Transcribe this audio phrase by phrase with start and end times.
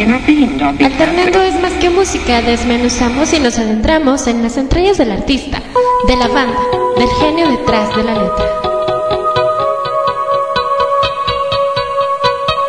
[0.00, 5.60] Alternando es más que música, desmenuzamos y nos adentramos en las entrañas del artista,
[6.06, 6.56] de la banda,
[6.96, 8.60] del genio detrás de la letra.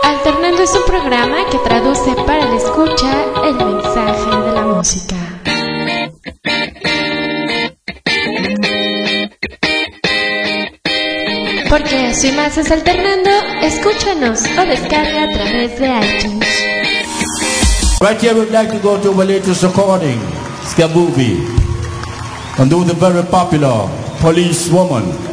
[0.02, 5.16] Alternando es un programa que traduce para la escucha el mensaje de la música.
[11.70, 13.30] Porque si más es alternando,
[13.62, 16.79] escúchanos o descarga a través de iTunes.
[18.02, 20.20] Right here, we'd like to go to our latest recording,
[20.64, 21.36] Skabubi,
[22.58, 23.90] and do the very popular
[24.22, 25.29] Police Woman.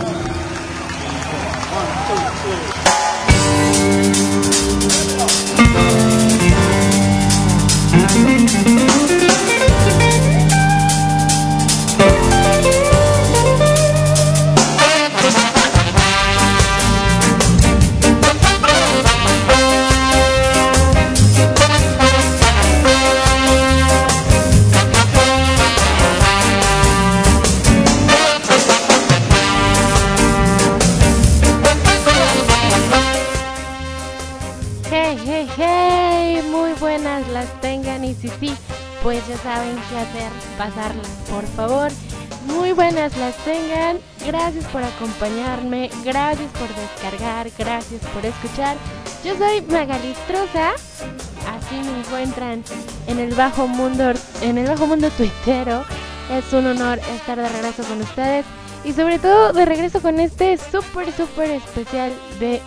[44.47, 48.77] Gracias por acompañarme, gracias por descargar, gracias por escuchar.
[49.25, 52.62] Yo soy Magalistrosa, así me encuentran
[53.08, 55.84] en el bajo mundo, en el bajo mundo tuitero.
[56.30, 58.47] Es un honor estar de regreso con ustedes
[58.84, 62.62] y sobre todo de regreso con este súper, súper especial de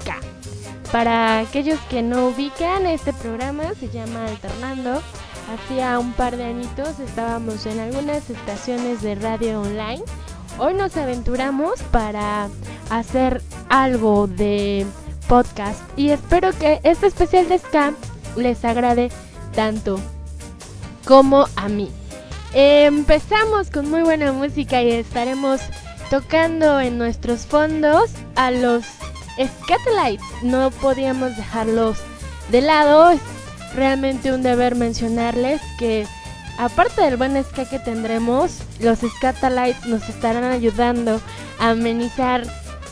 [0.00, 0.16] ska.
[0.90, 5.00] Para aquellos que no ubican, este programa se llama Alternando.
[5.54, 10.02] Hacía un par de añitos estábamos en algunas estaciones de radio online.
[10.62, 12.50] Hoy nos aventuramos para
[12.90, 14.84] hacer algo de
[15.26, 17.94] podcast y espero que este especial de Ska
[18.36, 19.10] les agrade
[19.54, 19.98] tanto
[21.06, 21.90] como a mí.
[22.52, 25.62] Empezamos con muy buena música y estaremos
[26.10, 28.84] tocando en nuestros fondos a los
[29.42, 30.26] Scatolites.
[30.42, 31.96] No podíamos dejarlos
[32.50, 33.12] de lado.
[33.12, 33.20] Es
[33.74, 36.06] realmente un deber mencionarles que
[36.60, 41.20] aparte del buen ska que tendremos, los Scatolites nos estarán ayudando
[41.58, 42.42] a amenizar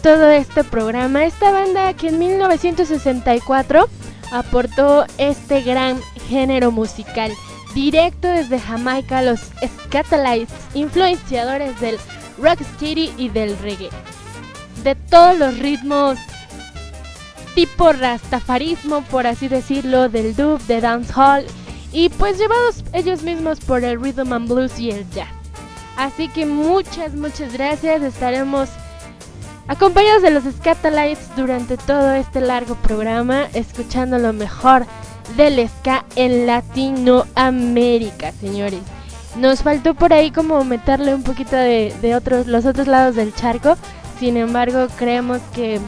[0.02, 1.24] todo este programa.
[1.24, 3.88] Esta banda que en 1964
[4.32, 7.30] aportó este gran género musical
[7.74, 9.40] directo desde Jamaica, los
[9.84, 11.98] Scatolites, influenciadores del
[12.38, 13.90] rocksteady y del reggae.
[14.82, 16.18] De todos los ritmos
[17.54, 21.44] tipo rastafarismo, por así decirlo, del dub, de dancehall
[21.92, 25.28] y pues llevados ellos mismos por el rhythm and blues y el jazz.
[25.96, 28.02] Así que muchas, muchas gracias.
[28.02, 28.68] Estaremos
[29.66, 34.86] acompañados de los Scatolites durante todo este largo programa, escuchando lo mejor
[35.36, 38.80] del ska en Latinoamérica, señores.
[39.36, 43.34] Nos faltó por ahí como meterle un poquito de, de otros, los otros lados del
[43.34, 43.76] charco.
[44.18, 45.80] Sin embargo, creemos que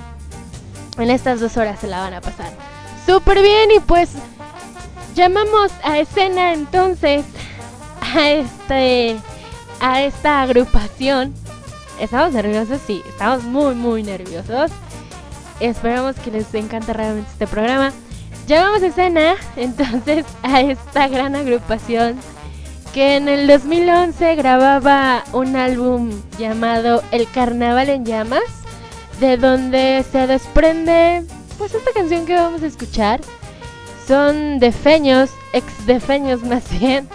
[0.99, 2.51] en estas dos horas se la van a pasar
[3.07, 3.71] súper bien.
[3.77, 4.11] Y pues
[5.15, 7.25] llamamos a escena entonces
[8.15, 9.17] a este
[9.81, 11.35] a esta agrupación.
[11.99, 14.71] Estamos nerviosos, sí, estamos muy muy nerviosos.
[15.61, 17.93] Esperamos que les encante realmente este programa.
[18.47, 22.19] Llamamos a escena entonces a esta gran agrupación
[22.93, 28.43] que en el 2011 grababa un álbum llamado El Carnaval en Llamas,
[29.21, 31.25] de donde se desprende
[31.57, 33.21] pues esta canción que vamos a escuchar.
[34.11, 37.09] Son defeños, ex defeños más bien,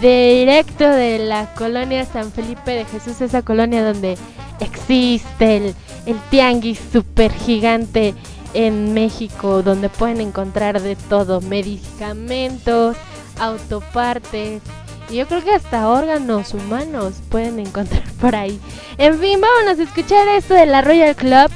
[0.00, 4.16] directo de la colonia San Felipe de Jesús, esa colonia donde
[4.58, 5.74] existe el,
[6.06, 8.14] el tianguis super gigante
[8.54, 12.96] en México, donde pueden encontrar de todo, medicamentos,
[13.38, 14.62] autopartes,
[15.10, 18.58] y yo creo que hasta órganos humanos pueden encontrar por ahí.
[18.96, 21.50] En fin, vámonos a escuchar esto de la Royal Club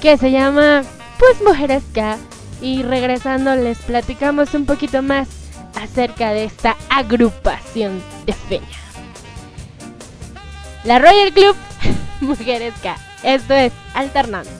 [0.00, 0.82] que se llama
[1.18, 2.16] Pues Mujeres K.
[2.60, 5.28] Y regresando les platicamos un poquito más
[5.74, 8.66] acerca de esta agrupación de feña.
[10.84, 11.56] La Royal Club
[12.20, 12.96] Mujeres K.
[13.22, 14.50] Esto es Alternando.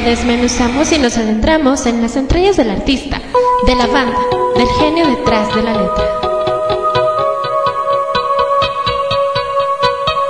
[0.00, 3.20] Desmenuzamos y nos adentramos en las entrañas del artista,
[3.66, 4.18] de la banda,
[4.56, 6.20] del genio detrás de la letra.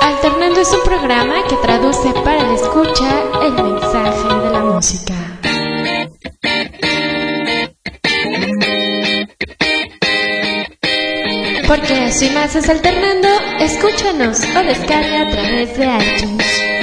[0.00, 5.14] Alternando es un programa que traduce para la escucha el mensaje de la música.
[11.66, 16.75] Porque si más es alternando, escúchanos o descarga a través de iTunes.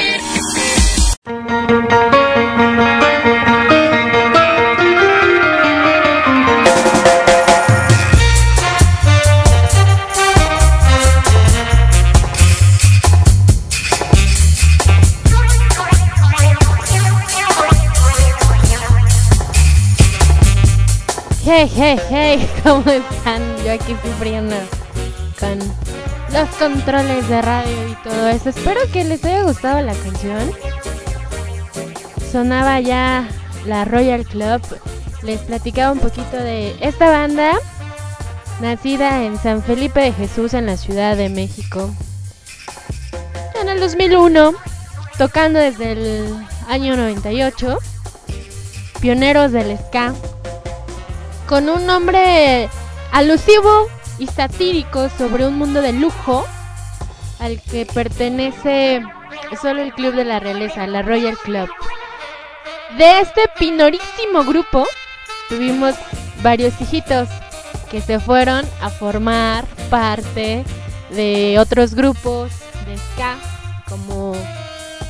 [22.85, 23.41] ¿cómo están?
[23.63, 24.55] Yo aquí sufriendo
[25.39, 25.57] con
[26.33, 28.49] los controles de radio y todo eso.
[28.49, 30.51] Espero que les haya gustado la canción.
[32.31, 33.27] Sonaba ya
[33.65, 34.61] la Royal Club.
[35.21, 37.53] Les platicaba un poquito de esta banda,
[38.59, 41.89] nacida en San Felipe de Jesús, en la Ciudad de México.
[43.61, 44.53] En el 2001,
[45.17, 46.35] tocando desde el
[46.67, 47.77] año 98.
[48.99, 50.13] Pioneros del ska
[51.47, 52.69] con un nombre
[53.11, 56.45] alusivo y satírico sobre un mundo de lujo
[57.39, 59.01] al que pertenece
[59.61, 61.69] solo el Club de la Realeza, la Royal Club.
[62.97, 64.87] De este pinorísimo grupo
[65.49, 65.95] tuvimos
[66.41, 67.27] varios hijitos
[67.91, 70.63] que se fueron a formar parte
[71.11, 72.51] de otros grupos
[72.87, 73.35] de ska
[73.87, 74.33] como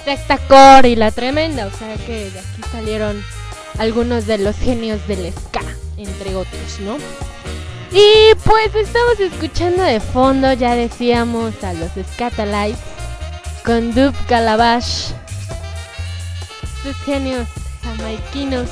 [0.04, 3.24] Sexta Core y La Tremenda, o sea que de aquí salieron
[3.80, 6.98] algunos de los genios del ska entre otros, ¿no?
[7.92, 12.80] Y pues estamos escuchando de fondo, ya decíamos, a los Scatalites
[13.64, 15.12] con Dub Calabash,
[16.82, 17.48] sus genios
[17.84, 18.68] jamaiquinos.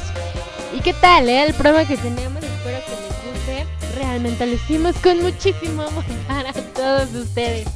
[0.73, 1.43] ¿Y qué tal, eh?
[1.43, 3.67] El programa que tenemos, espero que les guste.
[3.95, 7.67] Realmente lo hicimos con muchísimo amor para todos ustedes.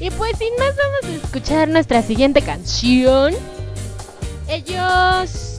[0.00, 3.34] Y pues sin más vamos a escuchar nuestra siguiente canción.
[4.48, 5.58] Ellos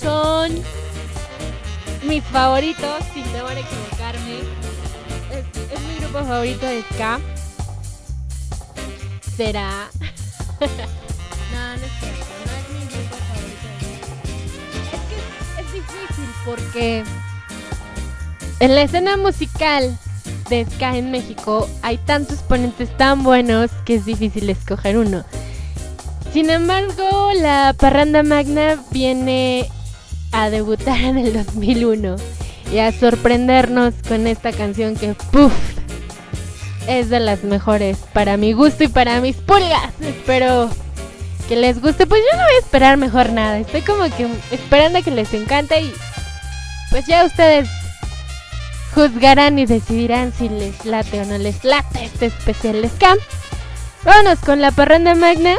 [0.00, 0.52] son
[2.02, 4.40] mis favoritos, sin temor equivocarme.
[5.30, 7.20] Es, mi grupo favorito de ska.
[9.36, 9.88] ¿Será?
[10.60, 13.68] no, no es no es mi grupo favorito.
[14.92, 17.04] Es que es difícil porque
[18.60, 19.96] en la escena musical
[20.50, 25.24] de ska en México hay tantos ponentes tan buenos que es difícil escoger uno.
[26.32, 29.70] Sin embargo, la parranda magna viene
[30.32, 32.16] a debutar en el 2001
[32.72, 35.52] y a sorprendernos con esta canción que, puff,
[36.86, 39.92] es de las mejores para mi gusto y para mis pulgas.
[40.00, 40.70] Espero
[41.48, 42.06] que les guste.
[42.06, 43.58] Pues yo no voy a esperar mejor nada.
[43.58, 45.92] Estoy como que esperando a que les encante y
[46.90, 47.68] pues ya ustedes
[48.94, 53.18] juzgarán y decidirán si les late o no les late este especial scam.
[54.04, 55.56] Vámonos con la parranda magna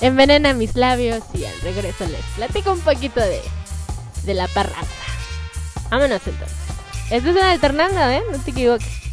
[0.00, 3.40] envenena mis labios y al regreso les platico un poquito de,
[4.24, 4.86] de la parranda.
[5.90, 6.56] Vámonos entonces.
[7.10, 8.22] Esto es una alternando, ¿eh?
[8.30, 9.09] No te equivoques.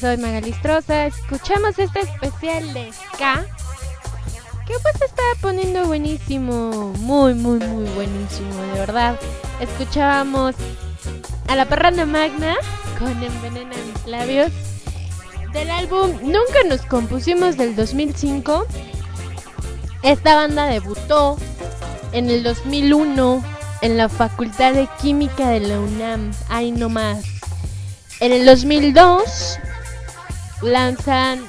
[0.00, 1.06] Soy Magalistrosa.
[1.06, 3.46] Escuchamos este especial de Ska.
[4.66, 6.92] Que pues está poniendo buenísimo.
[6.98, 9.18] Muy, muy, muy buenísimo, de verdad.
[9.60, 10.54] Escuchábamos
[11.48, 12.56] a la parranda magna
[12.98, 14.52] con Envenena mis labios.
[15.52, 18.66] Del álbum Nunca nos compusimos del 2005.
[20.02, 21.38] Esta banda debutó
[22.12, 23.42] en el 2001
[23.80, 26.32] en la Facultad de Química de la UNAM.
[26.50, 27.24] Ahí nomás.
[28.20, 29.45] En el 2002
[30.66, 31.44] lanzan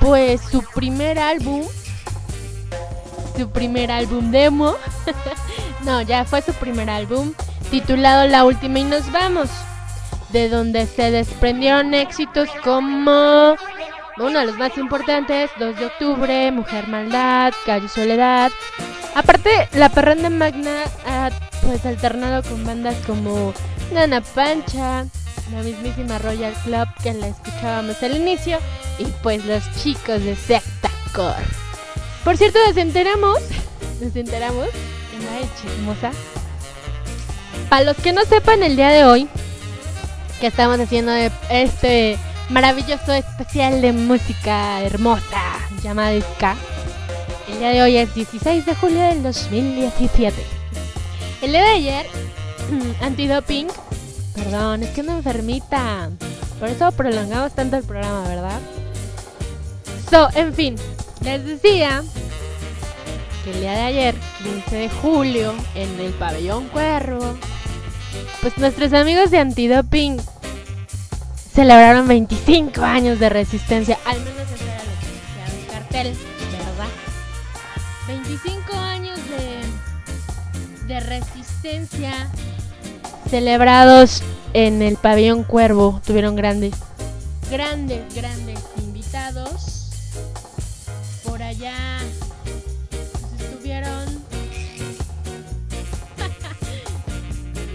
[0.00, 1.62] pues su primer álbum.
[3.36, 4.74] Su primer álbum demo.
[5.84, 7.32] no, ya fue su primer álbum
[7.70, 9.50] titulado La Última y nos vamos.
[10.30, 13.56] De donde se desprendieron éxitos como
[14.18, 18.50] uno de los más importantes, 2 de octubre, Mujer Maldad, Calle Soledad,
[19.14, 21.30] Aparte, la parranda magna ha
[21.62, 23.54] pues alternado con bandas como
[23.92, 25.06] Nana Pancha,
[25.52, 28.58] la mismísima Royal Club que la escuchábamos al inicio,
[28.98, 31.44] y pues los chicos de Secta Core.
[32.24, 33.38] Por cierto, nos enteramos,
[34.00, 34.68] nos enteramos,
[35.14, 36.10] en la chismosa.
[37.68, 39.28] Para los que no sepan el día de hoy,
[40.40, 41.12] que estamos haciendo
[41.50, 42.18] este
[42.50, 46.56] maravilloso especial de música hermosa llamada Ska
[47.54, 50.34] el día de hoy es 16 de julio del 2017.
[51.40, 52.06] El día de ayer,
[53.00, 53.68] antidoping.
[54.34, 56.10] Perdón, es que una enfermita.
[56.58, 58.60] Por eso prolongamos tanto el programa, ¿verdad?
[60.10, 60.76] So, en fin,
[61.22, 62.02] les decía
[63.44, 67.36] que el día de ayer, 15 de julio, en el pabellón Cuervo,
[68.40, 70.20] pues nuestros amigos de antidoping
[71.52, 76.16] celebraron 25 años de resistencia, al menos eso era lo que decía el cartel.
[78.06, 79.18] 25 años
[80.86, 82.30] de, de resistencia
[83.28, 86.00] celebrados en el pabellón Cuervo.
[86.06, 86.74] Tuvieron grandes,
[87.50, 89.90] grandes, grandes invitados.
[91.24, 91.98] Por allá
[93.38, 94.04] estuvieron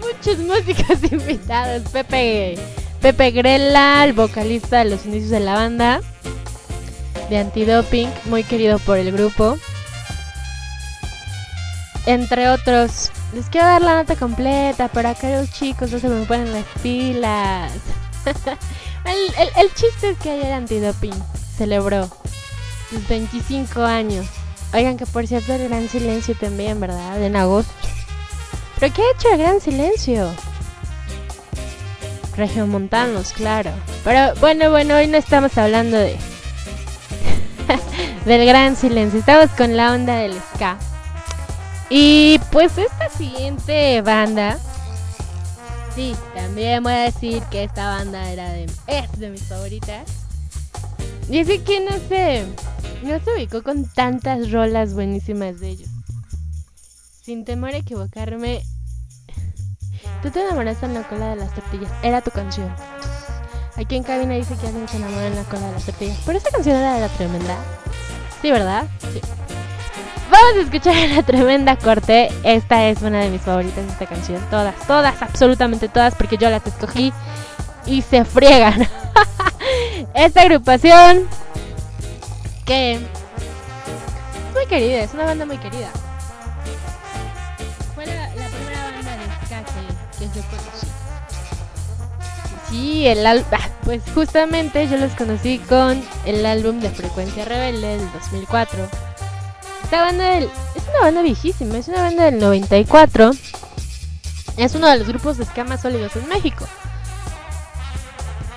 [0.00, 1.82] muchos músicos invitados.
[1.90, 2.56] Pepe,
[3.00, 6.00] Pepe Grela, el vocalista de los inicios de la banda
[7.28, 9.56] de Antidoping, muy querido por el grupo
[12.06, 13.10] entre otros.
[13.32, 16.64] Les quiero dar la nota completa, pero acá los chicos no se me ponen las
[16.82, 17.72] pilas.
[19.56, 21.14] el, chiste es que ayer Antidoping
[21.56, 22.08] celebró
[22.90, 24.26] sus 25 años.
[24.72, 27.22] Oigan, que por cierto el Gran Silencio también, ¿verdad?
[27.22, 27.72] En agosto.
[28.78, 30.30] ¿Pero qué ha hecho el Gran Silencio?
[32.66, 33.70] Montanos, claro.
[34.02, 36.16] Pero bueno, bueno, hoy no estamos hablando de...
[38.24, 39.20] del Gran Silencio.
[39.20, 40.78] Estamos con la onda del ska.
[41.90, 44.58] Y pues esta siguiente banda,
[45.94, 50.08] sí, también voy a decir que esta banda era de, es de mis favoritas.
[51.28, 52.46] Y así que no sé,
[53.02, 55.90] no se ubicó con tantas rolas buenísimas de ellos.
[57.22, 58.62] Sin temor a equivocarme,
[60.22, 62.74] tú te enamoraste en la cola de las tortillas, era tu canción.
[63.76, 66.38] Aquí en cabina dice que alguien se enamora en la cola de las tortillas, pero
[66.38, 67.58] esa canción era de la tremenda.
[68.40, 68.86] Sí, ¿verdad?
[69.12, 69.20] Sí.
[70.30, 72.28] Vamos a escuchar la tremenda corte.
[72.44, 74.40] Esta es una de mis favoritas, esta canción.
[74.50, 77.12] Todas, todas, absolutamente todas, porque yo las escogí
[77.86, 78.86] y se friegan.
[80.14, 81.26] esta agrupación
[82.64, 83.00] que es
[84.54, 85.88] muy querida, es una banda muy querida.
[87.94, 89.64] Fue la, primera banda de ska
[90.18, 90.86] que, yo conocí.
[92.68, 97.98] Sí, el álbum, ah, pues justamente yo los conocí con el álbum de Frecuencia Rebelde
[97.98, 99.09] del 2004
[99.90, 100.48] esta banda es
[100.88, 103.32] una banda viejísima, es una banda del 94.
[104.56, 106.64] Es uno de los grupos de ska más sólidos en México.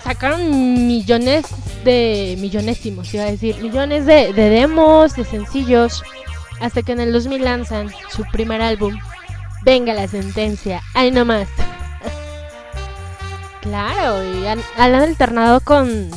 [0.04, 1.48] Sacaron millones
[1.84, 6.04] de millonésimos, iba a decir, millones de, demos, de sencillos,
[6.62, 8.96] hasta que en el 2000 lanzan su primer álbum,
[9.64, 11.48] Venga la sentencia, ahí nomás.
[13.62, 16.12] claro, y han, alternado con,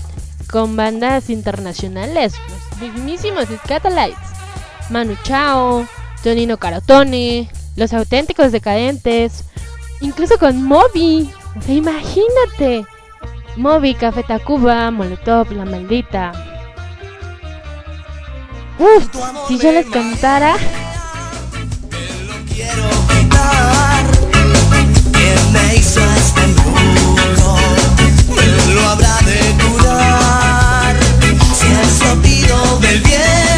[0.50, 2.34] con bandas internacionales,
[2.78, 4.35] los mismísimos Scatolites.
[4.90, 5.86] Manu Chao,
[6.22, 9.44] Tonino Carotone, Los Auténticos Decadentes,
[10.00, 11.30] incluso con Moby.
[11.68, 12.86] Imagínate.
[13.56, 16.32] Moby, Café Tacuba, Molotov, La Maldita.
[18.78, 19.08] Uf,
[19.48, 20.56] si yo les cantara.
[25.52, 26.40] me hizo este
[28.74, 30.96] lo habrá de curar.
[31.54, 33.55] Si sonido del viento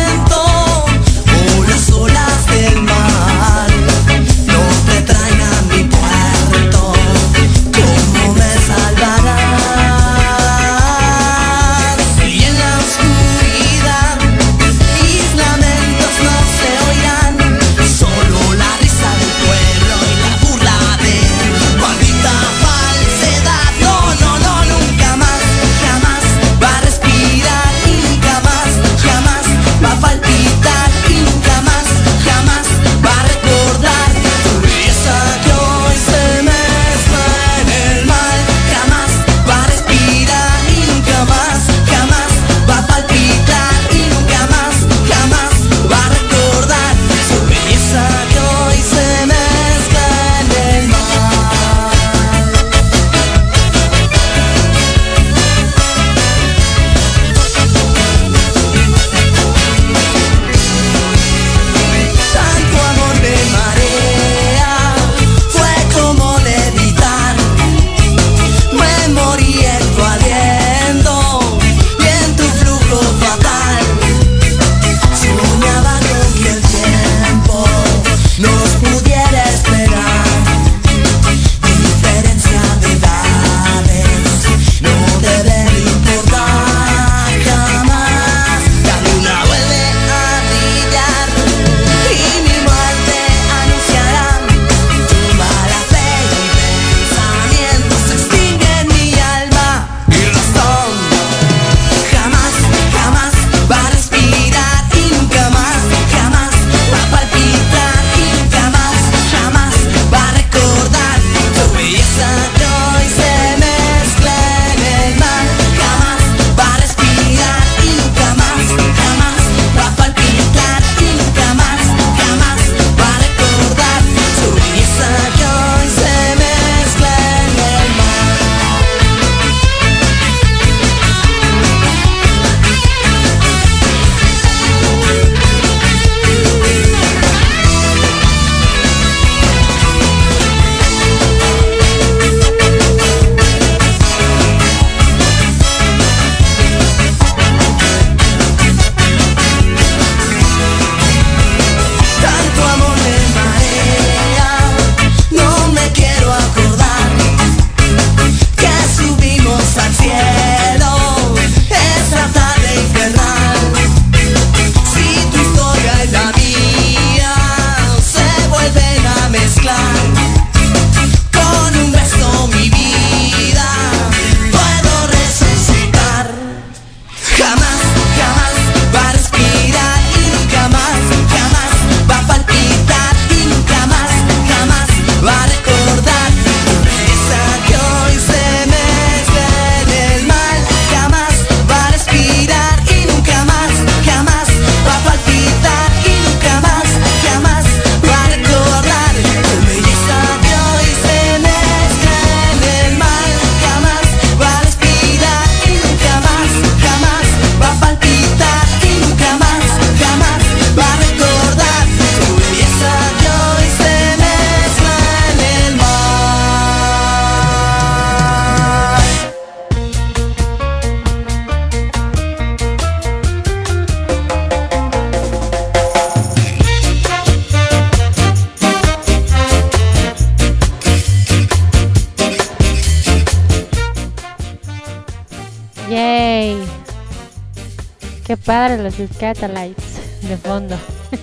[238.48, 240.74] padre los Scatalites de fondo.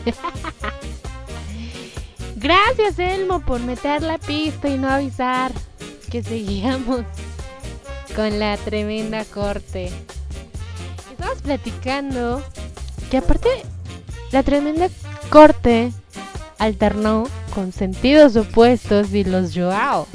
[2.35, 5.51] Gracias Elmo por meter la pista y no avisar
[6.11, 7.01] que seguíamos
[8.15, 9.89] con la tremenda corte.
[11.09, 12.43] Estamos platicando
[13.09, 13.49] que aparte
[14.31, 14.89] la tremenda
[15.31, 15.91] corte
[16.59, 17.23] alternó
[17.55, 20.07] con sentidos opuestos y los Joao.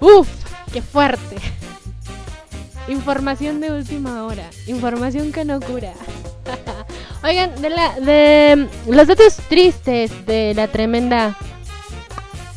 [0.00, 0.26] ¡Uf!
[0.72, 1.36] ¡Qué fuerte!
[2.92, 4.44] Información de última hora.
[4.66, 5.94] Información que no cura.
[7.24, 11.34] Oigan, de, la, de los datos tristes de la tremenda...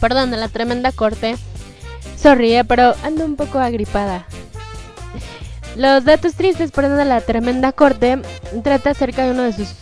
[0.02, 1.38] Perdón, de la tremenda corte.
[2.18, 4.28] Sorry, eh, pero ando un poco agripada.
[5.78, 8.22] Los datos tristes, perdón, de la tremenda corte
[8.62, 9.74] trata acerca de uno de sus...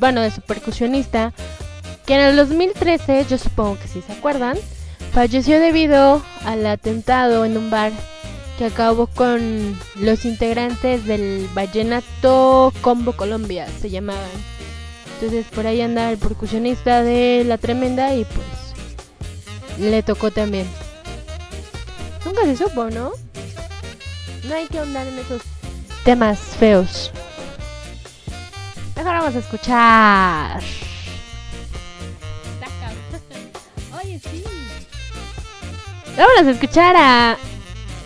[0.00, 1.32] Bueno, de su percusionista.
[2.04, 4.58] Que en el 2013, yo supongo que si se acuerdan,
[5.12, 7.92] falleció debido al atentado en un bar
[8.58, 14.28] que acabó con los integrantes del Vallenato Combo Colombia, se llamaban.
[15.14, 18.44] Entonces por ahí anda el percusionista de La Tremenda y pues
[19.78, 20.66] le tocó también.
[22.24, 23.12] Nunca se supo, ¿no?
[24.48, 25.42] No hay que ahondar en esos
[26.04, 27.12] temas feos.
[28.96, 30.60] Mejor vamos a escuchar.
[34.02, 34.42] Oye, sí.
[36.16, 37.38] Vamos a escuchar a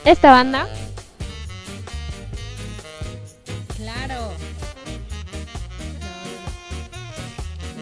[0.05, 0.69] esta banda.
[3.77, 4.33] Claro.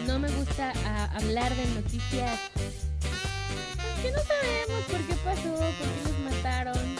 [0.05, 2.39] No, me gusta ah, hablar de noticias
[4.01, 6.95] que no sabemos por qué pasó, por qué los mataron.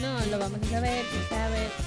[0.00, 1.83] No, lo vamos a saber, quién sabe.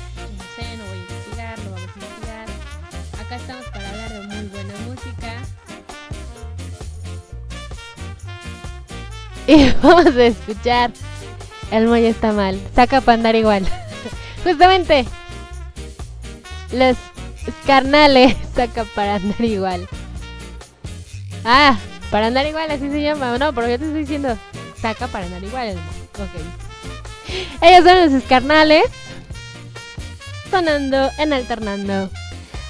[9.50, 10.92] Y vamos a escuchar
[11.72, 12.60] El muelle está mal.
[12.76, 13.66] Saca para andar igual.
[14.44, 15.06] Justamente.
[16.74, 16.98] Los
[17.66, 19.88] carnales saca para andar igual.
[21.46, 21.78] Ah,
[22.12, 23.38] para andar igual, así se llama.
[23.38, 24.38] No, pero yo te estoy diciendo.
[24.82, 25.78] Saca para andar igual.
[26.20, 27.62] Ok.
[27.62, 28.84] Ellos son los carnales.
[30.52, 32.10] Sonando en alternando.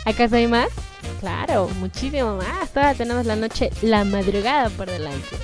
[0.06, 0.70] ¿Acaso hay más?
[1.20, 2.70] Claro, muchísimo más.
[2.70, 5.38] Todavía tenemos la noche, la madrugada por delante.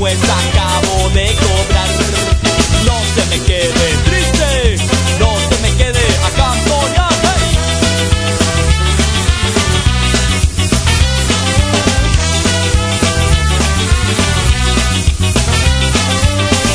[0.00, 1.88] Pues acabo de cobrar.
[2.86, 4.76] No se me quede triste,
[5.18, 6.54] no se me quede acá
[6.96, 7.08] ya.
[7.22, 7.44] Hey.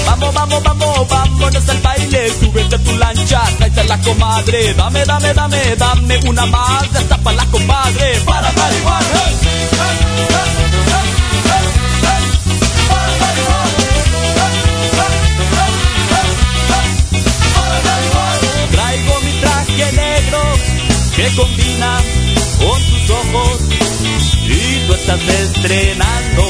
[0.05, 5.33] Vamos, vamos, vamos, vámonos al baile, súbete a tu lancha, tráete la comadre, dame, dame,
[5.33, 9.07] dame, dame una más, hasta para la compadre, para marihuana.
[9.15, 9.35] Hey,
[9.71, 10.04] hey.
[21.15, 21.97] que combina
[22.59, 23.59] con tus ojos
[24.43, 26.43] y tú estás estrenando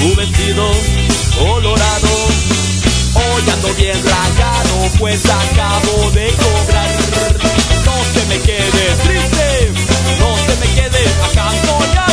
[0.00, 0.70] tu vestido
[1.38, 2.08] colorado.
[3.14, 6.90] Hoy ando bien rayado, pues acabo de cobrar.
[7.84, 9.72] No se me quede triste,
[10.18, 12.12] no se me quede acantonado.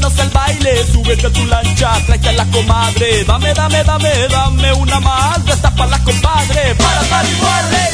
[0.00, 3.24] conoce el baile, súbete a tu lancha, tráete a la comadre.
[3.24, 6.74] Dame, dame, dame, dame una más de esta para la compadre.
[6.76, 7.90] Para, para y guarde.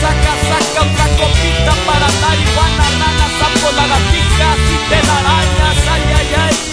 [0.00, 5.88] saca, saca otra copita para dar y guananana, sapo la gatija, si te la arañas,
[5.88, 6.65] ay, ay, ay.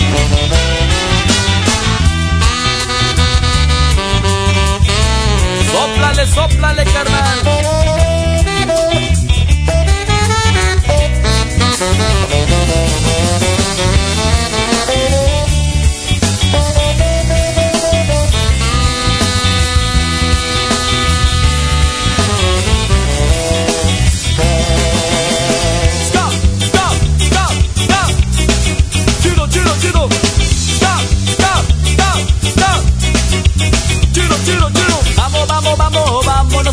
[5.84, 7.44] Sóplale, sóplale, carnal.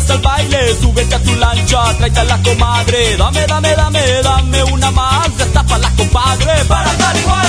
[0.01, 3.17] Vámonos al baile, súbete a tu lancha, tráete a la comadre.
[3.17, 6.65] Dame, dame, dame, dame una más, destapa la compadre.
[6.65, 7.47] Para estar igual.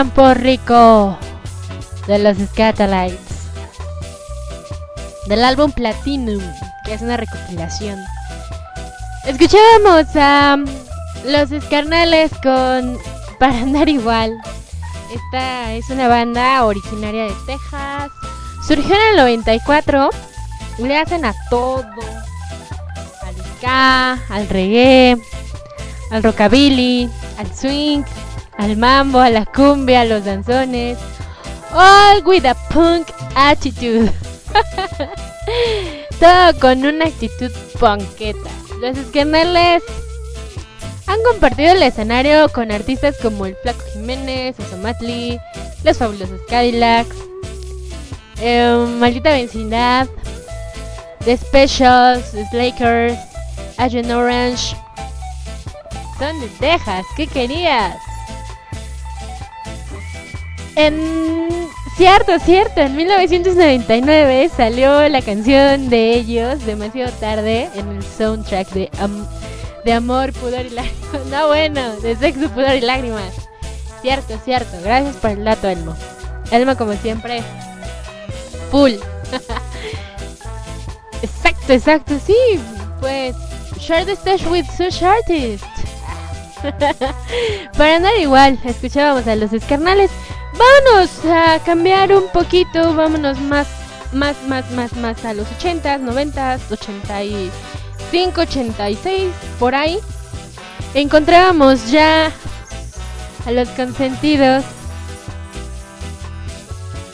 [0.00, 1.18] Requiem por Rico
[2.06, 3.18] de los Scatolites.
[5.26, 6.42] Del álbum Platinum,
[6.86, 7.98] que es una recopilación.
[9.26, 10.56] Escuchábamos a
[11.26, 12.98] los Escarnales con
[13.38, 14.32] Para andar igual.
[15.12, 18.10] Esta es una banda originaria de Texas.
[18.66, 20.08] Surgió en el 94.
[20.78, 21.84] Le hacen a todo.
[23.22, 25.18] Al ska, al reggae,
[26.10, 28.02] al rockabilly, al swing,
[28.60, 30.98] al mambo, a la cumbia, a los danzones.
[31.72, 34.12] All with a punk attitude.
[36.20, 38.50] Todo con una actitud punketa.
[38.80, 39.82] Los esquemales
[41.06, 45.40] han compartido el escenario con artistas como el Flaco Jiménez, Osomatli,
[45.82, 47.16] Los Fabulosos Cadillacs,
[48.40, 50.06] eh, Maldita Vecindad,
[51.24, 53.18] The Specials, Slakers,
[53.78, 54.76] Agent Orange.
[56.18, 58.09] Son de Texas, ¿qué querías?
[60.82, 68.70] En cierto, cierto, en 1999 salió la canción de ellos demasiado tarde en el soundtrack
[68.70, 68.90] de,
[69.84, 70.96] de Amor, Pudor y Lágrimas.
[71.30, 73.34] No, bueno, de Sexo, Pudor y Lágrimas.
[74.00, 74.70] Cierto, cierto.
[74.82, 75.94] Gracias por el dato, Elmo.
[76.50, 77.42] Elmo, como siempre,
[78.70, 78.92] full.
[81.22, 82.58] exacto, exacto, sí.
[83.00, 83.36] Pues,
[83.78, 85.66] share the stage with such artists.
[87.76, 90.10] Para andar igual, escuchábamos a los escarnales.
[90.60, 93.66] Vámonos a cambiar un poquito, vámonos más,
[94.12, 99.98] más, más, más, más a los 80s, 90s, 85, 86, por ahí.
[100.92, 102.30] Encontrábamos ya
[103.46, 104.62] a los consentidos.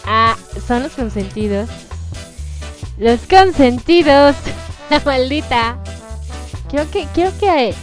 [0.05, 1.69] Ah, son los consentidos.
[2.99, 4.35] Los consentidos.
[4.91, 5.79] La maldita.
[6.69, 7.75] Quiero que, quiero que,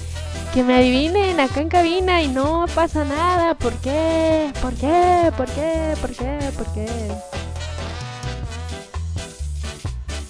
[0.53, 3.55] que me adivinen acá en cabina y no pasa nada.
[3.55, 4.51] ¿Por qué?
[4.61, 5.31] ¿Por qué?
[5.35, 5.95] ¿Por qué?
[5.99, 6.37] ¿Por qué?
[6.55, 6.87] ¿Por qué?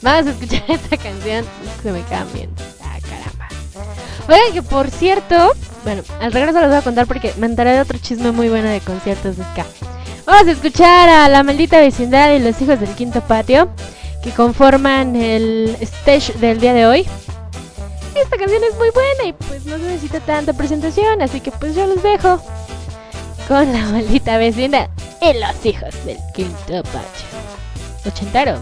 [0.02, 1.46] Vamos a escuchar esta canción.
[1.82, 2.50] Se me cambien.
[2.82, 3.48] Ah, caramba.
[4.30, 5.52] Oigan, que por cierto,
[5.84, 8.70] bueno, al regreso les voy a contar porque me enteré de otro chisme muy bueno
[8.70, 9.66] de conciertos de ska.
[10.26, 13.70] Vamos a escuchar a La Maldita Vecindad y los Hijos del Quinto Patio,
[14.24, 17.06] que conforman el stage del día de hoy.
[18.16, 21.88] Esta canción es muy buena y pues no necesita tanta presentación, así que pues yo
[21.88, 22.40] los dejo
[23.48, 24.90] con La Maldita Vecindad
[25.22, 27.28] y los Hijos del Quinto Patio.
[28.06, 28.60] Ochentero,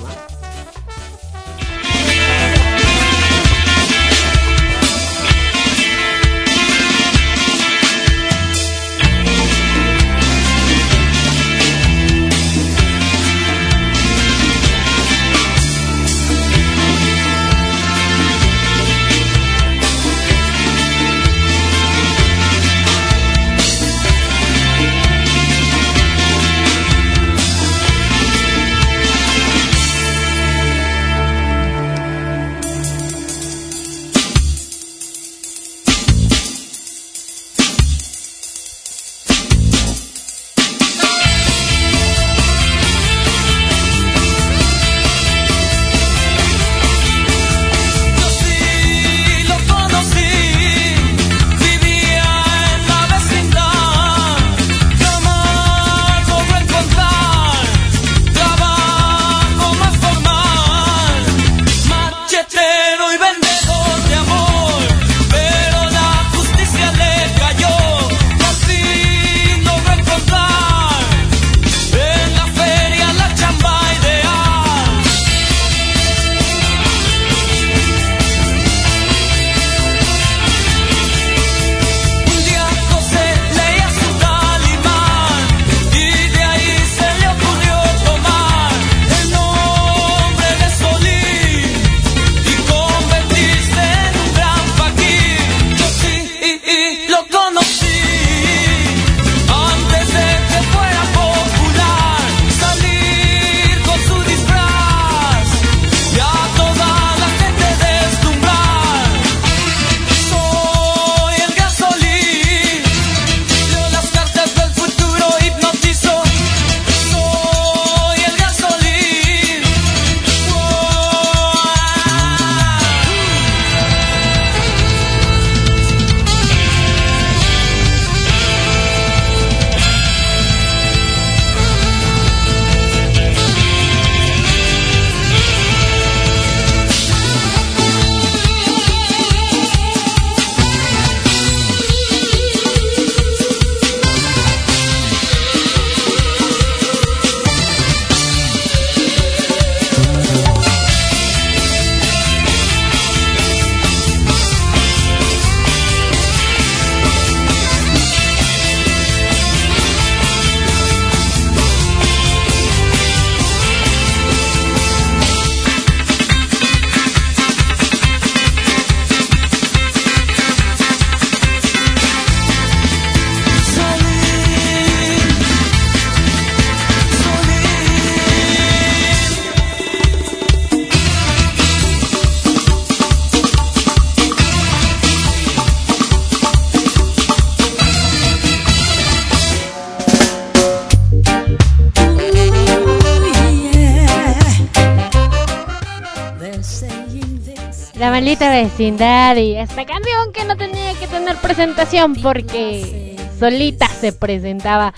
[198.21, 204.93] maldita vecindad y esta canción que no tenía que tener presentación porque solita se presentaba.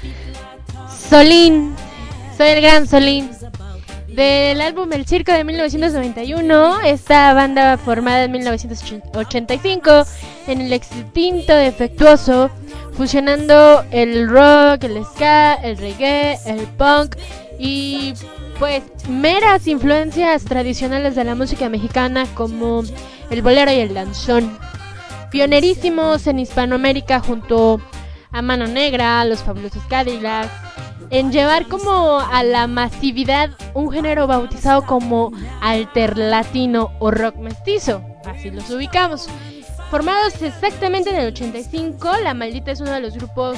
[1.10, 1.74] Solín,
[2.36, 3.30] soy el gran Solín.
[4.10, 10.04] Del álbum El Circo de 1991, esta banda formada en 1985
[10.48, 12.52] en el extinto defectuoso,
[12.92, 17.16] fusionando el rock, el ska, el reggae, el punk
[17.58, 18.16] y
[18.60, 22.84] pues meras influencias tradicionales de la música mexicana como
[23.34, 24.58] el bolero y el danzón.
[25.32, 27.82] Pionerísimos en Hispanoamérica junto
[28.32, 30.52] a Mano Negra, los fabulosos Cadillacs,
[31.10, 35.32] en llevar como a la masividad un género bautizado como
[35.62, 39.28] alterlatino o rock mestizo, así los ubicamos.
[39.90, 43.58] Formados exactamente en el 85, La Maldita es uno de los grupos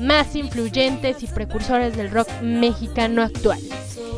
[0.00, 3.60] más influyentes y precursores del rock mexicano actual.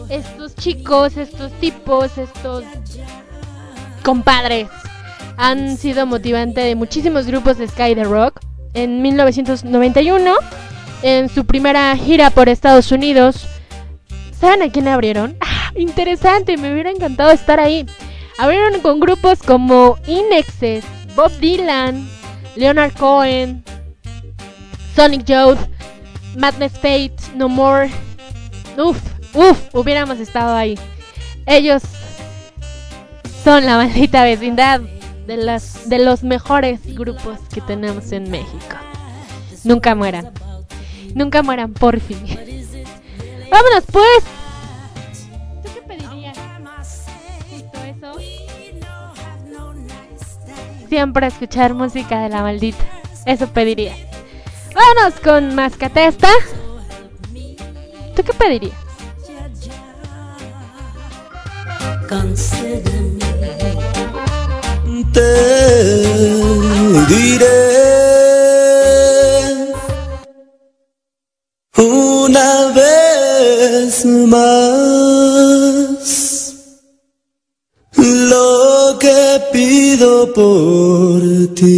[0.08, 2.64] Estos chicos, estos tipos, estos
[4.02, 4.68] compadres
[5.36, 8.40] han sido motivante de muchísimos grupos de Sky the Rock.
[8.74, 10.34] En 1991,
[11.02, 13.46] en su primera gira por Estados Unidos,
[14.38, 15.36] ¿saben a quién abrieron?
[15.40, 17.86] ¡Ah, interesante, me hubiera encantado estar ahí.
[18.38, 22.08] Abrieron con grupos como Inexes, Bob Dylan,
[22.56, 23.62] Leonard Cohen,
[24.96, 25.58] Sonic Youth,
[26.36, 27.90] Madness Fate, No More.
[28.76, 28.98] Uf,
[29.34, 30.76] uf, hubiéramos estado ahí.
[31.46, 31.82] Ellos
[33.44, 34.80] son la maldita vecindad
[35.26, 38.76] de, las, de los mejores grupos que tenemos en México.
[39.64, 40.30] Nunca mueran.
[41.14, 42.18] Nunca mueran, por fin.
[43.50, 44.24] Vámonos pues.
[45.62, 46.36] ¿Tú qué pedirías?
[47.86, 48.12] Eso.
[50.88, 52.84] Siempre escuchar música de la maldita.
[53.26, 53.94] Eso pediría.
[54.74, 56.28] Vámonos con Mascatesta.
[58.14, 58.84] ¿Tú qué pedirías?
[64.94, 65.34] Te
[67.08, 67.62] diré
[71.76, 74.54] una vez más
[77.96, 81.20] lo que pido por
[81.56, 81.74] ti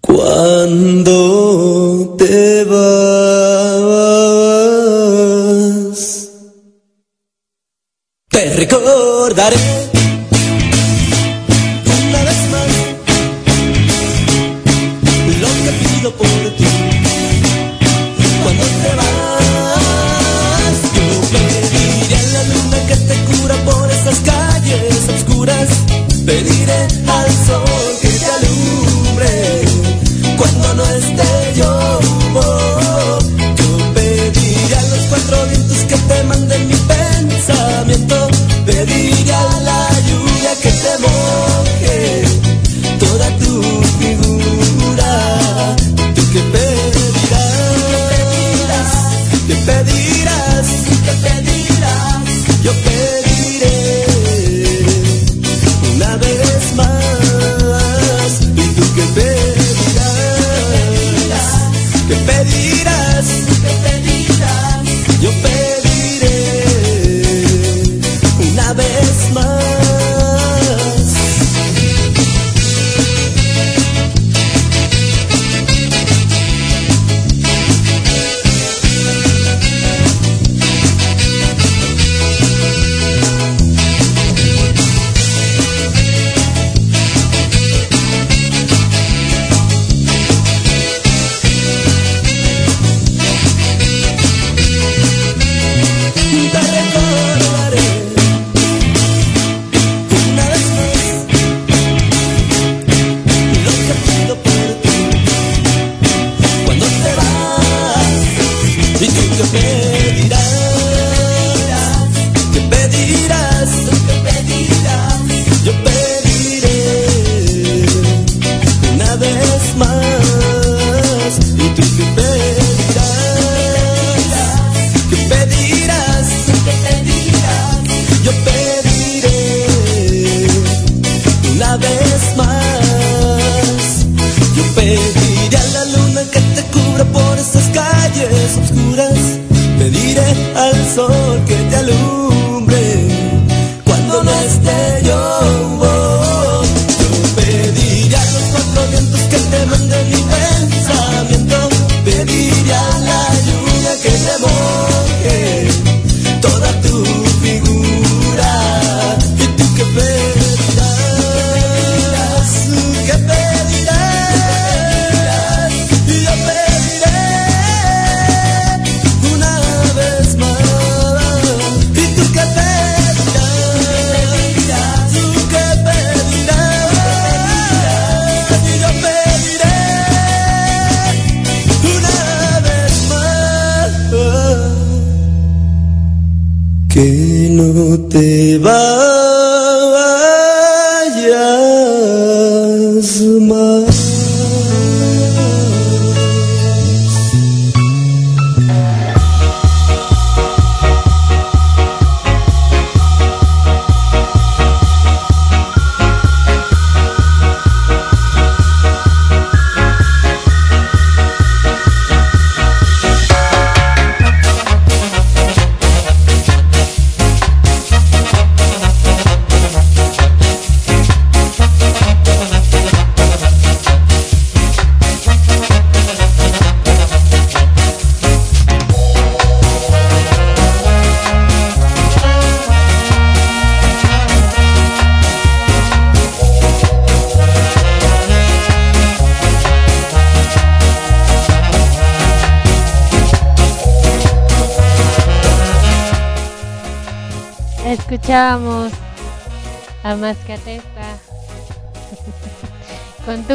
[0.00, 1.18] cuando
[2.16, 2.80] te vas.
[8.30, 9.79] Te recordaré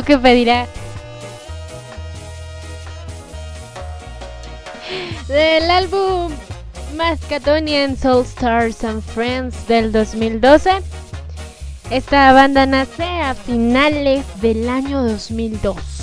[0.05, 0.69] que pedirás
[5.27, 6.31] del álbum
[6.95, 10.71] Mascatonian Soul Stars and Friends del 2012.
[11.89, 15.95] Esta banda nace a finales del año 2002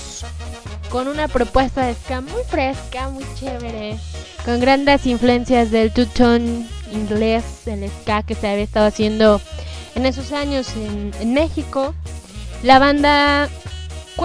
[0.90, 3.96] con una propuesta de ska muy fresca, muy chévere,
[4.44, 9.40] con grandes influencias del two-tone inglés, el ska que se había estado haciendo
[9.94, 11.94] en esos años en, México.
[12.62, 13.48] La banda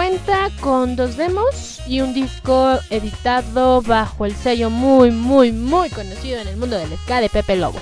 [0.08, 6.40] cuenta con dos demos y un disco editado bajo el sello muy, muy, muy conocido
[6.40, 7.78] en el mundo del ska de Pepe Lobo.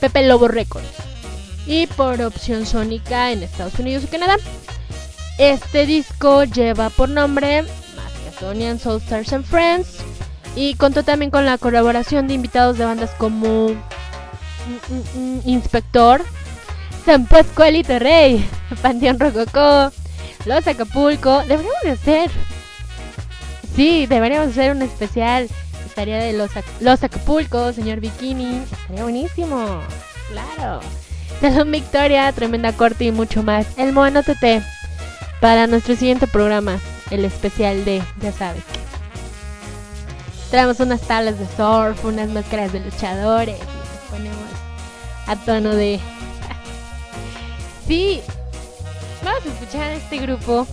[0.00, 0.88] Pepe Lobo Records.
[1.64, 4.38] Y por opción sónica en Estados Unidos y Canadá.
[5.38, 7.62] Este disco lleva por nombre
[7.94, 9.98] Macedonian Soul Stars and Friends.
[10.56, 13.68] Y contó también con la colaboración de invitados de bandas como
[15.44, 16.24] Inspector,
[17.04, 18.44] San Pascual y Rey,
[18.82, 19.92] Panteón Rococó,
[20.46, 21.40] Los Acapulco.
[21.40, 22.30] Deberíamos de hacer.
[23.74, 25.48] Sí, deberíamos hacer un especial.
[25.84, 26.32] Estaría de
[26.80, 28.62] los, Acapulco, señor Bikini.
[28.62, 29.80] Estaría buenísimo.
[30.30, 30.80] Claro.
[31.40, 33.66] Salud Victoria, tremenda corte y mucho más.
[33.76, 34.62] El Moano TT.
[35.40, 36.78] Para nuestro siguiente programa,
[37.10, 38.62] el especial de, ya sabes
[40.50, 43.58] Traemos unas tablas de surf, unas máscaras de luchadores
[44.10, 44.36] ponemos
[45.26, 46.00] a tono de...
[47.86, 48.22] sí,
[49.26, 50.66] vamos a escuchar a este grupo,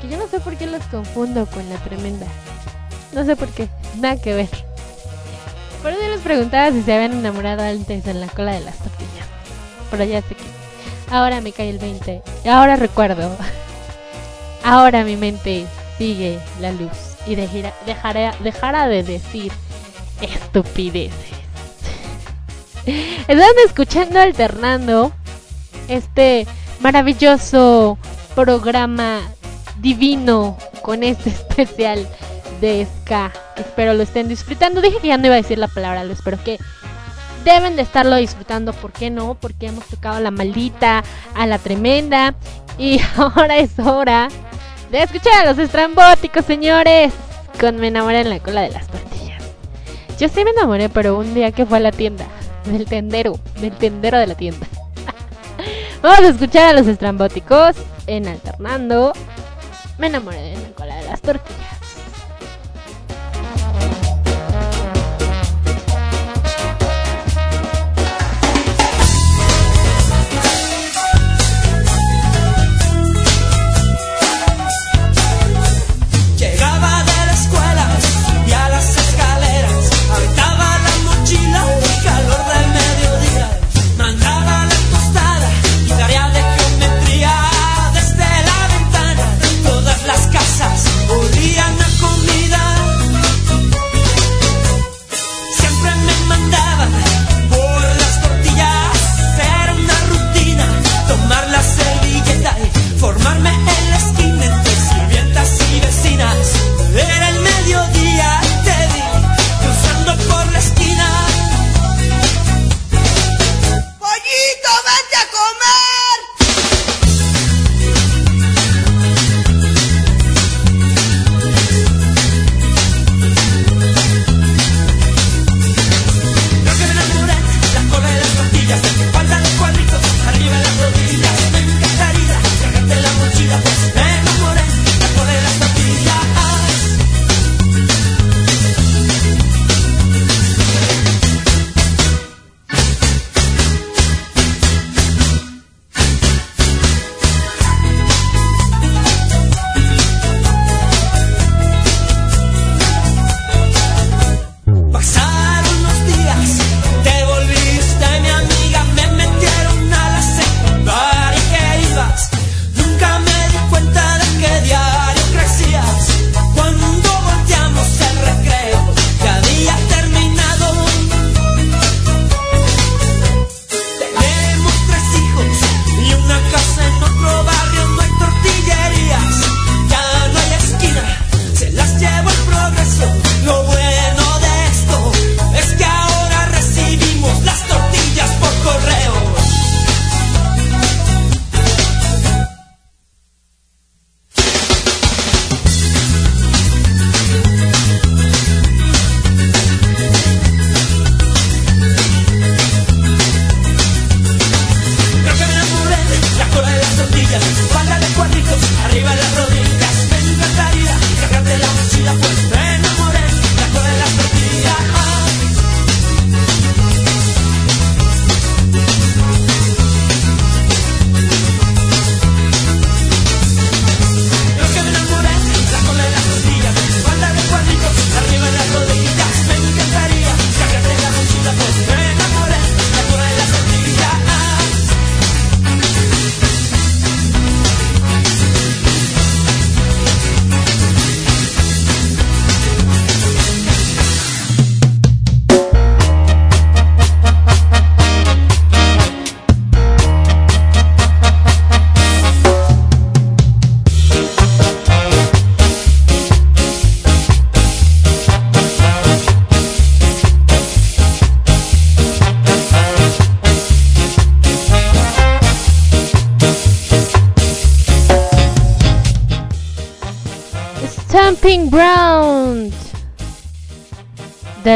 [0.00, 2.26] que yo no sé por qué los confundo con la tremenda.
[3.12, 4.48] No sé por qué, nada que ver.
[5.82, 9.26] Por eso les preguntaba si se habían enamorado antes en la cola de las tortillas.
[9.90, 10.44] Pero ya sé que...
[11.10, 12.22] Ahora me cae el 20.
[12.50, 13.36] Ahora recuerdo.
[14.64, 15.66] Ahora mi mente
[15.98, 16.90] sigue la luz
[17.26, 19.52] y dejará, de decir
[20.20, 21.14] estupideces.
[22.86, 25.12] Están escuchando alternando
[25.88, 26.46] este
[26.84, 27.96] maravilloso
[28.34, 29.22] programa
[29.80, 32.06] divino con este especial
[32.60, 33.32] de ska.
[33.56, 34.82] Espero lo estén disfrutando.
[34.82, 36.58] Dije que ya no iba a decir la palabra, lo espero que
[37.42, 38.74] deben de estarlo disfrutando.
[38.74, 39.34] ¿Por qué no?
[39.34, 41.02] Porque hemos tocado a la maldita,
[41.34, 42.34] a la tremenda.
[42.76, 44.28] Y ahora es hora
[44.90, 47.14] de escuchar a los estrambóticos, señores.
[47.58, 49.42] Con Me enamoré en la cola de las tortillas.
[50.18, 52.26] Yo sí me enamoré, pero un día que fue a la tienda
[52.66, 54.66] del tendero, del tendero de la tienda.
[56.04, 57.76] Vamos a escuchar a los estrambóticos
[58.06, 59.14] en alternando.
[59.96, 61.63] Me enamoré de la cola de las tortillas.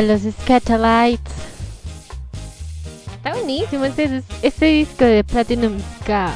[0.02, 1.32] Los Scatolites.
[3.16, 6.34] Está buenísimo este, este disco de Platinum Ska.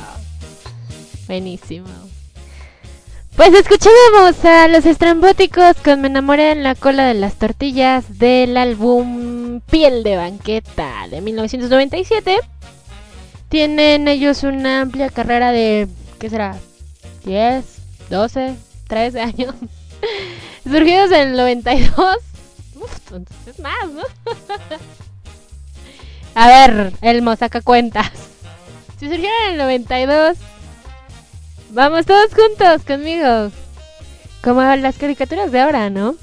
[1.26, 1.86] Buenísimo.
[3.36, 8.56] Pues escuchábamos a los estrambóticos con Me enamoré en la cola de las tortillas del
[8.56, 12.38] álbum Piel de Banqueta de 1997.
[13.48, 15.88] Tienen ellos una amplia carrera de,
[16.18, 16.56] ¿qué será?
[17.24, 17.64] 10,
[18.10, 18.54] 12,
[18.88, 19.54] 13 años.
[20.64, 22.16] Surgidos en el 92.
[23.16, 24.02] Entonces más, ¿no?
[26.34, 28.10] A ver, Elmo, saca cuentas.
[28.98, 30.38] Si surgieron en el 92,
[31.70, 33.50] vamos todos juntos conmigo.
[34.42, 36.16] Como las caricaturas de ahora, ¿no?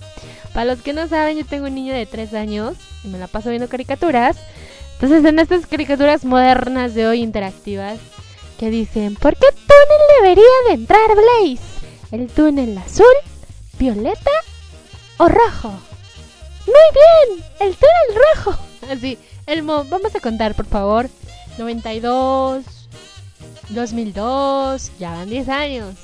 [0.54, 3.28] Para los que no saben, yo tengo un niño de 3 años y me la
[3.28, 4.38] paso viendo caricaturas.
[4.94, 8.00] Entonces, en estas caricaturas modernas de hoy interactivas,
[8.58, 11.64] que dicen, ¿por qué túnel debería de entrar Blaze?
[12.12, 13.06] ¿El túnel azul
[13.78, 14.32] violeta
[15.18, 15.80] o rojo?
[16.70, 18.60] Muy bien, el túnel rojo.
[18.92, 21.10] Así, Elmo, vamos a contar, por favor.
[21.58, 22.64] 92,
[23.70, 25.96] 2002, ya van 10 años.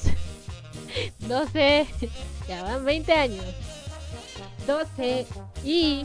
[1.20, 1.88] 12,
[2.48, 3.46] ya van 20 años.
[4.66, 5.28] 12
[5.64, 6.04] y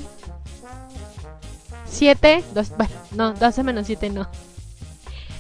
[1.87, 2.45] 7,
[2.77, 4.29] bueno, no, 12 menos 7 no.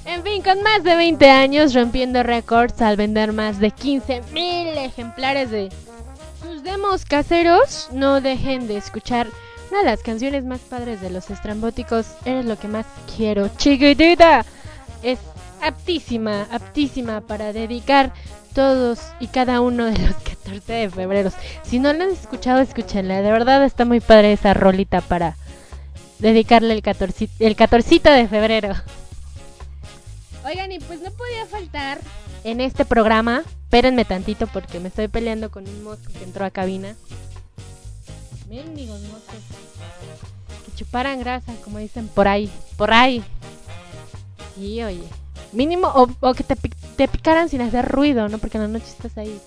[0.06, 5.50] En fin, con más de 20 años rompiendo récords al vender más de 15.000 ejemplares
[5.50, 5.68] de
[6.40, 9.26] sus demos caseros, no dejen de escuchar
[9.70, 12.06] una de las canciones más padres de los estrambóticos.
[12.24, 12.86] Eres lo que más
[13.16, 14.44] quiero, chiquitita.
[15.02, 15.18] Es
[15.62, 18.12] aptísima, aptísima para dedicar
[18.54, 21.30] todos y cada uno de los 14 de febrero.
[21.62, 23.22] Si no la han escuchado, escúchenla.
[23.22, 25.36] De verdad está muy padre esa rolita para
[26.18, 28.74] dedicarle el 14, el 14 de febrero.
[30.44, 32.00] Oigan, y pues no podía faltar
[32.44, 33.42] en este programa.
[33.64, 36.96] Espérenme tantito porque me estoy peleando con un mosco que entró a cabina.
[38.48, 39.36] Mendigos moscos.
[40.64, 42.50] Que chuparan grasa, como dicen por ahí.
[42.76, 43.22] Por ahí.
[44.56, 45.04] Y oye.
[45.52, 45.88] Mínimo,
[46.20, 48.38] o, que te, te picaran sin hacer ruido, ¿no?
[48.38, 49.40] Porque en la noche estás ahí.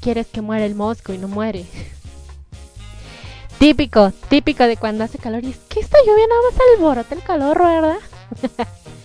[0.00, 1.66] Quieres que muera el mosco y no muere.
[3.58, 7.22] típico, típico de cuando hace calor y es que esta lluvia nada más alborota el
[7.22, 7.98] calor, ¿verdad?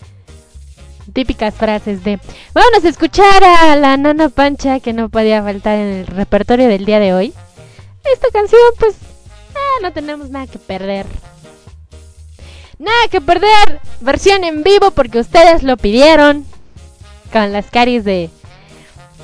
[1.14, 2.20] típicas frases de
[2.54, 6.86] vamos a escuchar a la nana pancha que no podía faltar en el repertorio del
[6.86, 7.34] día de hoy.
[8.12, 8.96] Esta canción pues
[9.56, 11.06] ah, no tenemos nada que perder.
[12.80, 13.80] Nada que perder.
[14.02, 16.46] Versión en vivo porque ustedes lo pidieron.
[17.32, 18.30] Con las caries de...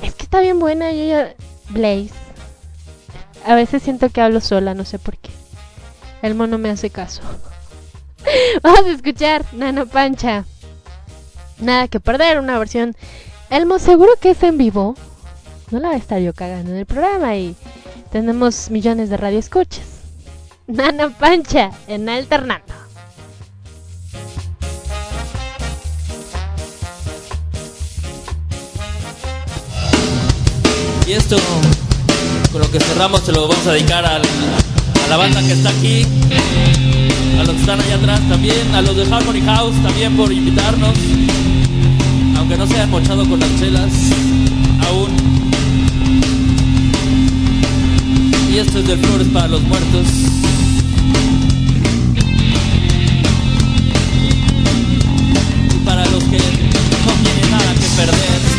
[0.02, 1.34] Es que está bien buena yo ya...
[1.68, 2.10] Blaze.
[3.44, 5.30] A veces siento que hablo sola, no sé por qué.
[6.22, 7.22] El mono me hace caso.
[8.62, 10.44] Vamos a escuchar Nano Pancha
[11.60, 12.94] nada que perder, una versión
[13.50, 14.94] Elmo seguro que es en vivo.
[15.72, 17.56] No la voy a estar yo cagando en el programa y
[18.12, 19.82] tenemos millones de radioescuchas.
[20.68, 22.72] Nana Pancha en alternando.
[31.08, 31.36] Y esto,
[32.52, 34.20] con lo que cerramos, se lo vamos a dedicar a
[35.08, 36.06] la banda que está aquí,
[37.36, 40.94] a los que están allá atrás también, a los de Harmony House también por invitarnos
[42.50, 43.92] aunque no se hayan mochado con las chelas
[44.88, 45.10] aún.
[48.52, 50.06] Y esto es de Flores para los Muertos.
[55.74, 58.49] Y para los que no tienen nada que perder.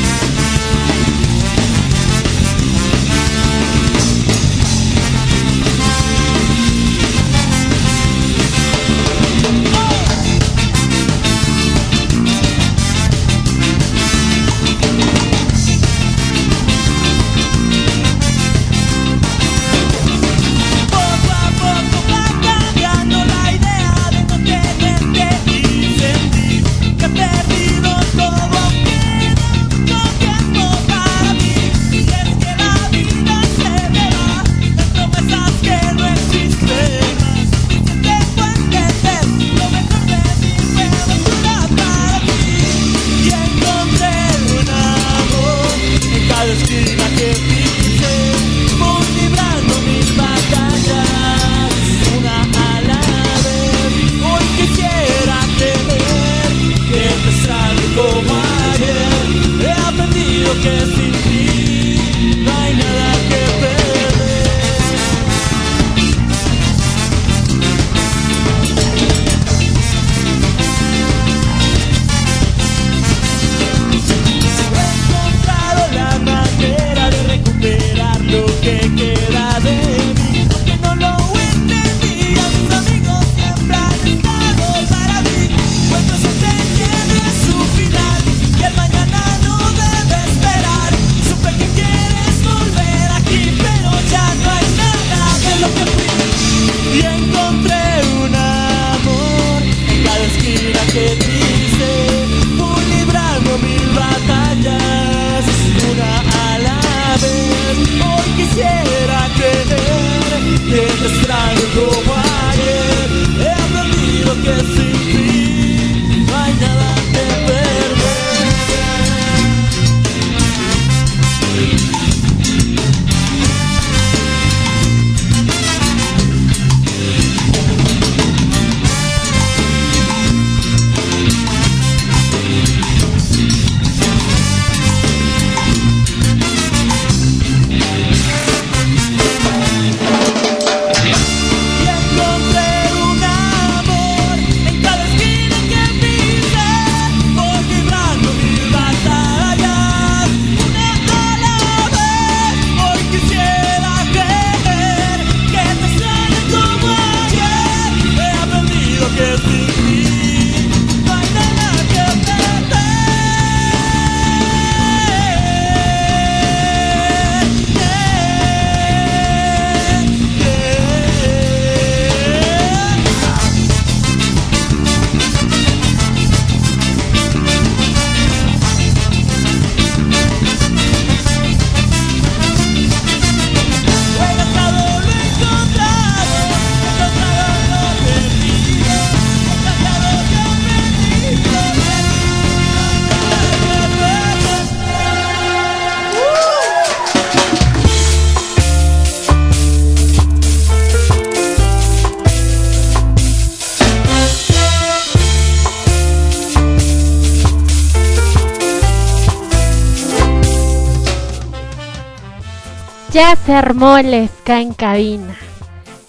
[213.61, 215.37] Ska en cabina.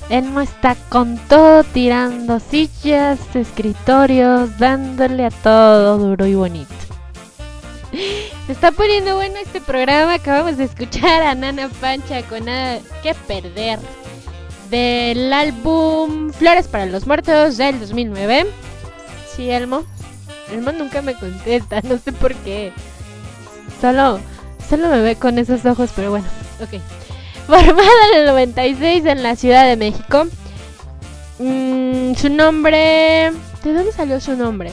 [0.09, 6.73] Él no está con todo tirando sillas, escritorios, dándole a todo duro y bonito.
[8.47, 10.15] Se está poniendo bueno este programa.
[10.15, 13.79] Acabamos de escuchar a Nana Pancha con nada que perder.
[14.71, 18.47] Del álbum Flores para los Muertos del 2009.
[19.37, 19.85] Sí, Elmo.
[20.51, 22.73] Elmo nunca me contesta, no sé por qué.
[23.81, 24.21] Solo,
[24.69, 26.27] solo me ve con esos ojos, pero bueno,
[26.61, 26.81] ok.
[27.47, 30.27] Formada en el 96 en la Ciudad de México.
[31.39, 33.33] Mm, su nombre...
[33.65, 34.71] ¿De dónde salió su nombre?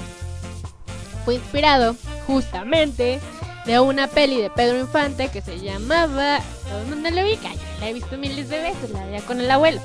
[1.25, 1.95] Fue inspirado
[2.27, 3.19] justamente
[3.65, 6.39] de una peli de Pedro Infante que se llamaba...
[6.69, 9.39] Todo el mundo lo ubica, yo la he visto miles de veces, la de con
[9.39, 9.81] el abuelo.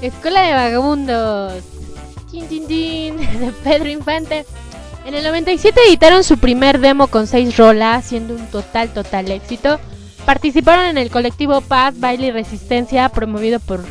[0.00, 1.62] Escuela de Vagabundos.
[2.30, 4.46] Tin, tin, tin, de Pedro Infante.
[5.04, 9.80] En el 97 editaron su primer demo con seis rolas, siendo un total, total éxito.
[10.26, 13.84] Participaron en el colectivo Paz, Baile y Resistencia, promovido por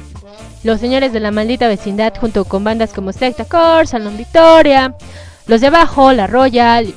[0.64, 4.96] los señores de la maldita vecindad, junto con bandas como Secta Core, Salón Victoria,
[5.48, 6.94] Los de Abajo, La Royal,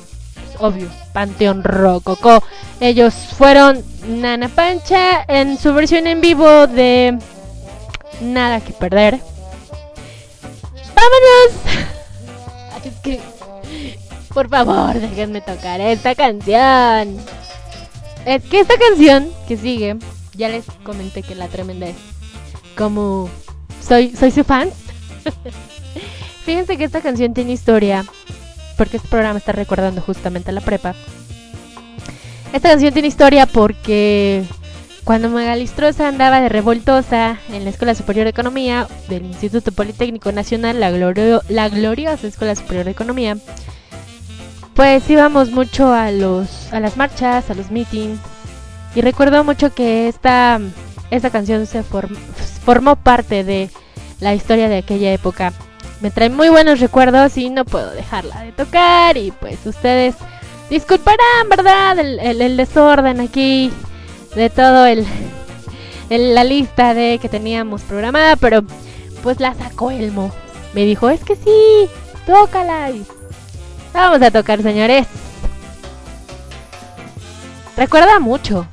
[0.59, 2.43] obvio, Panteón Rococo.
[2.79, 7.17] Ellos fueron Nana Pancha en su versión en vivo de
[8.21, 9.19] Nada que Perder.
[10.95, 11.51] ¡Vámonos!
[14.33, 17.17] Por favor, déjenme tocar esta canción.
[18.25, 19.97] Es que esta canción que sigue,
[20.35, 21.95] ya les comenté que la tremenda es
[22.77, 23.29] como
[23.87, 24.69] soy soy su fan.
[26.45, 28.05] Fíjense que esta canción tiene historia
[28.77, 30.93] porque este programa está recordando justamente a la prepa.
[32.53, 34.43] Esta canción tiene historia porque
[35.03, 40.79] cuando Magalistrosa andaba de revoltosa en la Escuela Superior de Economía del Instituto Politécnico Nacional,
[40.79, 43.37] la, glorio- la gloriosa Escuela Superior de Economía,
[44.75, 48.19] pues íbamos mucho a los a las marchas, a los meetings
[48.93, 50.59] y recuerdo mucho que esta
[51.11, 52.15] esta canción se form-
[52.65, 53.69] formó parte de
[54.19, 55.53] la historia de aquella época.
[56.01, 60.15] Me trae muy buenos recuerdos y no puedo dejarla de tocar y pues ustedes
[60.69, 61.97] disculparán, ¿verdad?
[61.99, 63.71] El, desorden aquí
[64.35, 65.05] de todo el,
[66.09, 68.63] el- la lista de que teníamos programada, pero
[69.23, 70.31] pues la sacó Elmo.
[70.73, 71.89] Me dijo, es que sí,
[72.25, 72.89] tócala.
[72.91, 73.05] Y
[73.95, 75.07] vamos a tocar, señores.
[77.77, 78.65] Recuerda mucho.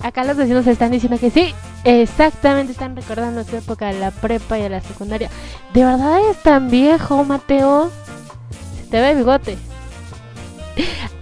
[0.00, 1.54] Acá los vecinos están diciendo que sí,
[1.84, 5.28] exactamente están recordando su época de la prepa y de la secundaria.
[5.74, 7.90] ¿De verdad es tan viejo, Mateo?
[8.76, 9.58] Se te ve bigote.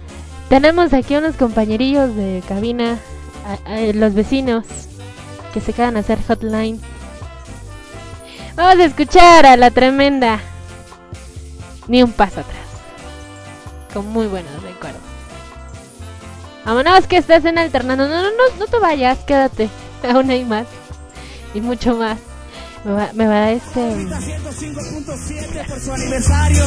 [0.49, 2.97] Tenemos aquí unos compañerillos de cabina,
[3.93, 4.65] los vecinos,
[5.53, 6.79] que se quedan a hacer hotline.
[8.57, 10.39] Vamos a escuchar a la tremenda.
[11.87, 12.65] Ni un paso atrás.
[13.93, 14.99] Con muy buenos recuerdos.
[16.65, 18.07] Vámonos que estás en alternando.
[18.07, 19.69] No, no, no, no te vayas, quédate.
[20.11, 20.65] Aún hay más.
[21.53, 22.17] Y mucho más.
[22.83, 23.79] Me va, me va este.
[23.79, 26.63] 105.7 por su aniversario.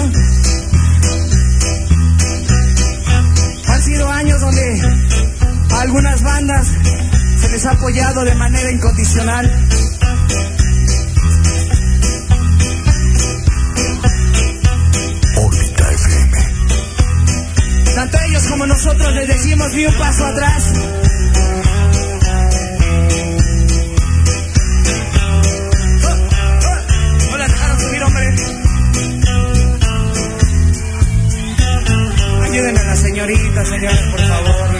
[3.66, 4.80] Han sido años donde
[5.72, 6.68] a algunas bandas
[7.40, 9.68] se les ha apoyado de manera incondicional.
[18.50, 20.72] Como nosotros les decimos ni un paso atrás.
[32.42, 34.79] Ayúdenme a la señorita, señores, por favor.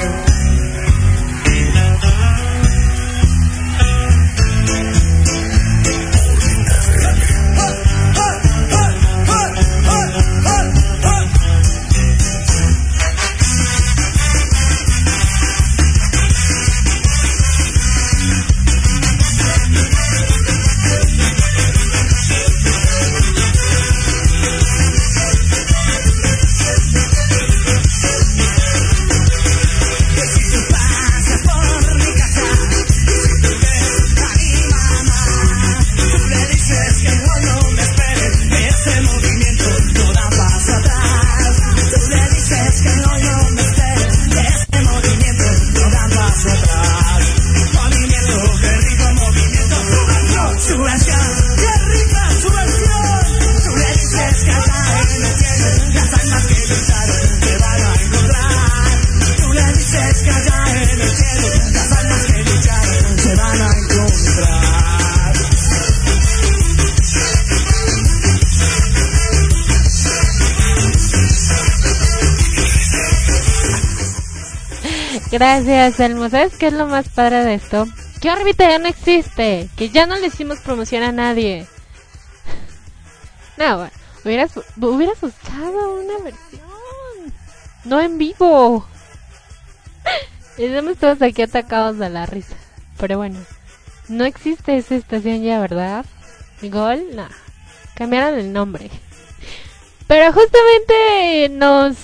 [75.41, 76.29] Gracias, Elmo.
[76.29, 77.87] ¿Sabes qué es lo más padre de esto?
[78.21, 79.71] Que órbita ya no existe.
[79.75, 81.67] Que ya no le hicimos promoción a nadie.
[83.57, 86.61] No, bueno, hubieras, hubieras buscado una versión.
[87.85, 88.87] No en vivo.
[90.59, 92.57] Estamos todos aquí atacados de la risa.
[92.99, 93.41] Pero bueno,
[94.09, 96.05] no existe esa estación ya, ¿verdad?
[96.61, 97.27] Gol, no.
[97.95, 98.91] Cambiaron el nombre.
[100.07, 101.97] Pero justamente nos,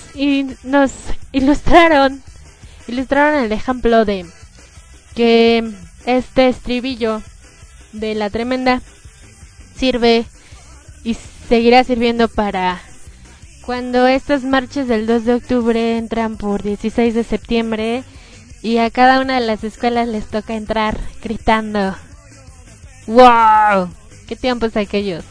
[0.63, 0.91] nos
[1.33, 2.23] ilustraron,
[2.87, 4.25] ilustraron el ejemplo de
[5.15, 5.69] que
[6.05, 7.21] este estribillo
[7.91, 8.81] de la tremenda
[9.75, 10.25] sirve
[11.03, 11.15] y
[11.49, 12.81] seguirá sirviendo para
[13.65, 18.03] cuando estas marchas del 2 de octubre entran por 16 de septiembre
[18.61, 21.95] y a cada una de las escuelas les toca entrar gritando
[23.07, 23.89] ¡Wow!
[24.27, 25.23] ¿Qué tiempos aquellos?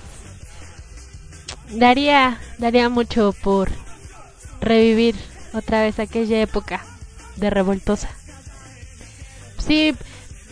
[1.70, 3.70] Daría, daría mucho por
[4.60, 5.14] revivir
[5.52, 6.82] otra vez aquella época
[7.36, 8.08] de revoltosa.
[9.58, 9.94] Sí,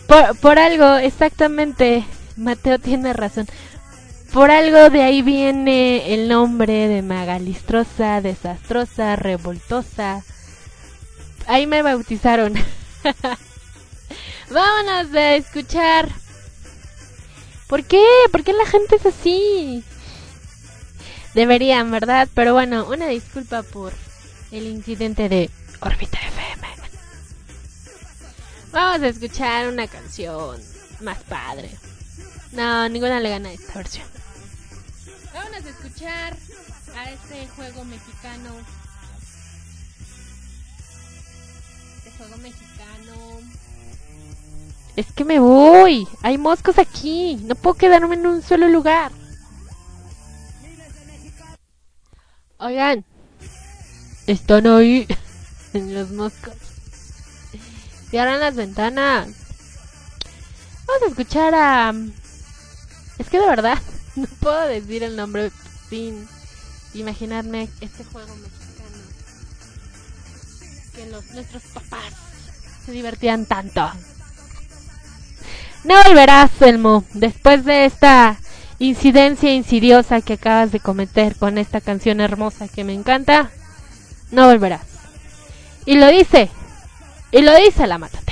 [0.07, 2.05] por, por algo, exactamente,
[2.35, 3.47] Mateo tiene razón.
[4.33, 10.23] Por algo de ahí viene el nombre de magalistrosa, desastrosa, revoltosa.
[11.47, 12.53] Ahí me bautizaron.
[14.51, 16.09] Vámonos a escuchar.
[17.67, 18.03] ¿Por qué?
[18.31, 19.83] ¿Por qué la gente es así?
[21.33, 22.27] Deberían, ¿verdad?
[22.33, 23.93] Pero bueno, una disculpa por
[24.51, 25.49] el incidente de
[25.85, 26.67] Orbita FM.
[28.71, 30.59] Vamos a escuchar una canción
[31.01, 31.69] más padre.
[32.53, 34.07] No, ninguna le gana a esta versión.
[35.31, 36.35] Vamos a escuchar
[36.97, 38.55] a este juego mexicano.
[41.97, 43.41] Este juego mexicano.
[44.95, 46.07] Es que me voy.
[46.23, 47.35] Hay moscos aquí.
[47.43, 49.11] No puedo quedarme en un solo lugar.
[52.57, 53.05] Oigan.
[54.25, 55.07] Están ahí.
[55.75, 56.53] Los moscos.
[58.09, 59.27] Cierran las ventanas.
[60.87, 61.93] Vamos a escuchar a...
[63.17, 63.77] Es que de verdad
[64.15, 65.51] no puedo decir el nombre
[65.89, 66.25] sin
[66.93, 68.97] imaginarme este juego mexicano.
[70.93, 72.13] Que nuestros papás
[72.85, 73.91] se divertían tanto.
[75.83, 78.37] No volverás, Elmo, después de esta
[78.79, 83.51] incidencia insidiosa que acabas de cometer con esta canción hermosa que me encanta.
[84.31, 84.94] No volverás.
[85.85, 86.49] Y lo dice,
[87.31, 88.24] y lo dice la matatena.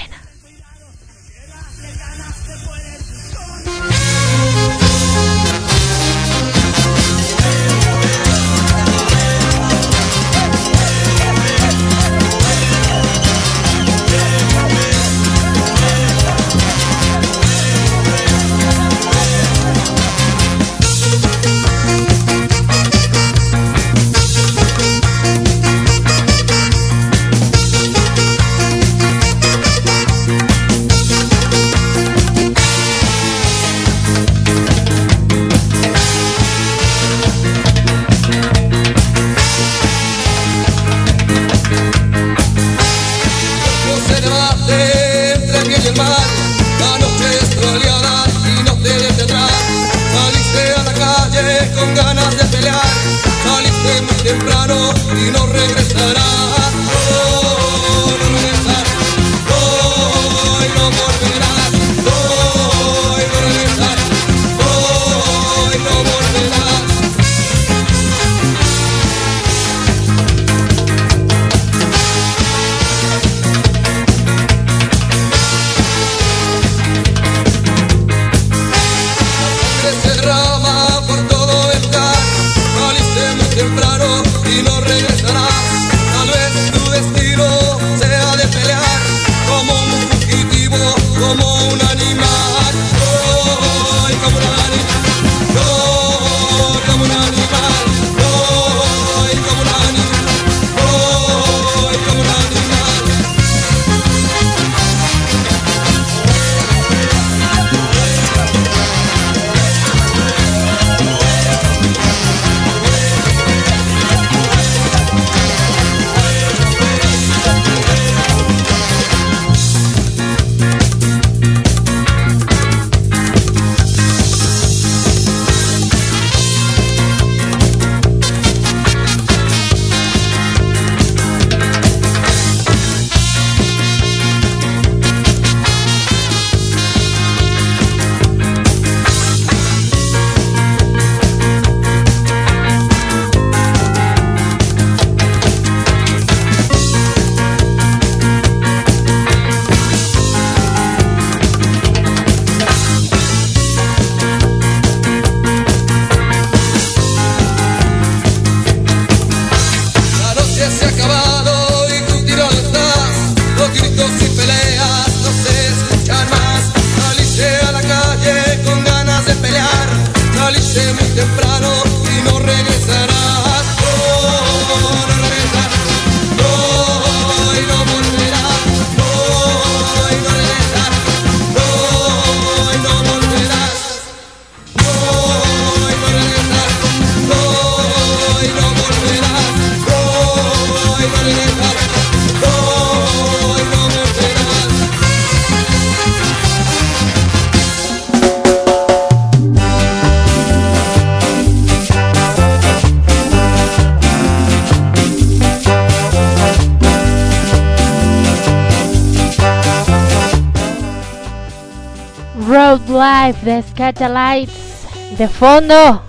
[213.94, 216.02] De fondo.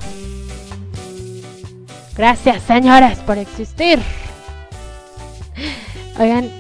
[2.17, 4.01] Gracias, señores, por existir.
[6.19, 6.51] Oigan,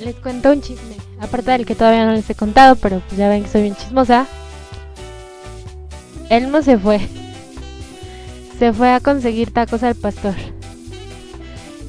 [0.00, 0.96] les cuento un chisme.
[1.20, 4.26] Aparte del que todavía no les he contado, pero ya ven que soy bien chismosa.
[6.28, 7.00] Elmo se fue.
[8.58, 10.34] Se fue a conseguir tacos al pastor.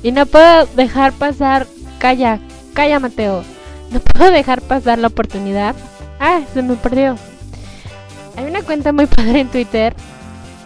[0.04, 1.68] Y no puedo dejar pasar.
[2.00, 2.40] Calla,
[2.74, 3.44] calla, Mateo.
[3.92, 5.76] No puedo dejar pasar la oportunidad.
[6.20, 7.18] Ah, se me perdió.
[8.72, 9.94] Cuenta muy padre en Twitter.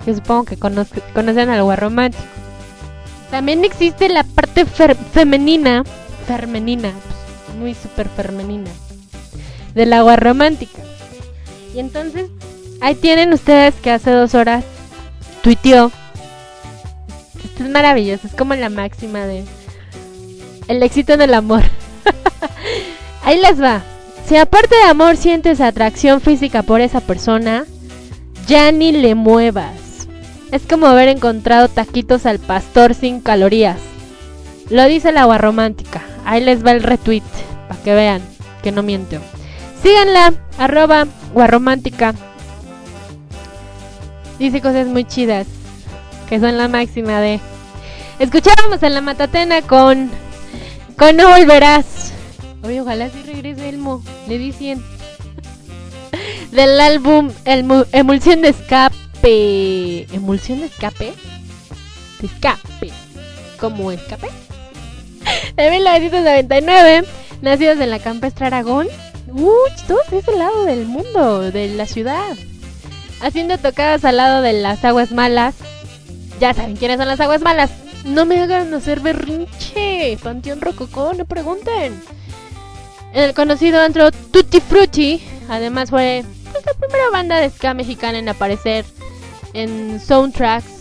[0.05, 2.21] Que supongo que conoce- conocen al agua romántico.
[3.31, 5.83] También existe la parte fer- femenina.
[6.27, 6.91] Femenina.
[6.91, 8.69] pues, muy super femenina.
[9.73, 10.83] Del agua romántica.
[11.73, 12.27] Y entonces,
[12.79, 14.63] ahí tienen ustedes que hace dos horas
[15.41, 15.91] tuiteó.
[17.43, 19.45] Esto es maravilloso, es como la máxima de
[20.67, 21.63] el éxito en el amor.
[23.23, 23.81] Ahí les va.
[24.27, 27.65] Si aparte de amor sientes atracción física por esa persona,
[28.47, 30.07] ya ni le muevas.
[30.51, 33.77] Es como haber encontrado taquitos al pastor sin calorías.
[34.69, 36.01] Lo dice la agua romántica.
[36.25, 37.23] Ahí les va el retweet,
[37.67, 38.21] para que vean
[38.63, 39.17] que no miento.
[39.83, 42.15] Síganla, arroba guarromántica.
[44.39, 45.47] Dice cosas muy chidas,
[46.27, 47.39] que son la máxima de...
[48.19, 50.09] Escuchábamos a la Matatena con...
[50.97, 52.13] Con No Volverás.
[52.63, 54.01] Oye, ojalá sí regrese Elmo.
[54.27, 54.94] Le di 100.
[56.55, 60.07] Del álbum Elmu- Emulsión de Escape.
[60.13, 61.13] ¿Emulsión de escape?
[62.19, 62.91] De escape.
[63.59, 64.27] ¿Cómo escape?
[65.55, 67.03] De 1999.
[67.41, 68.87] Nacidos en la campestre Aragón.
[69.27, 72.35] Uy, todos de ese lado del mundo, de la ciudad.
[73.21, 75.55] Haciendo tocadas al lado de las aguas malas.
[76.39, 77.71] Ya saben quiénes son las aguas malas.
[78.05, 80.17] No me hagan hacer berrinche.
[80.23, 81.99] Panteón Rococó, no pregunten.
[83.13, 85.21] El conocido antro Tutti Frutti.
[85.49, 86.23] Además fue
[86.65, 88.85] la primera banda de ska mexicana en aparecer
[89.53, 90.75] en soundtracks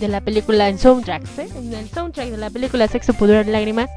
[0.00, 1.48] de la película, en soundtracks, ¿eh?
[1.56, 3.90] En el soundtrack de la película Sexo, Pudor y Lágrimas.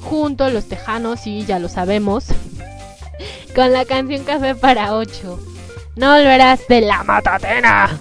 [0.00, 2.26] Junto a los Tejanos, y ya lo sabemos.
[3.54, 5.38] Con la canción Café para 8.
[5.96, 7.98] No volverás de la matatena.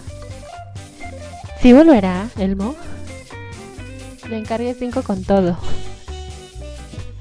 [1.61, 2.75] ¿Sí volverá, Elmo?
[4.29, 5.57] Le encargué 5 con todo.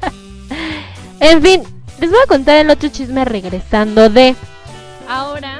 [1.20, 1.62] en fin,
[2.00, 4.36] les voy a contar el otro chisme regresando de...
[5.08, 5.58] Ahora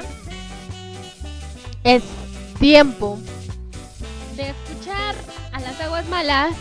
[1.83, 2.03] es
[2.59, 3.17] tiempo
[4.35, 5.15] de escuchar
[5.53, 6.55] a las aguas malas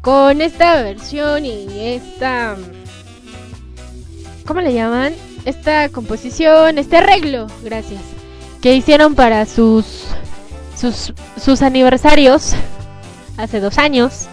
[0.00, 2.56] con esta versión y esta...
[4.46, 5.12] ¿Cómo le llaman?
[5.44, 8.00] Esta composición, este arreglo, gracias,
[8.62, 10.06] que hicieron para sus
[10.78, 12.54] sus, sus aniversarios
[13.36, 14.28] hace dos años.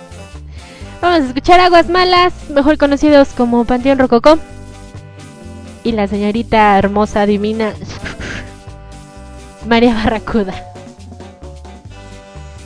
[1.02, 4.38] Vamos a escuchar Aguas Malas, mejor conocidos como Panteón Rococó.
[5.86, 7.74] Y la señorita hermosa, divina
[9.68, 10.56] María Barracuda.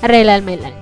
[0.02, 0.80] Arreglarme el alma.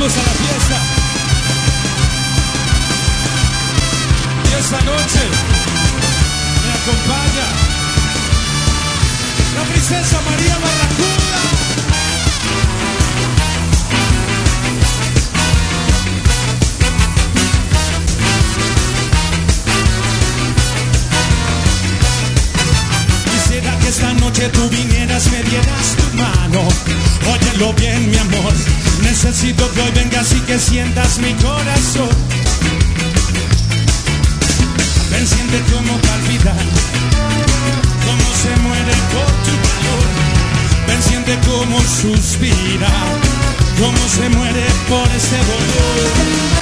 [0.00, 0.76] Seguimos a la fiesta.
[4.44, 5.20] Y esta noche
[6.64, 7.46] me acompaña
[9.56, 10.79] la princesa María Barracuda.
[24.40, 26.66] Que tú vinieras, me dieras tu mano.
[27.30, 28.54] Óyelo bien, mi amor.
[29.02, 32.08] Necesito que hoy vengas y que sientas mi corazón.
[35.10, 36.64] Ven, siente cómo palpitar,
[38.06, 40.08] cómo se muere por tu calor.
[40.86, 42.92] Ven, siente cómo suspira,
[43.78, 46.59] cómo se muere por ese dolor.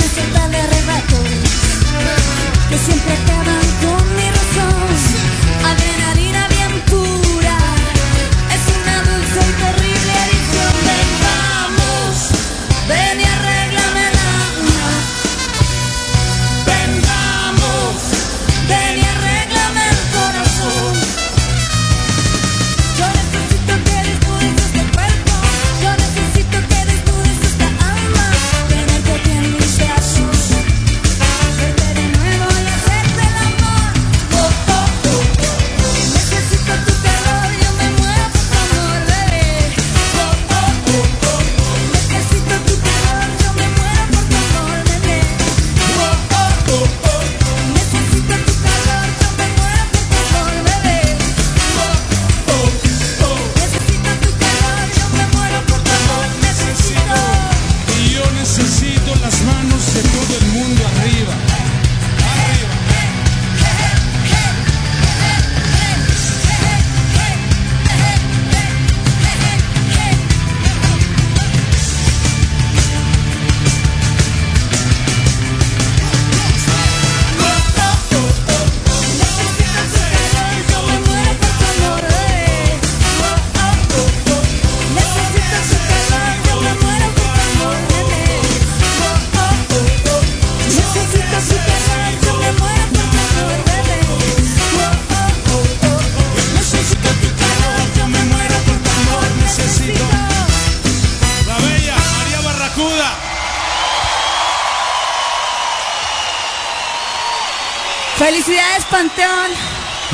[0.00, 1.28] Una suerte de arrebatos
[2.70, 4.29] que siempre acaban con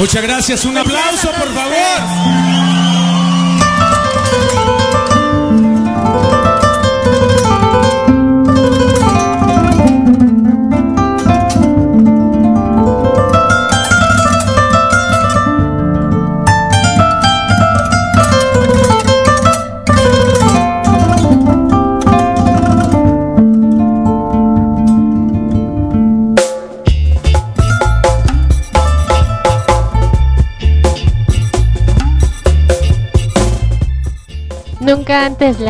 [0.06, 0.64] Muchas gracias.
[0.64, 1.32] Un aplauso,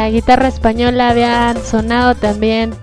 [0.09, 2.75] guitarra española había sonado también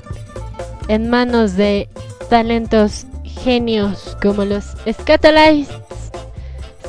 [0.87, 1.87] en manos de
[2.29, 5.69] talentos genios como los Scatolites.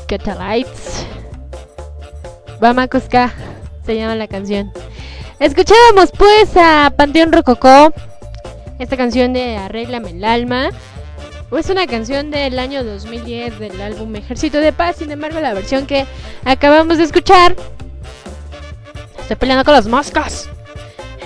[0.02, 1.06] Scatolites.
[2.60, 3.32] Bamakoska
[3.84, 4.72] se llama la canción.
[5.38, 7.92] Escuchábamos pues a Panteón Rococó.
[8.78, 10.70] Esta canción de Arréglame el alma.
[11.56, 14.96] Es una canción del año 2010 del álbum Ejército de Paz.
[14.96, 16.06] Sin embargo, la versión que
[16.44, 17.54] acabamos de escuchar
[19.24, 20.50] Estoy peleando con los moscos.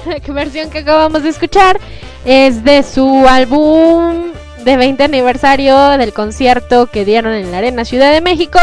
[0.07, 1.81] La versión que acabamos de escuchar
[2.25, 4.31] es de su álbum
[4.65, 8.61] de 20 aniversario del concierto que dieron en la Arena Ciudad de México.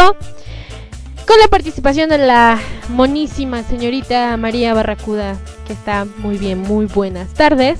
[1.27, 5.35] Con la participación de la monísima señorita María Barracuda,
[5.67, 7.77] que está muy bien, muy buenas tardes.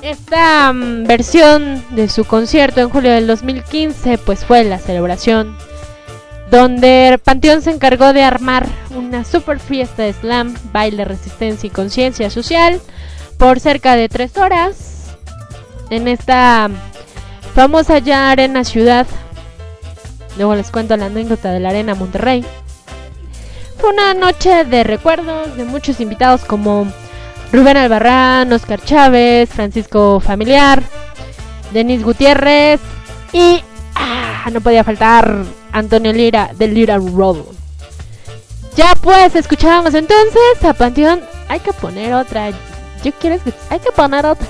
[0.00, 5.54] Esta mm, versión de su concierto en julio del 2015 pues fue la celebración
[6.50, 12.28] donde Panteón se encargó de armar una super fiesta de slam, baile, resistencia y conciencia
[12.28, 12.80] social
[13.38, 15.16] por cerca de tres horas
[15.90, 16.68] en esta
[17.54, 19.06] famosa ya arena ciudad.
[20.36, 22.44] Luego les cuento la anécdota de la arena Monterrey.
[23.78, 26.86] Fue una noche de recuerdos de muchos invitados como
[27.52, 30.82] Rubén Albarrán, Oscar Chávez, Francisco Familiar,
[31.72, 32.80] Denis Gutiérrez
[33.32, 33.62] y
[33.94, 37.44] ah, no podía faltar Antonio Lira del Lira Roll.
[38.76, 41.20] Ya pues, escuchábamos entonces a Panteón.
[41.48, 42.50] Hay que poner otra.
[43.02, 43.38] Yo quiero.
[43.68, 44.46] Hay que poner otra.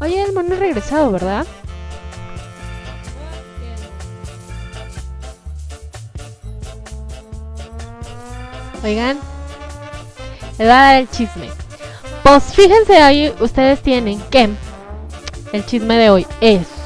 [0.00, 1.46] Oye, el mono ha regresado, ¿verdad?
[8.84, 9.18] Oigan,
[10.50, 11.48] les voy a dar el chisme.
[12.22, 14.50] Pues fíjense ahí, ustedes tienen que
[15.52, 16.77] el chisme de hoy es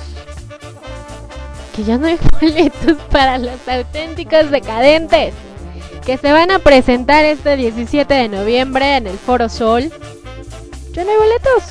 [1.75, 5.35] que ya no hay boletos para los auténticos decadentes
[6.05, 9.91] que se van a presentar este 17 de noviembre en el Foro Sol.
[10.93, 11.65] Ya no hay boletos.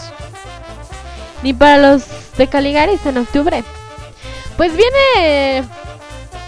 [1.43, 2.05] Ni para los
[2.37, 3.63] de Caligaris en octubre.
[4.57, 5.67] Pues viene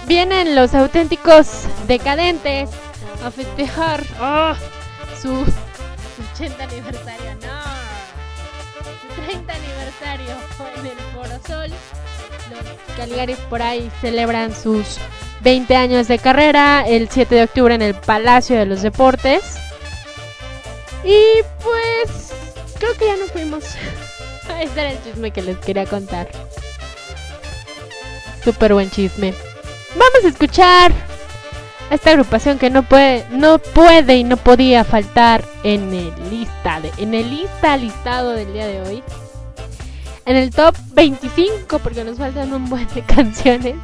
[0.07, 2.69] vienen los auténticos decadentes
[3.23, 4.55] a festejar ah,
[5.21, 5.45] su
[6.34, 7.35] 80 aniversario.
[7.41, 7.52] No.
[9.15, 10.35] Su 30 aniversario
[10.77, 11.69] en el Foro Sol.
[12.52, 14.98] Los Caligaris por ahí celebran sus
[15.41, 19.57] 20 años de carrera el 7 de octubre en el Palacio de los Deportes.
[21.03, 22.34] Y pues
[22.80, 23.64] creo que ya nos fuimos.
[24.61, 26.30] Ese era el chisme que les quería contar.
[28.44, 29.34] Súper buen chisme.
[29.95, 30.91] Vamos a escuchar
[31.94, 36.91] esta agrupación que no puede, no puede y no podía faltar en el lista de,
[36.98, 39.03] en el lista listado del día de hoy.
[40.26, 43.76] En el top 25 porque nos faltan un buen de canciones.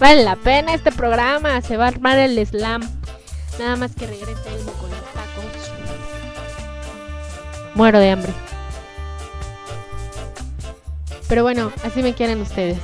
[0.00, 2.82] Vale la pena este programa, se va a armar el slam.
[3.58, 5.72] Nada más que regrese Elmo con tacos.
[7.74, 8.32] Muero de hambre.
[11.28, 12.78] Pero bueno, así me quieren ustedes.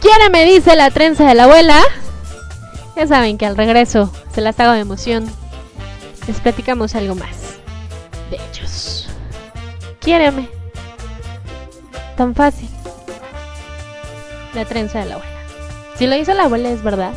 [0.00, 1.82] ¿Quién me dice la trenza de la abuela?
[2.96, 5.26] Ya saben que al regreso se las hago de emoción.
[6.26, 7.58] Les platicamos algo más
[8.30, 9.06] de ellos.
[10.00, 10.48] Quiéreme.
[12.16, 12.70] Tan fácil.
[14.54, 15.32] La trenza de la abuela.
[15.96, 17.12] Si lo hizo la abuela es verdad.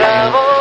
[0.00, 0.51] Vago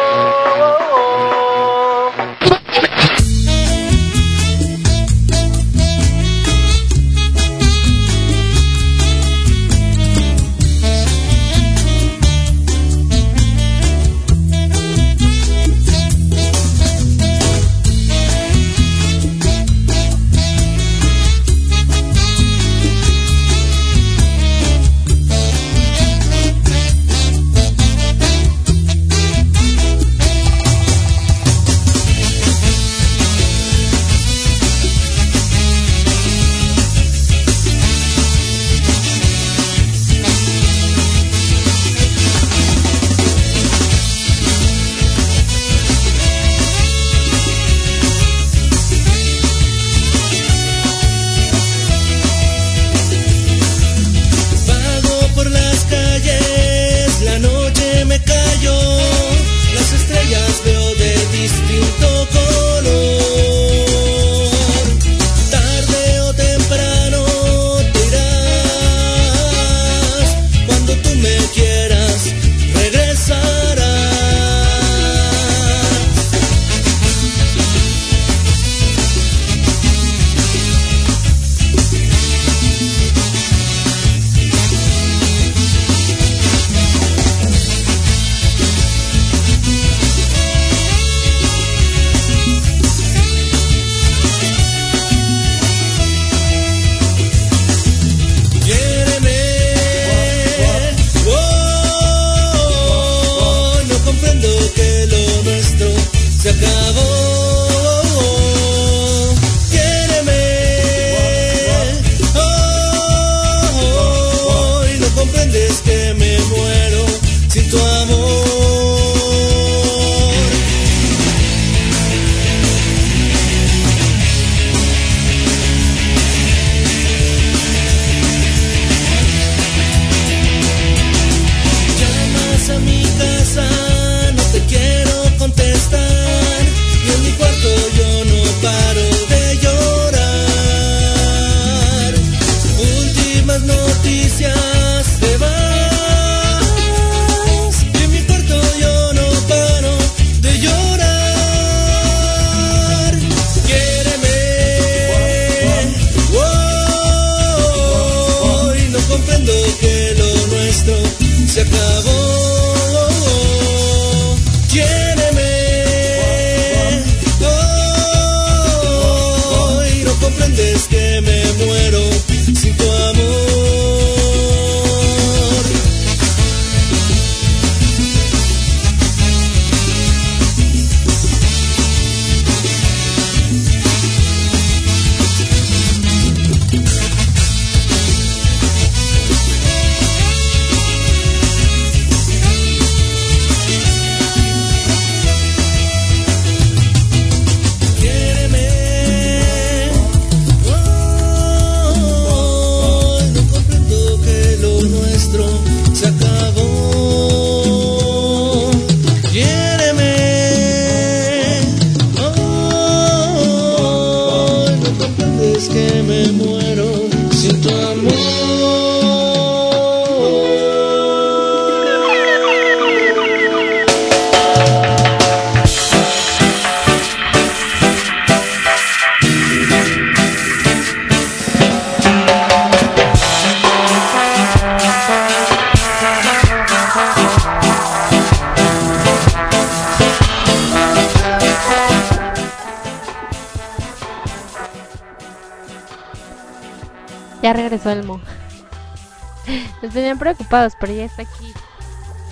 [250.51, 251.53] preocupados, pero ya está aquí.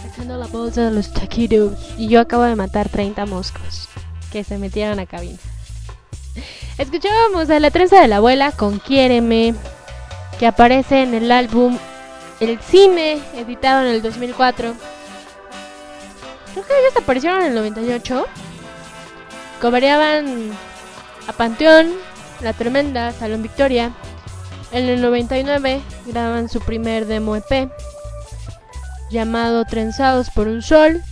[0.04, 1.74] Sacando la bolsa de los taquitos.
[1.98, 3.88] Y yo acabo de matar 30 moscos
[4.32, 5.38] que se metieron a cabina.
[6.78, 9.56] Escuchábamos a la trenza de la abuela con Quiéreme,
[10.38, 11.78] que aparece en el álbum
[12.40, 14.74] El Cine, editado en el 2004.
[16.54, 18.26] Creo que ellos aparecieron en el 98.
[19.62, 20.52] Cobereaban
[21.28, 21.94] a Panteón,
[22.42, 23.92] La Tremenda, Salón Victoria.
[24.72, 27.70] En el 99 graban su primer demo EP
[29.10, 31.04] llamado Trenzados por un Sol.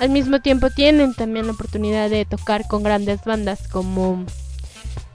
[0.00, 4.24] Al mismo tiempo tienen también la oportunidad de tocar con grandes bandas como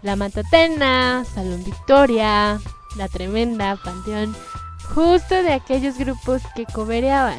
[0.02, 2.60] La Matatena, Salón Victoria,
[2.96, 4.36] La Tremenda, Panteón,
[4.96, 7.38] justo de aquellos grupos que cobereaban.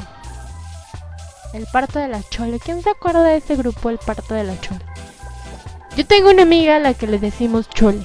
[1.53, 2.61] El Parto de la Chole.
[2.61, 4.85] ¿Quién se acuerda de ese grupo, El Parto de la Chole?
[5.97, 8.03] Yo tengo una amiga a la que le decimos Chole.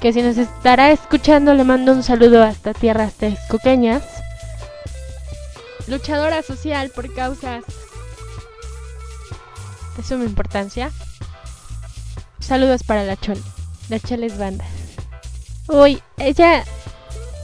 [0.00, 4.02] Que si nos estará escuchando le mando un saludo hasta tierras texcoqueñas.
[5.86, 7.64] Luchadora social por causas
[9.96, 10.90] de suma importancia.
[12.40, 13.42] Saludos para la Chole.
[13.88, 14.64] La Chole es banda.
[15.68, 16.64] Uy, ella...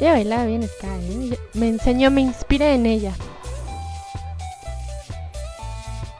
[0.00, 1.38] Ella bailaba bien ska, ¿eh?
[1.54, 3.12] Me enseñó, me inspiré en ella.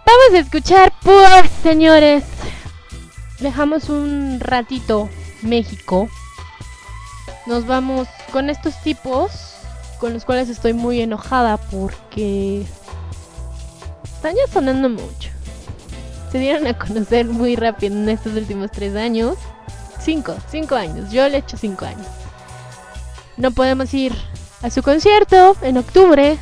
[0.05, 2.24] Vamos a escuchar, pues, señores.
[3.39, 5.09] Dejamos un ratito
[5.43, 6.09] México.
[7.47, 9.48] Nos vamos con estos tipos
[9.99, 12.65] con los cuales estoy muy enojada porque
[14.05, 15.31] están ya sonando mucho.
[16.33, 19.37] Se dieron a conocer muy rápido en estos últimos tres años.
[20.01, 21.11] Cinco, cinco años.
[21.11, 22.07] Yo le echo cinco años.
[23.37, 24.15] No podemos ir
[24.62, 26.39] a su concierto en octubre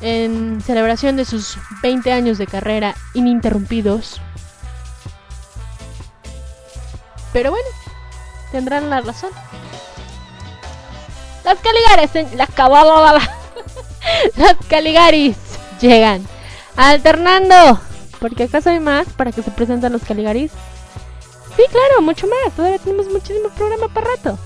[0.00, 4.20] en celebración de sus 20 años de carrera ininterrumpidos.
[7.32, 7.68] Pero bueno,
[8.52, 9.30] tendrán la razón.
[11.44, 13.30] Las Caligares, las cabala-
[14.36, 15.36] Las Caligaris
[15.80, 16.26] llegan
[16.76, 17.80] alternando.
[18.20, 20.50] Porque acaso hay más para que se presenten los Caligaris.
[21.56, 22.54] Sí, claro, mucho más.
[22.54, 24.38] Todavía tenemos muchísimo programa para rato.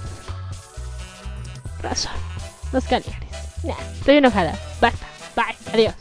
[1.80, 2.12] Razón.
[2.72, 3.28] Los Caligaris.
[3.62, 4.58] Nah, estoy enojada.
[4.80, 5.06] Basta.
[5.36, 5.56] Bye.
[5.72, 5.94] Adiós.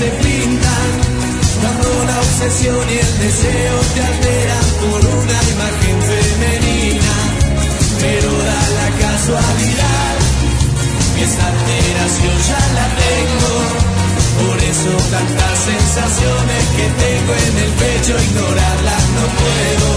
[0.00, 0.90] se pintan
[1.60, 7.16] cuando la obsesión y el deseo te alteran por una imagen femenina.
[8.00, 10.14] Pero da la casualidad
[11.14, 13.52] que esa alteración ya la tengo.
[14.40, 19.88] Por eso tantas sensaciones que tengo en el pecho, ignorarlas no puedo.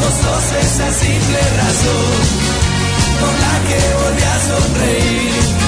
[0.00, 2.20] Vos sos esa simple razón
[3.20, 5.63] por la que volví a sonreír,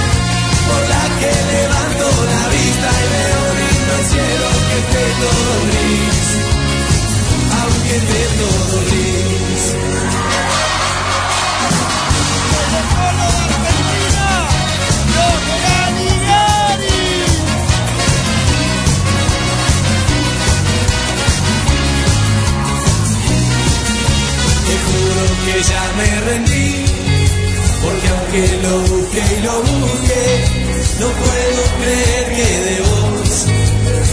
[0.68, 5.56] por la que levanto la vista y veo lindo el cielo que esté todo
[7.60, 9.64] aunque esté todo gris.
[24.66, 26.84] Te juro que ya me rendí,
[27.82, 30.55] porque aunque lo busque y lo busque,
[31.00, 33.46] no puedo creer que de vos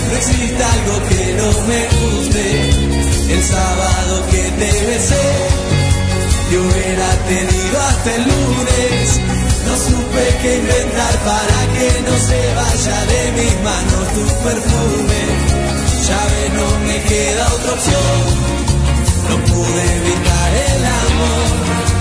[0.10, 2.46] no exista algo que no me guste.
[3.34, 5.28] El sábado que te besé,
[6.52, 9.20] yo hubiera tenido hasta el lunes.
[9.66, 15.22] No supe qué inventar para que no se vaya de mis manos tu perfume.
[16.08, 18.54] Ya ves, no me queda otra opción.
[19.30, 21.93] No pude evitar el amor,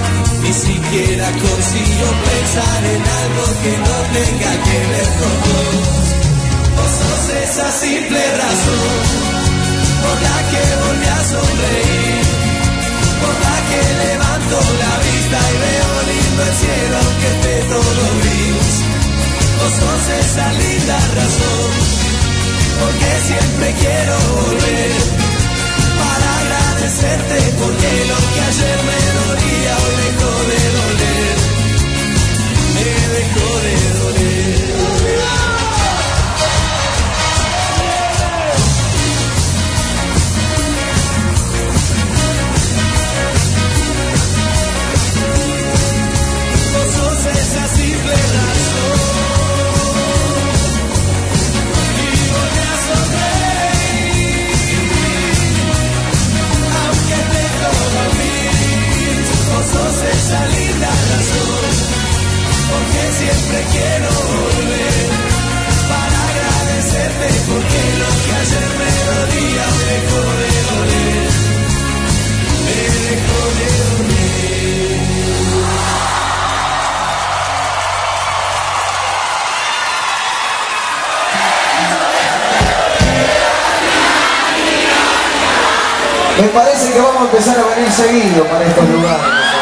[0.42, 6.04] ni siquiera consigo pensar en algo que no tenga que ver con vos.
[6.76, 9.32] Vos sos esa simple razón
[10.02, 12.26] por la que volví a sonreír,
[13.22, 18.72] por la que levanto la vista y veo lindo el cielo que esté todo gris.
[19.58, 21.70] Vos sos esa linda razón,
[22.80, 25.31] porque siempre quiero volver
[27.58, 31.38] porque lo que ayer me dolía hoy dejó de doler,
[32.74, 35.51] me dejó de doler.
[63.72, 65.08] quiero volver
[65.88, 71.32] para agradecerte porque lo que ayer me dolía dejó de doler,
[72.64, 74.22] me dejó de doler.
[86.40, 89.61] Me parece que vamos a empezar a venir seguido para estos lugares.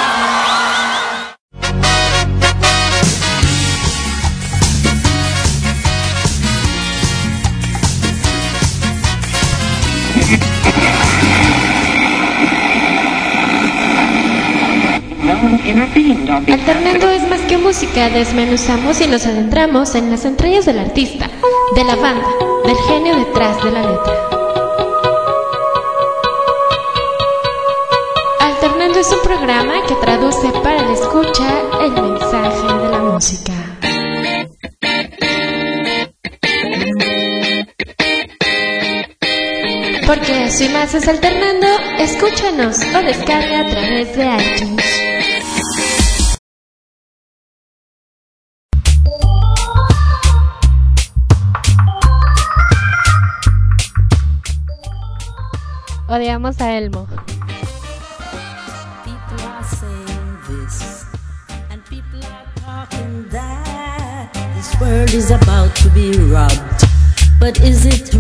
[16.31, 21.29] Alternando es más que música, desmenuzamos y nos adentramos en las entrañas del artista,
[21.75, 22.29] de la banda,
[22.65, 24.29] del genio detrás de la letra.
[28.39, 33.53] Alternando es un programa que traduce para la escucha el mensaje de la música.
[40.07, 41.67] Porque y más es alternando,
[41.99, 45.10] escúchanos o descarga a través de iTunes.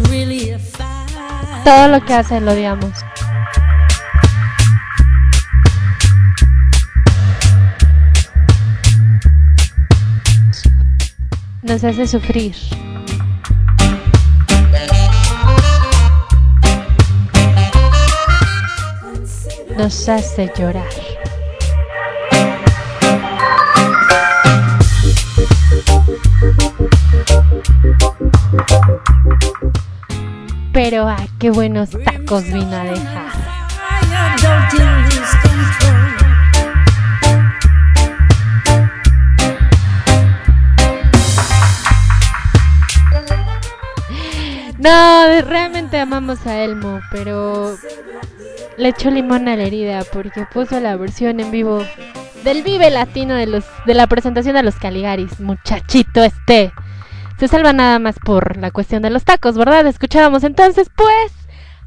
[0.08, 1.64] Really a fact?
[1.64, 2.92] Todo lo que hace lo odiamos.
[11.62, 12.79] Nos hace sufrir.
[19.80, 20.84] Nos hace llorar.
[30.74, 33.30] Pero ah, qué buenos tacos vino a dejar.
[44.76, 47.78] No, realmente amamos a Elmo, pero
[48.80, 51.84] le echó limón a la herida porque puso la versión en vivo
[52.44, 56.72] del Vive Latino de los de la presentación de los Caligaris, muchachito este.
[57.38, 59.86] Se salva nada más por la cuestión de los tacos, ¿verdad?
[59.86, 61.32] Escuchábamos entonces pues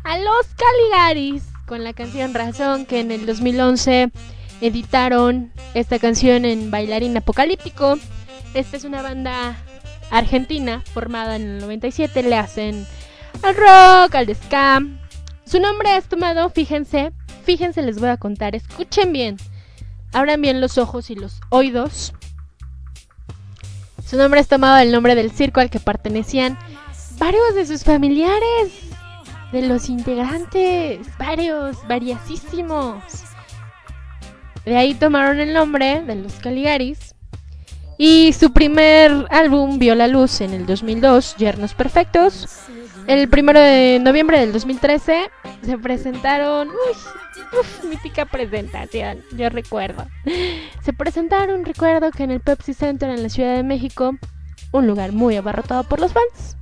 [0.03, 4.11] a los Caligaris con la canción Razón que en el 2011
[4.61, 7.98] editaron esta canción en Bailarín Apocalíptico.
[8.53, 9.57] Esta es una banda
[10.11, 12.86] argentina formada en el 97, le hacen
[13.41, 15.02] al rock, al ska.
[15.53, 17.13] Su nombre es tomado, fíjense,
[17.43, 19.38] fíjense, les voy a contar, escuchen bien,
[20.11, 22.11] abran bien los ojos y los oídos.
[24.03, 26.57] Su nombre es tomado del nombre del circo al que pertenecían
[27.19, 28.71] varios de sus familiares,
[29.51, 33.03] de los integrantes, varios, variasísimos.
[34.65, 37.13] De ahí tomaron el nombre de los Caligaris.
[37.99, 42.47] Y su primer álbum vio la luz en el 2002, Yernos Perfectos.
[43.07, 45.30] El primero de noviembre del 2013
[45.61, 46.69] se presentaron.
[46.69, 50.07] Uy, uf, mítica presentación, yo recuerdo.
[50.81, 54.13] Se presentaron, recuerdo que en el Pepsi Center en la Ciudad de México,
[54.71, 56.57] un lugar muy abarrotado por los fans.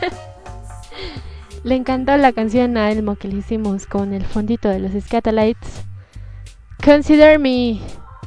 [1.64, 5.82] Le encantó la canción a Elmo que le hicimos con el fondito de los Scatolites.
[6.84, 7.80] Consider me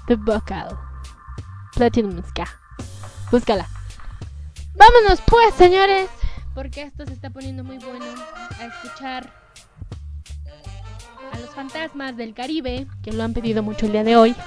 [0.08, 0.78] the vocal.
[1.76, 2.48] Platinum Ska.
[3.32, 3.75] Búscala.
[4.78, 6.10] Vámonos pues, señores,
[6.54, 8.06] porque esto se está poniendo muy bueno
[8.60, 9.32] a escuchar
[11.32, 14.36] a los fantasmas del Caribe, que lo han pedido mucho el día de hoy.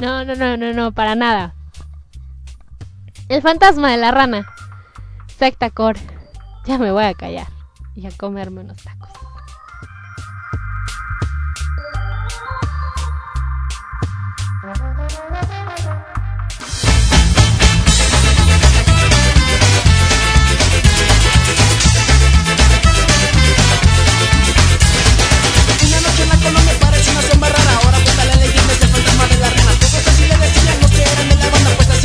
[0.00, 1.54] No, no, no, no, no, para nada.
[3.28, 4.46] El fantasma de la rana.
[5.38, 5.96] Sectacor.
[6.64, 7.46] Ya me voy a callar
[7.94, 9.27] y a comerme unos tacos.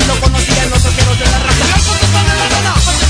[0.04, 3.03] Así lo conocían los arqueros de la raza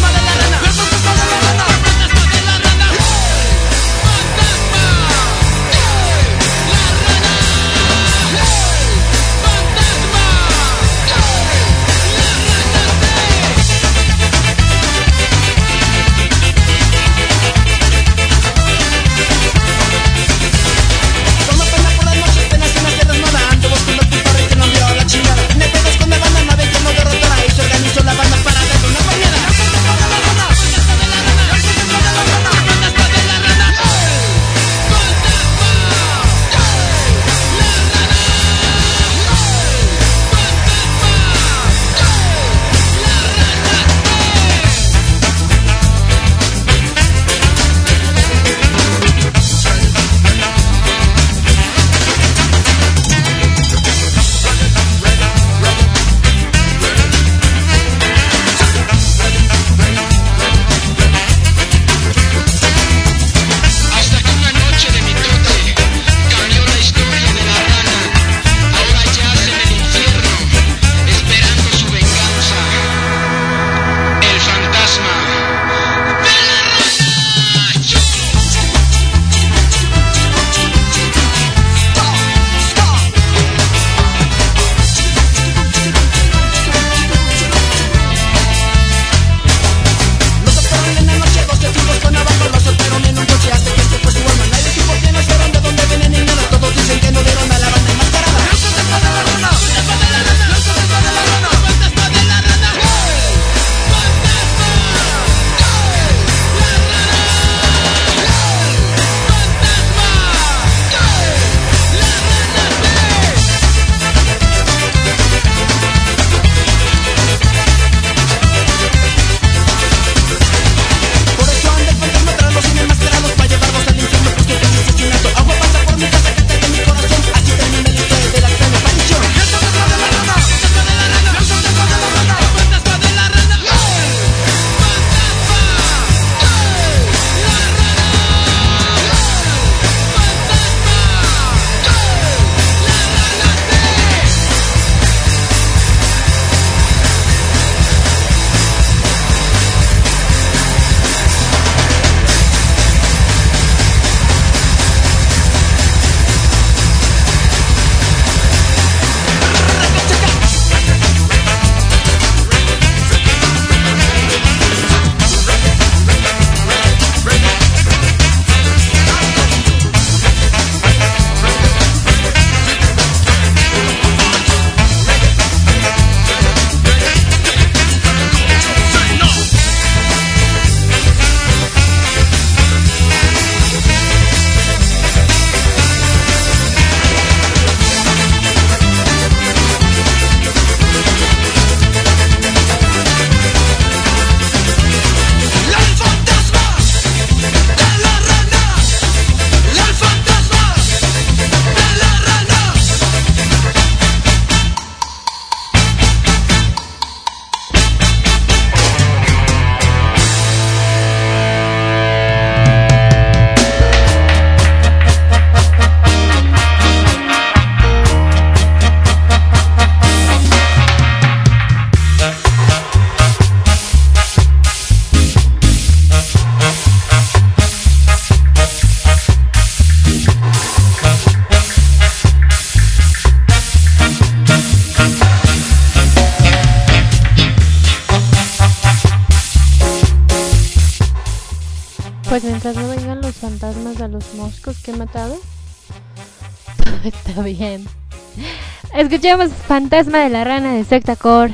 [249.24, 251.54] Escuchamos Fantasma de la Rana de Secta Core.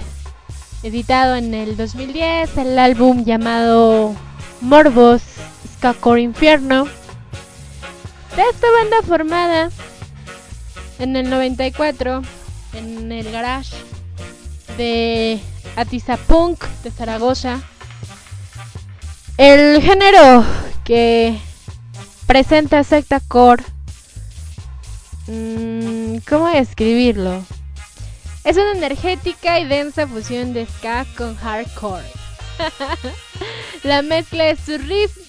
[0.82, 4.16] Editado en el 2010, el álbum llamado
[4.60, 5.22] Morbos
[5.76, 6.86] Ska Core Infierno.
[8.36, 9.70] De esta banda formada
[10.98, 12.24] en el 94
[12.74, 13.76] en el garage
[14.76, 15.40] de
[15.76, 17.62] Atizapunk de Zaragoza.
[19.38, 20.44] El género
[20.84, 21.38] que
[22.26, 23.64] presenta Secta Core.
[25.28, 27.44] mm, ¿Cómo describirlo?
[28.50, 32.04] Es una energética y densa fusión de ska con hardcore.
[33.84, 34.82] La mezcla de sus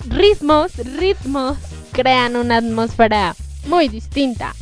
[0.09, 1.59] ritmos, ritmos,
[1.93, 3.37] crean una atmósfera
[3.67, 4.55] muy distinta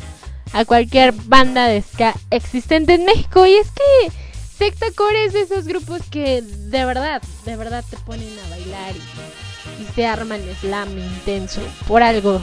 [0.52, 3.46] a cualquier banda de ska existente en México.
[3.46, 4.10] Y es que
[4.58, 8.92] Secta Core es de esos grupos que de verdad, de verdad te ponen a bailar
[8.96, 11.60] y, y se arman slam intenso.
[11.86, 12.40] Por algo,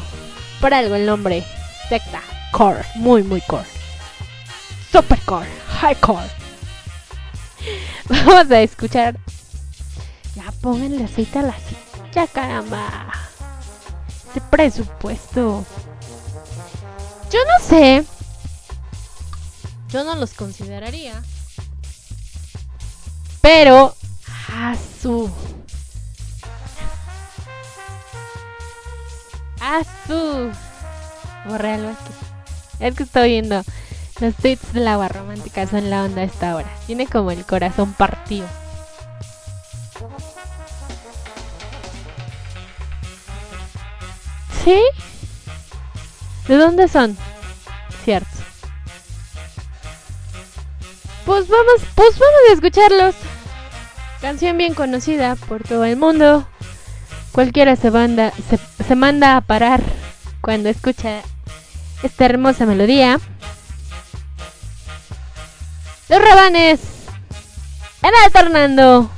[0.61, 1.43] por algo el nombre
[1.89, 2.21] Secta
[2.53, 3.74] Core, muy, muy core.
[4.95, 6.29] Super core, high core.
[8.07, 9.19] Vamos a escuchar.
[10.35, 13.11] Ya pónganle aceite a la silla, caramba.
[14.29, 15.65] Ese presupuesto.
[17.29, 18.05] Yo no sé.
[19.89, 21.21] Yo no los consideraría.
[23.41, 23.93] Pero.
[24.47, 25.29] A su.
[29.59, 30.51] A su.
[31.49, 32.13] Borré algo aquí.
[32.79, 33.61] Es que estoy viendo.
[34.21, 36.69] Los tweets de la romántica son la onda a esta hora.
[36.87, 38.47] Tiene como el corazón partido.
[44.63, 44.81] ¿Sí?
[46.47, 47.17] ¿De dónde son?
[48.05, 48.29] Cierto.
[51.25, 53.15] Pues vamos, pues vamos a escucharlos.
[54.21, 56.47] Canción bien conocida por todo el mundo.
[57.33, 59.81] Cualquiera se, banda, se, se manda a parar
[60.39, 61.21] cuando escucha
[62.01, 63.19] esta hermosa melodía.
[66.09, 66.79] Los rabanes
[68.01, 69.09] en alternando.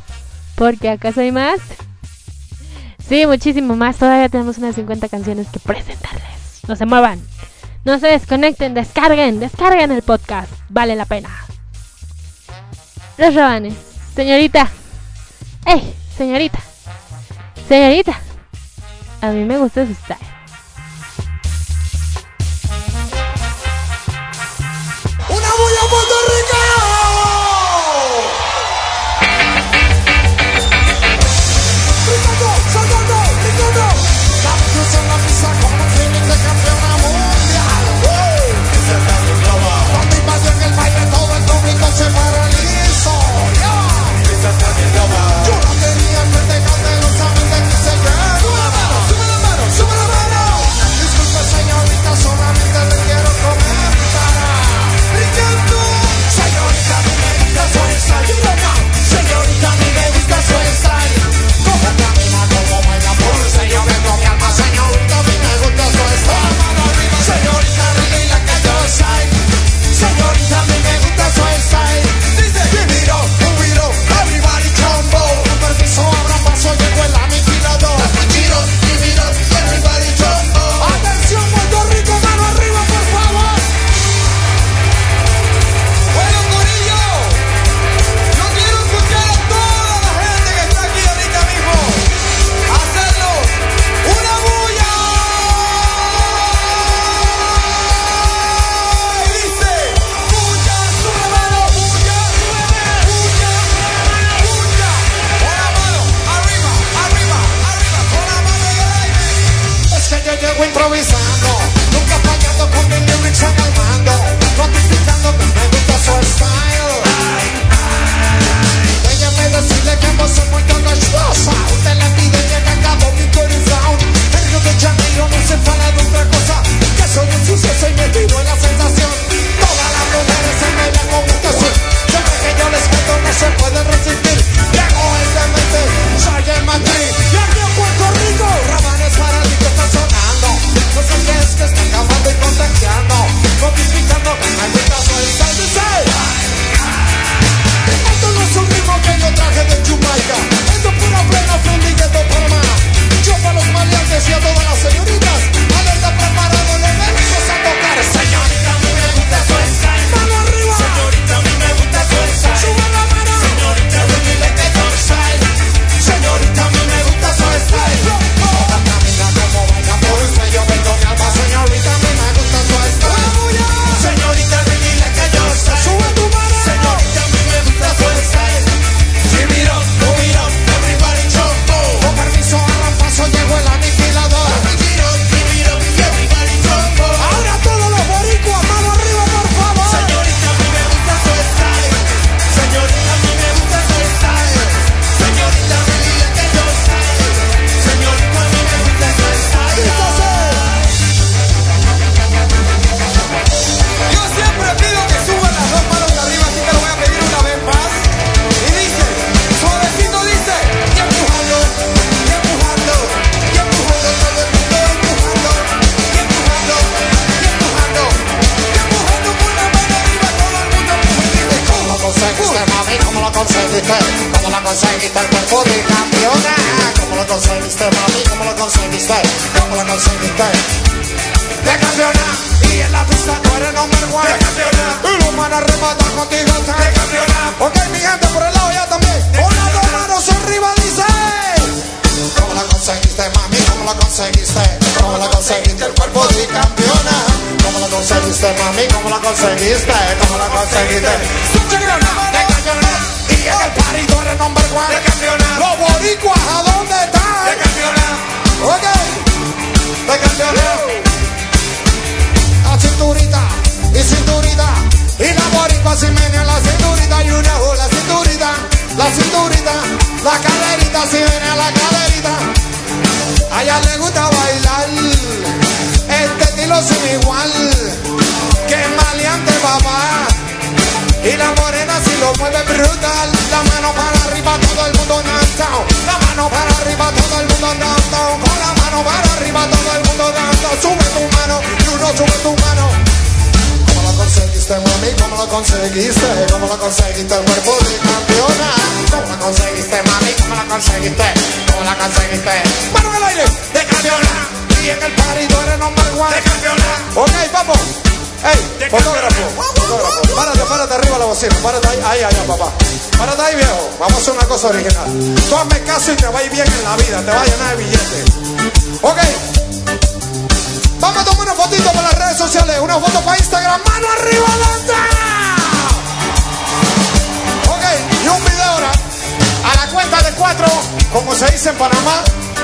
[0.55, 1.59] Porque acaso hay más.
[3.07, 3.97] Sí, muchísimo más.
[3.97, 6.61] Todavía tenemos unas 50 canciones que presentarles.
[6.68, 7.22] No se muevan.
[7.85, 8.73] No se desconecten.
[8.73, 9.39] Descarguen.
[9.39, 10.51] Descarguen el podcast.
[10.69, 11.30] Vale la pena.
[13.18, 13.76] Los rabanes.
[14.15, 14.69] Señorita.
[15.65, 15.93] ¡Ey!
[16.18, 16.59] Señorita.
[17.68, 18.19] Señorita.
[19.22, 19.93] A mí me gusta su.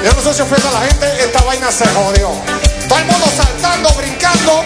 [0.03, 2.29] Yo no sé si ofende a la gente, esta vaina se jodió.
[2.89, 4.63] Todo el mundo saltando, brincando,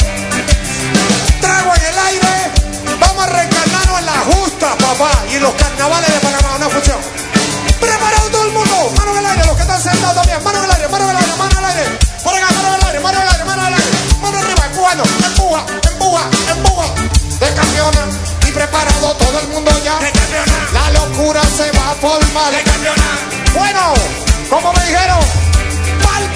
[1.39, 2.51] trago en el aire,
[2.99, 6.97] vamos a reencarnarnos en la justa, papá, y en los carnavales de Panamá, una función.
[7.79, 10.65] Preparado todo el mundo, mano en el aire, los que están sentados también, mano en
[10.65, 11.99] el aire, mano en el aire, mano en el aire.
[12.23, 13.97] Por acá, mano en el aire, mano en el aire, mano en el aire.
[14.21, 16.85] Mano arriba, empujando, empuja, empuja, empuja.
[17.39, 18.07] De campeona
[18.47, 19.99] y preparado todo el mundo ya.
[19.99, 20.53] De campeona.
[20.73, 22.51] La locura se va a formar.
[22.51, 23.05] De campeona.
[23.53, 23.93] Bueno,
[24.49, 25.19] como me dijeron,
[26.03, 26.33] ¡pa'l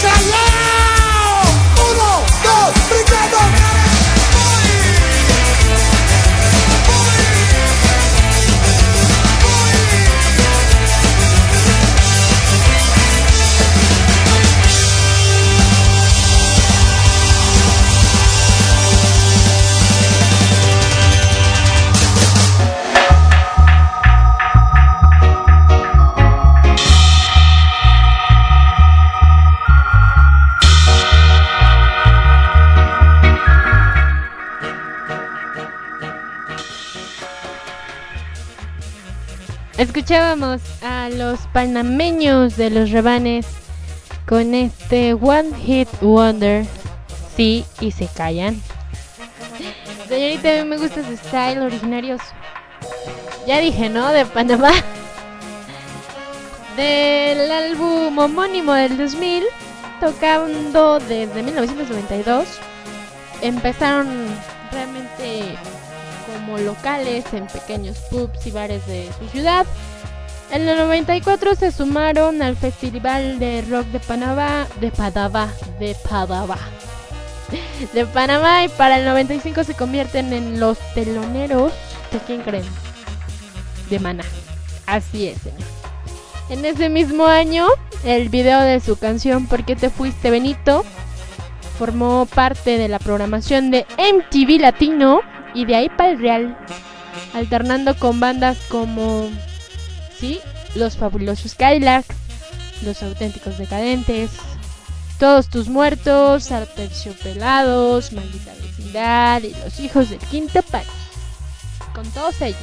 [40.11, 43.45] Escuchábamos a los panameños de los rebanes
[44.27, 46.65] con este One Hit Wonder.
[47.37, 48.61] Sí, y se callan.
[50.09, 52.19] Señorita, a mí me gusta su style originarios.
[53.47, 54.09] Ya dije, ¿no?
[54.09, 54.73] De Panamá.
[56.75, 59.45] Del álbum homónimo del 2000,
[60.01, 62.47] tocando desde 1992.
[63.41, 64.09] Empezaron
[64.73, 65.55] realmente
[66.33, 69.65] como locales en pequeños pubs y bares de su ciudad.
[70.51, 75.47] En el 94 se sumaron al Festival de Rock de Panamá, de Padaba,
[75.79, 76.57] de Padaba,
[77.93, 81.71] de Panamá y para el 95 se convierten en los teloneros
[82.11, 82.65] de quién creen,
[83.89, 84.25] de Maná.
[84.85, 85.61] Así es, señor.
[86.49, 87.67] En ese mismo año,
[88.03, 90.83] el video de su canción ¿Por qué te fuiste, Benito?
[91.79, 95.21] formó parte de la programación de MTV Latino
[95.53, 96.57] y de ahí para el Real,
[97.33, 99.29] alternando con bandas como,
[100.75, 102.07] Los Fabulosos Cadillacs,
[102.83, 104.29] Los Auténticos Decadentes,
[105.19, 110.87] Todos Tus Muertos, Arterciopelados, Maldita Vecindad y Los Hijos del Quinto País.
[111.95, 112.59] Con todos ellos.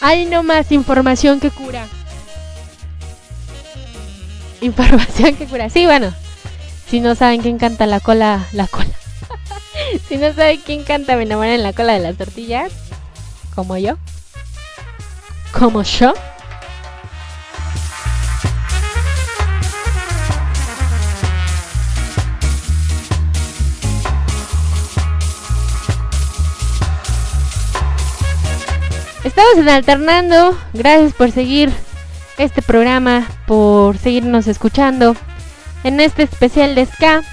[0.00, 1.86] Hay no más información que cura.
[4.60, 5.68] Información que cura.
[5.68, 6.12] Sí, bueno.
[6.88, 8.88] Si no saben quién canta la cola, la cola.
[10.08, 12.72] si no saben quién canta Me enamora en la cola de las tortillas,
[13.54, 13.96] como yo,
[15.52, 16.14] como yo.
[29.26, 30.56] Estamos en alternando.
[30.72, 31.72] Gracias por seguir
[32.38, 35.16] este programa, por seguirnos escuchando
[35.82, 37.24] en este especial de Ska.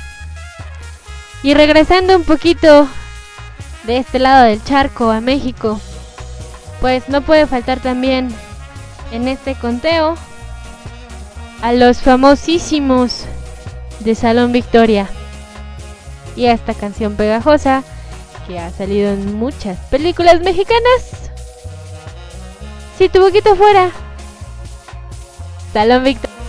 [1.44, 2.88] Y regresando un poquito
[3.84, 5.80] de este lado del charco a México,
[6.82, 8.34] pues no puede faltar también
[9.12, 10.16] en este conteo
[11.62, 13.26] a los famosísimos
[14.00, 15.08] de Salón Victoria
[16.36, 17.84] y a esta canción pegajosa
[18.48, 21.33] que ha salido en muchas películas mexicanas.
[22.98, 23.92] Si tu boquita fuera
[25.74, 26.43] Salón Victoria.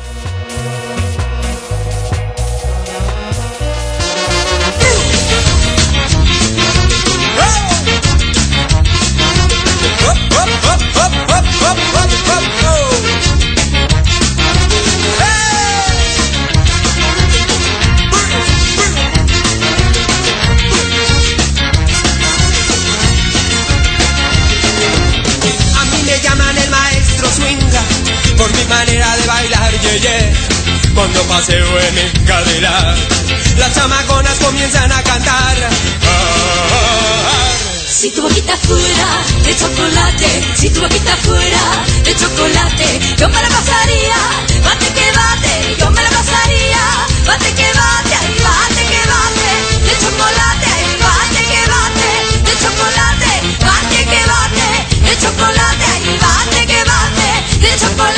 [28.44, 30.32] Por mi manera de bailar, ye, ye.
[30.94, 32.94] Cuando paseo en mi cadera,
[33.56, 35.56] las chamaconas comienzan a cantar.
[37.88, 39.08] Si tu boquita fuera
[39.44, 41.64] de chocolate, si tu boquita fuera
[42.04, 44.18] de chocolate, yo me la pasaría,
[44.62, 46.82] bate que bate, yo me la pasaría,
[47.26, 49.48] bate que bate, ay, bate que bate,
[49.86, 52.10] de chocolate, ay, bate que bate,
[52.46, 53.32] de chocolate,
[53.64, 54.68] bate que bate,
[55.06, 57.28] de chocolate, ay, bate que bate,
[57.60, 58.13] de chocolate.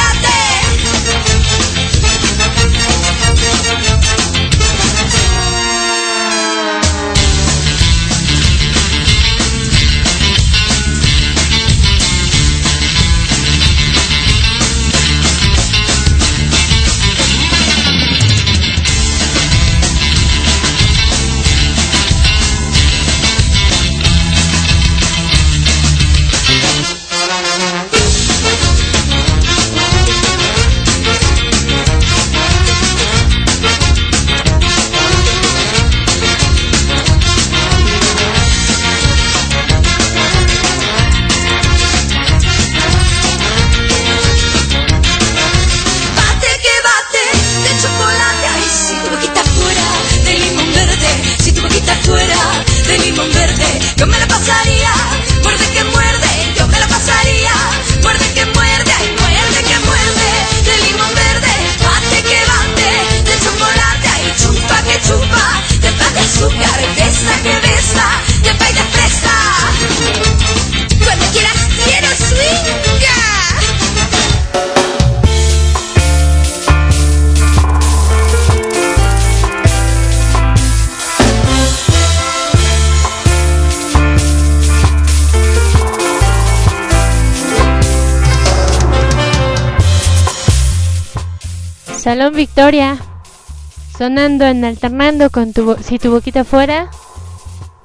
[93.98, 96.90] Sonando en alternando con tu si tu boquita fuera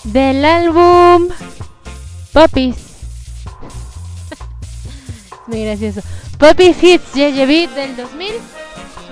[0.05, 1.27] del álbum
[2.31, 2.77] Poppies.
[5.47, 5.99] Muy gracioso.
[6.39, 8.31] Poppies Hits Beat del 2000,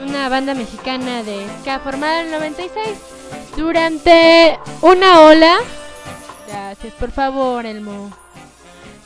[0.08, 2.98] una banda mexicana de ska formada en el 96
[3.58, 5.58] durante una ola.
[6.48, 8.12] Gracias, por favor, Elmo.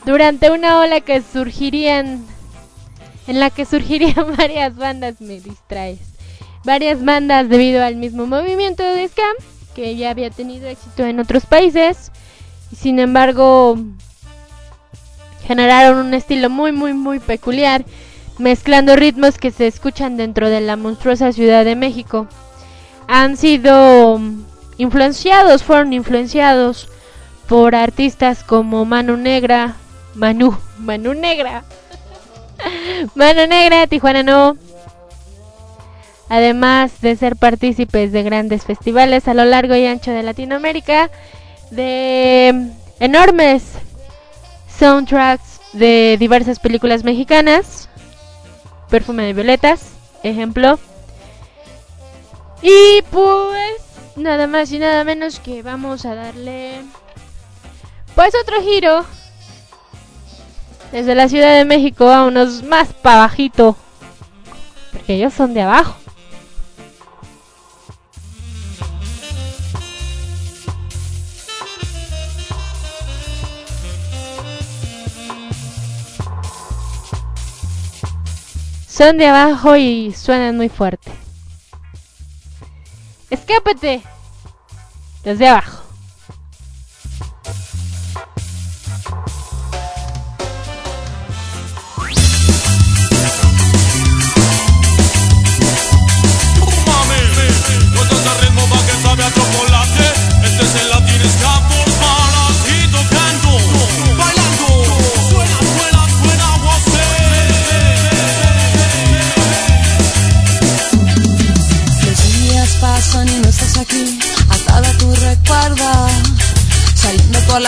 [0.04, 2.24] Durante una ola que surgirían
[3.26, 6.13] en la que surgirían varias bandas, me distraes.
[6.64, 9.22] Varias bandas debido al mismo movimiento de ska
[9.74, 12.12] que ya había tenido éxito en otros países
[12.76, 13.76] sin embargo
[15.44, 17.84] generaron un estilo muy muy muy peculiar
[18.38, 22.26] mezclando ritmos que se escuchan dentro de la monstruosa Ciudad de México.
[23.06, 24.20] Han sido
[24.78, 26.88] influenciados, fueron influenciados
[27.48, 29.76] por artistas como Manu Negra,
[30.14, 31.64] Manu, Manu Negra,
[33.14, 34.56] Mano Negra, Tijuana No.
[36.28, 41.10] Además de ser partícipes de grandes festivales a lo largo y ancho de Latinoamérica,
[41.70, 42.70] de
[43.00, 43.64] enormes
[44.78, 47.88] soundtracks de diversas películas mexicanas,
[48.88, 49.92] Perfume de Violetas,
[50.22, 50.78] ejemplo.
[52.62, 53.82] Y pues
[54.16, 56.82] nada más y nada menos que vamos a darle
[58.14, 59.04] pues otro giro
[60.92, 63.76] desde la Ciudad de México a unos más para bajito.
[64.92, 65.96] Porque ellos son de abajo.
[79.12, 81.12] De abajo y suenan muy fuerte.
[83.28, 84.02] Escápate.
[85.22, 85.83] Desde abajo.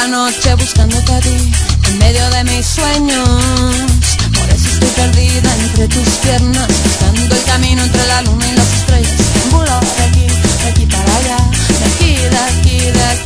[0.08, 1.52] Noche buscándote a ti
[1.88, 3.28] en medio de mis sueños.
[4.34, 8.72] Por eso estoy perdida entre tus piernas, buscando el camino entre la luna y las
[8.74, 9.12] estrellas.
[9.96, 11.36] De aquí, de aquí para allá,
[11.78, 13.25] de aquí, de aquí, de aquí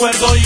[0.00, 0.37] Recuerdo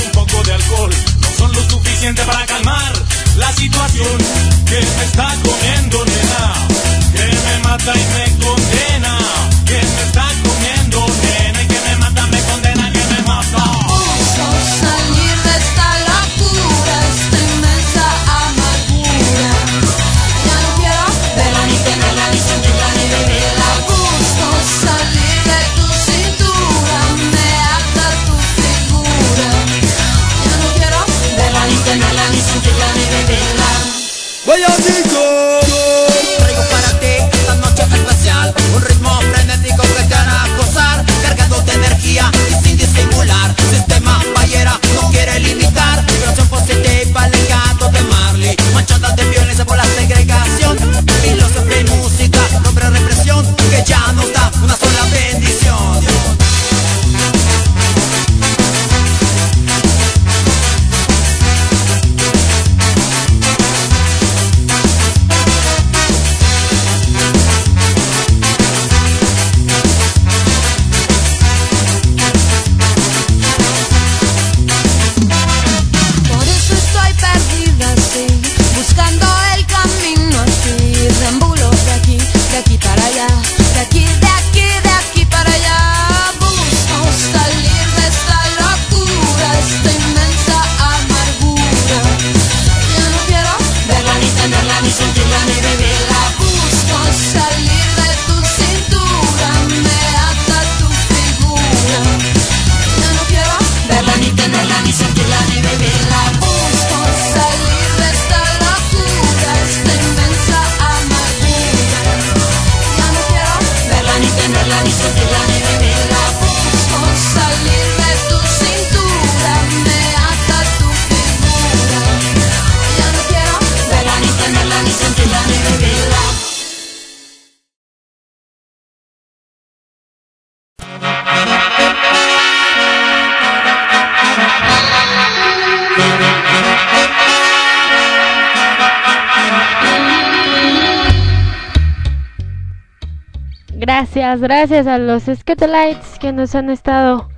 [144.32, 147.28] Gracias, gracias a los Skatelites que nos han estado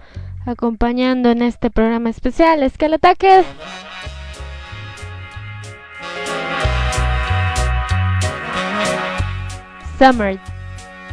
[0.46, 2.62] acompañando en este programa especial.
[2.62, 3.44] Escalataques.
[9.98, 10.38] Summer.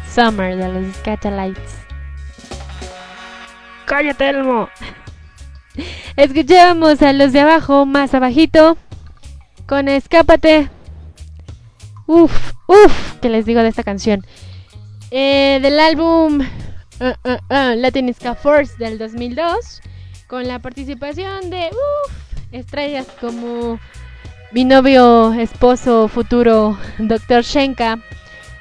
[0.08, 1.78] Summer de los Skatelites.
[3.86, 4.68] ¡Cállate, Elmo!
[6.14, 8.76] Escuchábamos a los de abajo, más abajito,
[9.66, 10.70] con Escápate.
[12.06, 14.24] Uf, uf, ¿qué les digo de esta canción?
[15.14, 19.82] Eh, del álbum uh, uh, uh, Latin Ska Force del 2002,
[20.26, 21.68] con la participación de
[22.50, 23.78] estrellas como
[24.52, 27.42] mi novio, esposo, futuro, Dr.
[27.42, 27.98] Shenka,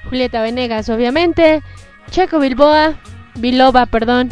[0.09, 1.61] Julieta Venegas, obviamente,
[2.09, 2.99] Checo Bilboa,
[3.35, 4.29] Biloba, perdón.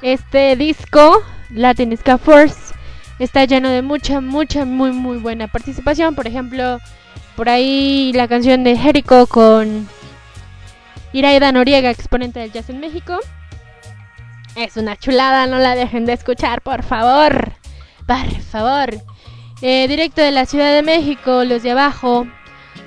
[0.00, 2.72] Este disco, Latin Ska Force,
[3.18, 6.14] está lleno de mucha, mucha, muy, muy buena participación.
[6.14, 6.78] Por ejemplo,
[7.34, 9.88] por ahí la canción de Jericho con
[11.12, 13.18] Iraida Noriega, exponente del jazz en México.
[14.56, 17.52] Es una chulada, no la dejen de escuchar, por favor.
[18.06, 18.90] Por favor.
[19.60, 22.26] Eh, directo de la Ciudad de México, Los de Abajo,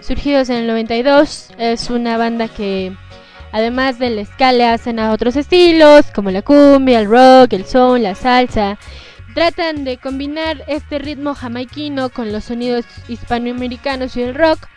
[0.01, 1.51] surgidos en el 92.
[1.57, 2.95] Es una banda que,
[3.51, 8.03] además del ska, le hacen a otros estilos, como la cumbia, el rock, el son,
[8.03, 8.77] la salsa.
[9.33, 14.67] Tratan de combinar este ritmo jamaiquino con los sonidos hispanoamericanos y el rock.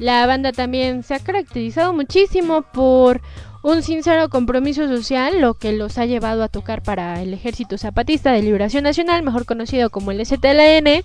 [0.00, 3.20] La banda también se ha caracterizado muchísimo por
[3.62, 8.32] un sincero compromiso social, lo que los ha llevado a tocar para el Ejército Zapatista
[8.32, 11.04] de Liberación Nacional, mejor conocido como el STLN,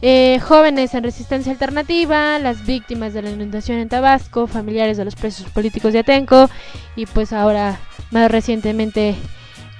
[0.00, 5.14] eh, jóvenes en resistencia alternativa, las víctimas de la inundación en Tabasco, familiares de los
[5.14, 6.48] presos políticos de Atenco
[6.96, 7.78] y pues ahora
[8.12, 9.14] más recientemente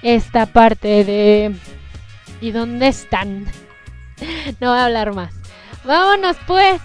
[0.02, 1.54] esta parte de...
[2.42, 3.46] ¿Y dónde están?
[4.60, 5.32] no voy a hablar más.
[5.84, 6.82] Vámonos pues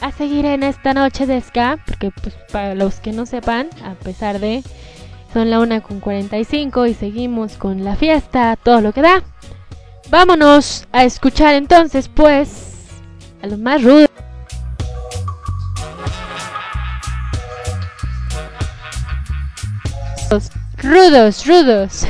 [0.00, 3.94] a seguir en esta noche de ska, porque pues para los que no sepan, a
[3.94, 4.62] pesar de
[5.32, 9.22] son la una con 45 y seguimos con la fiesta, todo lo que da.
[10.10, 12.86] Vámonos a escuchar entonces pues
[13.42, 14.08] a los más rudos.
[20.30, 22.06] Los rudos, rudos.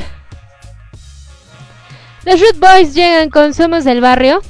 [2.25, 4.41] Los Root Boys llegan con Somos del Barrio.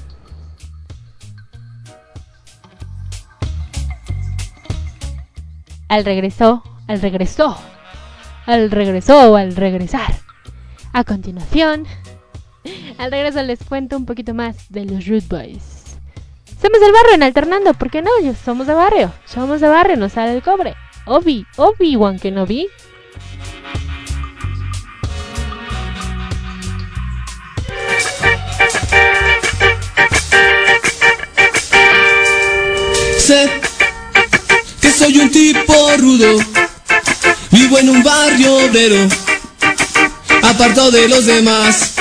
[5.89, 7.57] Al regreso, al regresó,
[8.45, 10.13] al regresó, al regresar.
[10.93, 11.85] A continuación,
[12.97, 15.97] al regreso les cuento un poquito más de los Root Boys.
[16.61, 18.11] Somos del barrio en alternando, ¿por qué no?
[18.23, 20.75] Yo- Somos de barrio, somos de barrio, nos sale el cobre.
[21.05, 22.67] Obi, Obi-Wan que no vi.
[33.27, 33.59] Que
[34.99, 36.39] soy un tipo rudo,
[37.51, 39.07] vivo en un barrio obrero,
[40.43, 41.93] apartado de los demás.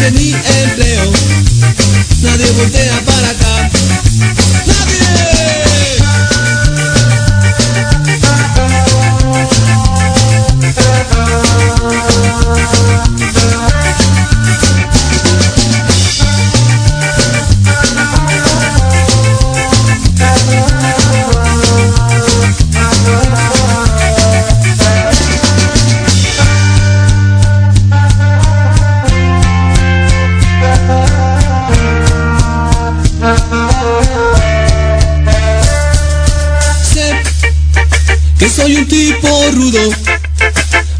[0.00, 1.12] Suerte ni empleo,
[2.22, 3.49] nadie voltea para acá.
[39.00, 39.80] Tipo rudo,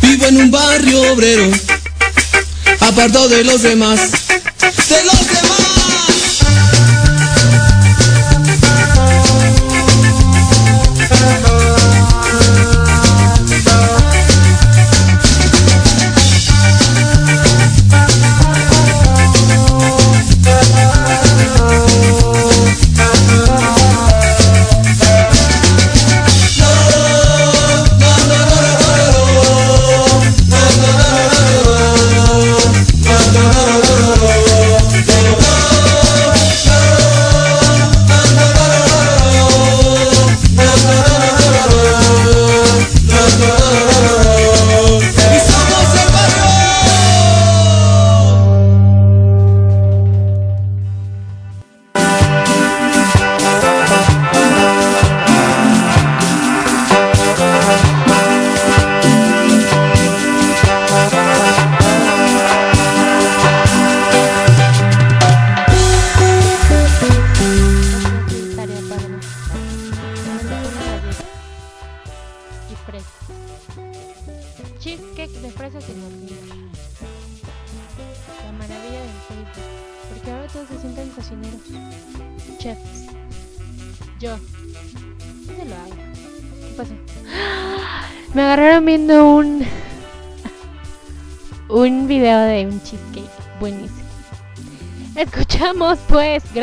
[0.01, 1.51] vivo en un barrio obrero,
[2.81, 4.30] apartado de los demás.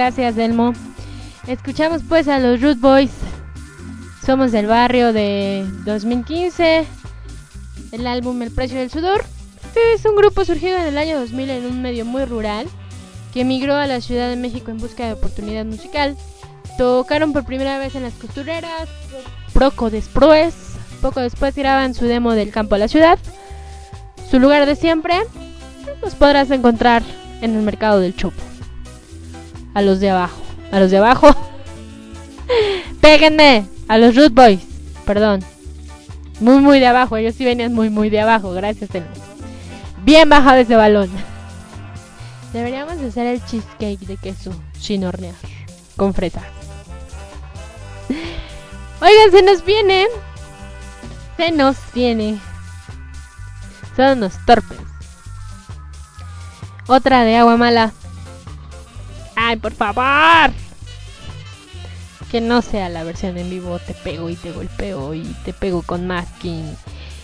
[0.07, 0.71] Gracias Delmo.
[1.47, 3.11] Escuchamos pues a los Root Boys.
[4.25, 6.85] Somos del barrio de 2015.
[7.91, 9.25] El álbum El precio del sudor.
[9.93, 12.69] Es un grupo surgido en el año 2000 en un medio muy rural
[13.33, 16.15] que emigró a la Ciudad de México en busca de oportunidad musical.
[16.77, 18.87] Tocaron por primera vez en las costureras,
[19.51, 20.53] Proco Desproes,
[21.01, 23.19] Poco después graban su demo del campo a la ciudad.
[24.31, 25.15] Su lugar de siempre
[26.01, 27.03] los podrás encontrar
[27.41, 28.46] en el mercado del Chopo.
[29.77, 30.41] A los de abajo.
[30.71, 31.29] A los de abajo.
[32.99, 33.67] Péguenme.
[33.87, 34.59] A los Root Boys.
[35.05, 35.45] Perdón.
[36.39, 37.15] Muy, muy de abajo.
[37.15, 38.53] Ellos sí venían muy, muy de abajo.
[38.53, 39.11] Gracias, Elmo.
[40.03, 41.11] Bien bajado ese balón.
[42.53, 45.35] Deberíamos de hacer el cheesecake de queso sin hornear.
[45.95, 46.41] Con fresa.
[48.99, 50.07] Oigan, se nos viene.
[51.37, 52.39] Se nos viene.
[53.95, 54.79] Son unos torpes.
[56.87, 57.93] Otra de agua mala.
[59.47, 60.51] Ay, por favor.
[62.29, 63.79] Que no sea la versión en vivo.
[63.79, 66.75] Te pego y te golpeo y te pego con masking.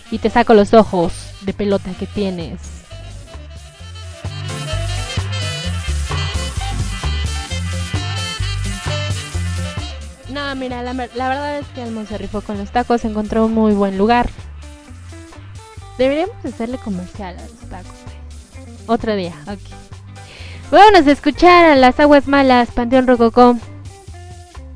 [0.10, 2.62] Y te saco los ojos de pelota que tienes.
[10.30, 13.74] No, mira, la, verdad es que Elmo se rifó con los tacos, encontró un muy
[13.74, 14.30] buen lugar.
[15.98, 17.92] Deberíamos hacerle comercial a los tacos.
[18.88, 19.83] Otro día, ok.
[20.72, 23.58] Vámonos a escuchar a las aguas malas, Panteón Rococó.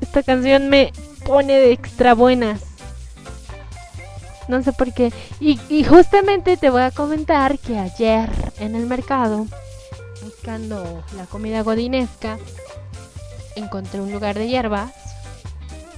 [0.00, 0.92] Esta canción me
[1.24, 2.62] pone de extra buenas.
[4.48, 5.12] No sé por qué.
[5.40, 9.46] Y, justamente te voy a comentar que ayer en el mercado,
[10.22, 12.38] buscando la comida godinesca,
[13.56, 14.90] encontré un lugar de hierbas.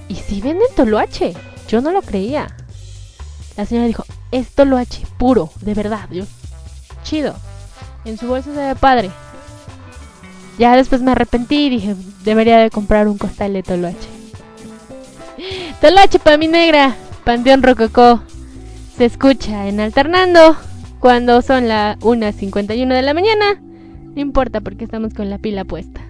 [0.07, 1.33] Y si venden toloache.
[1.69, 2.53] Yo no lo creía.
[3.55, 6.09] La señora dijo, es toloache puro, de verdad.
[6.11, 6.25] Yo,
[7.03, 7.33] chido.
[8.03, 9.11] En su bolsa se ve padre.
[10.57, 14.09] Ya después me arrepentí y dije, debería de comprar un costal de toloache.
[15.79, 18.21] Toloache para mi negra, Panteón Rococó.
[18.97, 20.55] Se escucha en alternando
[20.99, 23.61] cuando son las 1.51 de la mañana.
[24.13, 26.01] No importa porque estamos con la pila puesta.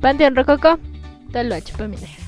[0.00, 0.78] Panteón Rococó,
[1.32, 2.26] Toloache para mi negra.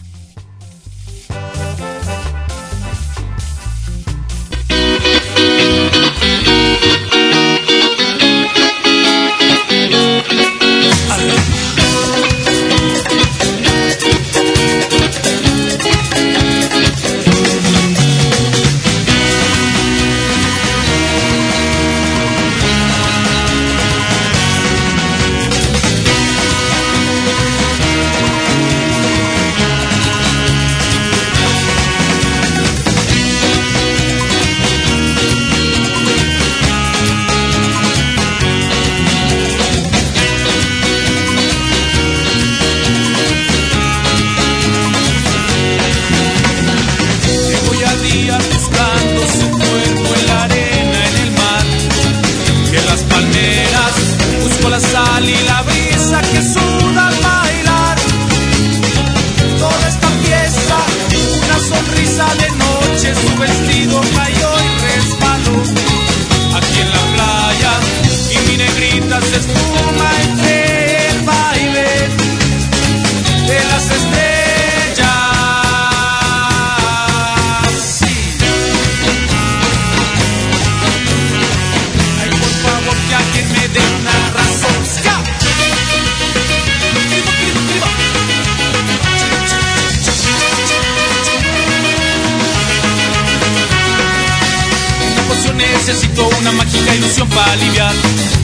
[96.27, 97.95] Una mágica ilusión para aliviar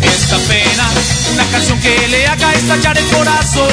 [0.02, 0.88] esta pena.
[1.32, 3.72] Una canción que le haga estallar el corazón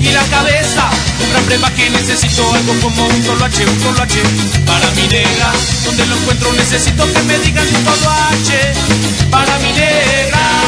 [0.00, 0.90] y la cabeza.
[1.22, 4.18] Un gran breva que necesito algo como un solo H, un solo H
[4.66, 5.52] para mi negra.
[5.84, 8.72] Donde lo encuentro necesito que me digan un H
[9.30, 10.59] para mi negra.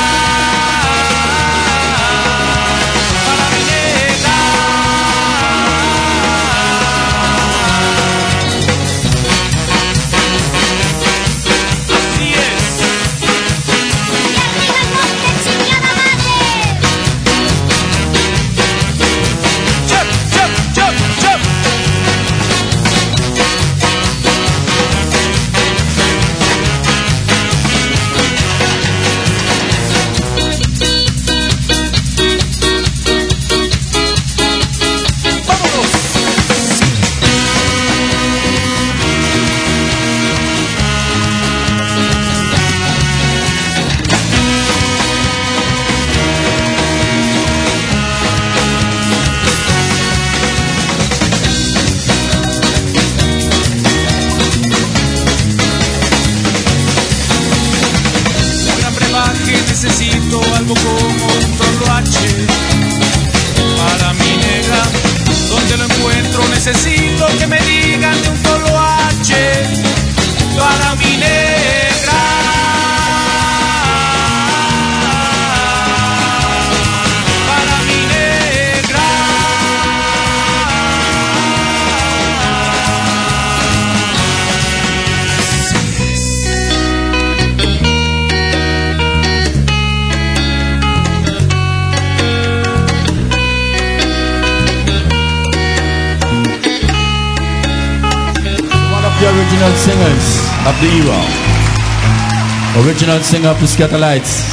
[103.02, 104.46] Original singer of the Scatterlights.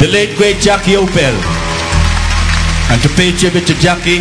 [0.00, 1.34] The late great Jackie Opel.
[2.90, 4.18] And to pay tribute to Jackie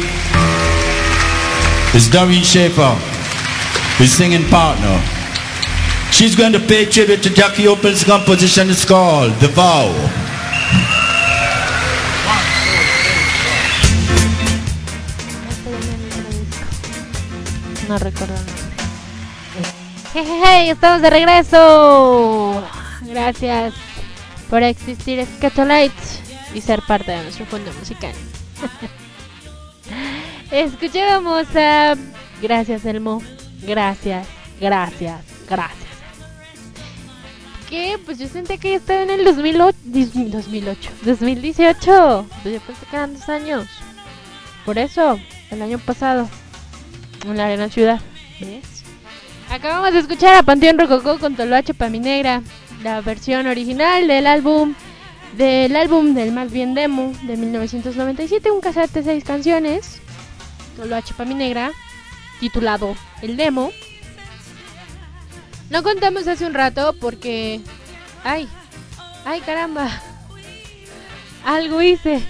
[1.97, 2.93] is Doreen Schaefer,
[3.97, 5.01] his singing partner.
[6.11, 8.69] She's going to pay tribute to Jackie Opel's composition.
[8.69, 9.89] It's called The Vow.
[17.89, 18.63] No recuerdo el nombre.
[20.13, 22.63] Hey, hey, hey, estamos de regreso.
[23.05, 23.73] Gracias
[24.49, 26.21] por existir Scatolites
[26.53, 28.13] y ser parte de nuestro fondo musical.
[30.51, 31.95] Escuchábamos a...
[32.41, 33.21] Gracias, Elmo.
[33.61, 34.27] Gracias,
[34.59, 35.83] gracias, gracias.
[37.69, 37.97] ¿Qué?
[38.05, 42.25] Pues yo sentí que ya estaba en el 2008, 2008, 2018.
[42.43, 43.67] Pues ya pensé que dos años.
[44.65, 45.19] Por eso,
[45.49, 46.29] el año pasado,
[47.25, 47.99] en la Arena Ciudad.
[49.49, 52.41] Acabamos de escuchar a Panteón Rococó con Toloache Pa' Mi Negra,
[52.83, 54.75] la versión original del álbum
[55.37, 59.99] del álbum del más bien demo de 1997, un cassette de seis canciones,
[60.75, 61.71] Toloache Pa' Mi Negra,
[62.39, 63.71] titulado El Demo.
[65.71, 67.61] No contamos hace un rato porque...
[68.23, 68.47] ¡Ay!
[69.25, 69.89] ¡Ay, caramba!
[71.43, 72.21] Algo hice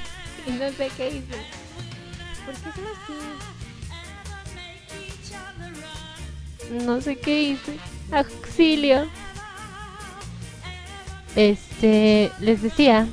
[0.47, 1.37] no sé qué hice.
[2.45, 3.13] ¿Por qué son así?
[6.85, 7.77] No sé qué hice.
[8.11, 9.07] Auxilio.
[11.35, 13.07] Este, les decía.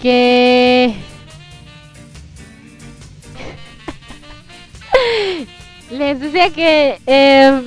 [0.00, 0.94] Que
[5.90, 6.98] les decía que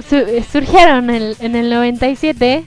[0.09, 2.65] su- surgieron en en el 97.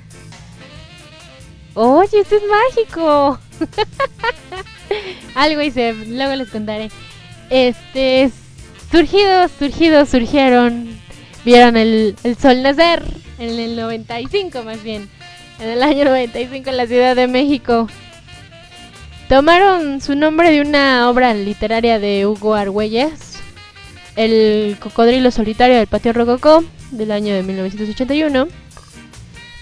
[1.75, 3.39] Oye, esto es mágico.
[5.35, 6.91] Algo hice, luego les contaré.
[7.51, 8.31] Este,
[8.91, 10.99] surgidos, surgidos, surgieron.
[11.47, 13.05] Vieron el, el sol nacer
[13.39, 15.09] en el 95 más bien.
[15.61, 17.89] En el año 95 en la Ciudad de México.
[19.29, 23.39] Tomaron su nombre de una obra literaria de Hugo Argüelles,
[24.17, 28.49] El cocodrilo solitario del patio rococó, del año de 1981.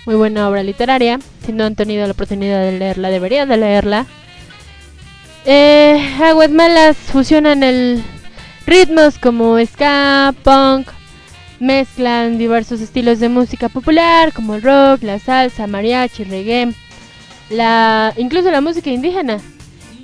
[0.07, 1.19] Muy buena obra literaria.
[1.45, 4.07] Si no han tenido la oportunidad de leerla, deberían de leerla.
[5.45, 8.03] Eh, Aguas Malas fusionan el
[8.65, 10.89] ritmos como ska, punk,
[11.65, 16.75] mezclan diversos estilos de música popular como el rock, la salsa, mariachi, reggae,
[17.51, 19.41] la incluso la música indígena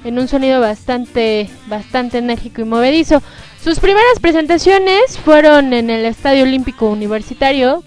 [0.04, 3.22] en un sonido bastante bastante enérgico y movedizo.
[3.62, 7.84] Sus primeras presentaciones fueron en el Estadio Olímpico Universitario.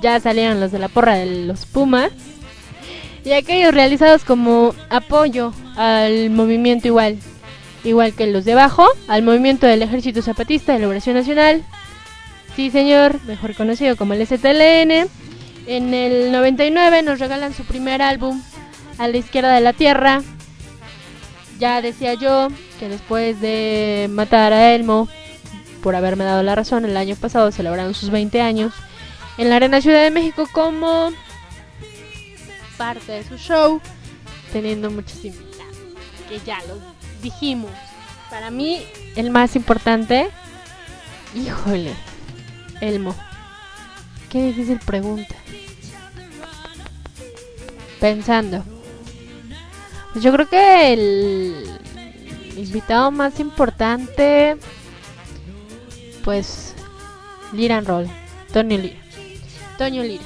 [0.00, 2.12] Ya salieron los de la porra de los Pumas.
[3.24, 7.16] Y aquellos realizados como apoyo al movimiento igual,
[7.82, 11.64] igual que los de abajo, al movimiento del Ejército Zapatista de Liberación Nacional.
[12.56, 15.08] Sí, señor, mejor conocido como el STLN.
[15.66, 18.40] En el 99 nos regalan su primer álbum,
[18.98, 20.22] A la izquierda de la Tierra.
[21.58, 22.48] Ya decía yo
[22.78, 25.08] que después de matar a Elmo,
[25.82, 28.72] por haberme dado la razón, el año pasado celebraron sus 20 años
[29.36, 31.10] en la Arena Ciudad de México como
[32.76, 33.80] parte de su show,
[34.52, 35.76] teniendo muchos invitados,
[36.28, 36.78] que ya los
[37.22, 37.70] dijimos.
[38.30, 38.82] Para mí,
[39.16, 40.28] el más importante,
[41.34, 41.94] híjole,
[42.84, 43.14] Elmo.
[44.30, 45.34] Qué difícil pregunta.
[48.00, 48.64] Pensando.
[50.20, 51.80] Yo creo que el
[52.56, 54.56] invitado más importante,
[56.22, 56.74] pues,
[57.52, 58.08] Lira and Roll,
[58.52, 59.00] Toño Lira.
[59.78, 60.24] Toño Lira.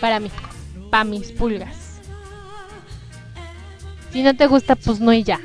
[0.00, 0.30] Para mí,
[0.90, 1.76] para mis pulgas.
[4.12, 5.40] Si no te gusta, pues no y ya.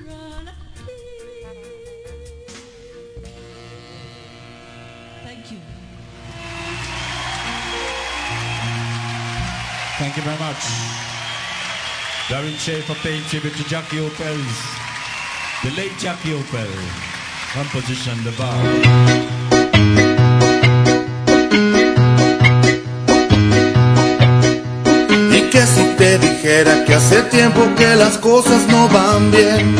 [12.66, 14.60] Schaefer paying to Jackie Opel's,
[15.62, 16.68] the late Jackie Opel,
[17.54, 18.32] composition The.
[25.32, 29.76] Y que si te dijera que hace tiempo que las cosas no van bien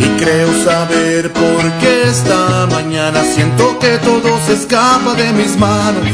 [0.00, 6.06] Y creo saber por qué esta mañana siento que todo se escapa de mis manos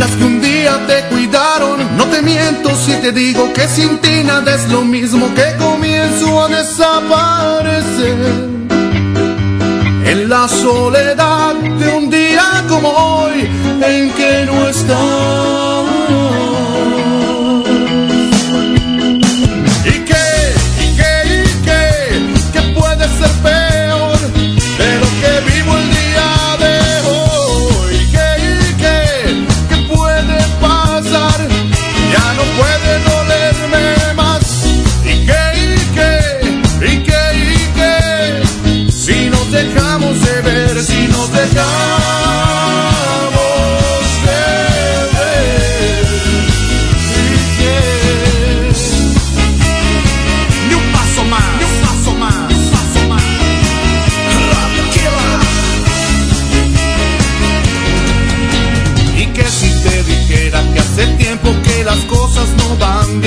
[0.00, 0.55] Las que un día
[0.86, 5.32] te cuidaron, no te miento si te digo que sin ti nada es lo mismo
[5.34, 8.16] que comienzo a desaparecer
[10.06, 13.48] en la soledad de un día como hoy
[13.82, 15.55] en que no estás.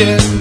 [0.05, 0.38] Bien.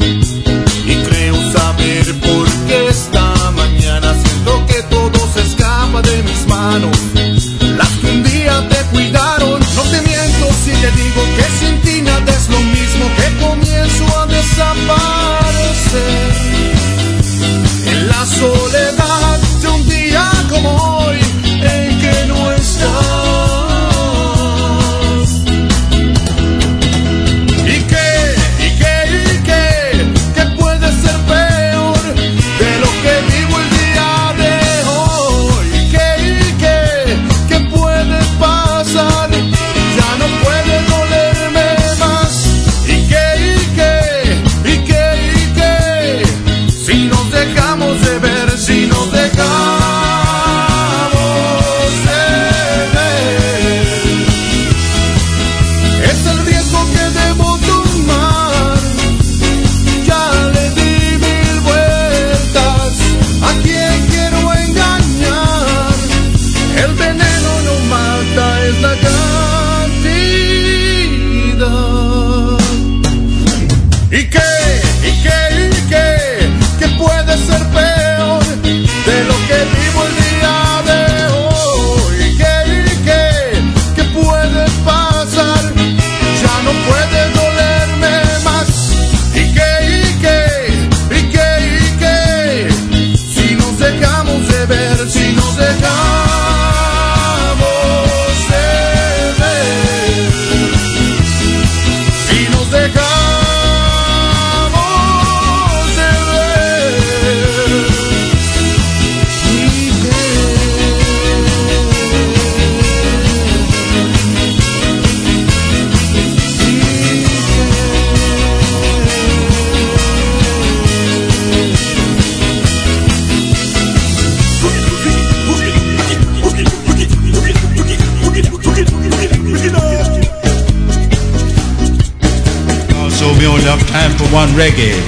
[134.59, 134.99] Reggae,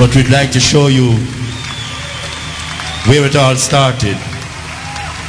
[0.00, 1.14] but we'd like to show you
[3.06, 4.18] where it all started.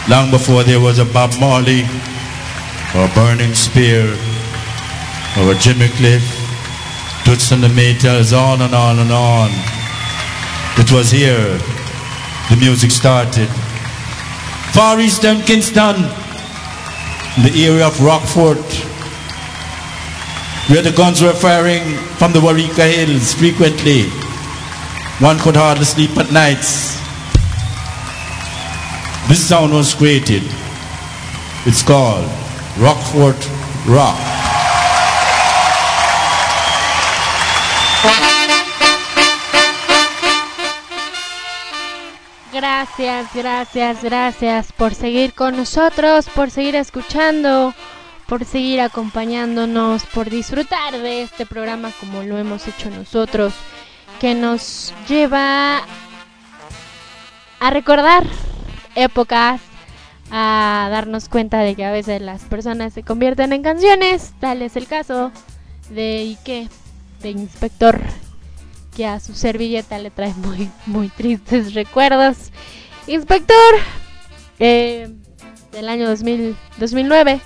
[0.10, 1.84] Long before there was a Bob Marley,
[2.96, 4.10] or a Burning Spear,
[5.38, 6.26] or a Jimmy Cliff,
[7.24, 9.52] Toots and the Maytals, on and on and on.
[10.82, 11.60] It was here
[12.50, 13.50] the music started.
[14.74, 15.98] Far Eastern Kingston,
[17.38, 18.66] in the area of Rockford,
[20.68, 21.84] where the guns were firing
[22.18, 24.10] from the Warika Hills frequently.
[25.20, 26.98] One could hardly sleep at nights.
[29.30, 30.44] This sound was created.
[31.66, 32.26] It's called
[32.80, 33.38] Rockford
[33.88, 34.20] Rock.
[42.52, 47.74] Gracias, gracias, gracias por seguir con nosotros, por seguir escuchando,
[48.28, 53.54] por seguir acompañándonos, por disfrutar de este programa como lo hemos hecho nosotros,
[54.20, 55.82] que nos lleva
[57.60, 58.24] a recordar
[58.96, 59.62] épocas,
[60.32, 64.76] a darnos cuenta de que a veces las personas se convierten en canciones, tal es
[64.76, 65.32] el caso
[65.90, 66.68] de Ike,
[67.22, 68.02] de Inspector
[68.96, 72.52] que a su servilleta le trae muy, muy tristes recuerdos.
[73.08, 73.76] Inspector,
[74.58, 75.14] eh,
[75.72, 77.42] del año 2000, 2009,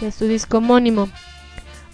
[0.00, 1.08] de su disco homónimo.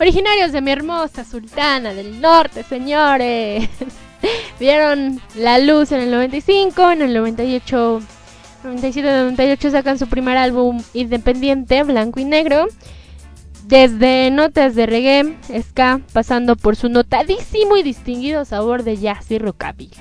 [0.01, 3.69] Originarios de mi hermosa Sultana del Norte, señores.
[4.61, 8.03] Vieron la luz en el 95, en el 98,
[8.65, 12.67] 97, 98 sacan su primer álbum independiente, blanco y negro.
[13.67, 19.39] Desde notas de reggae, ska, pasando por su notadísimo y distinguido sabor de jazz y
[19.39, 19.97] rockabilly.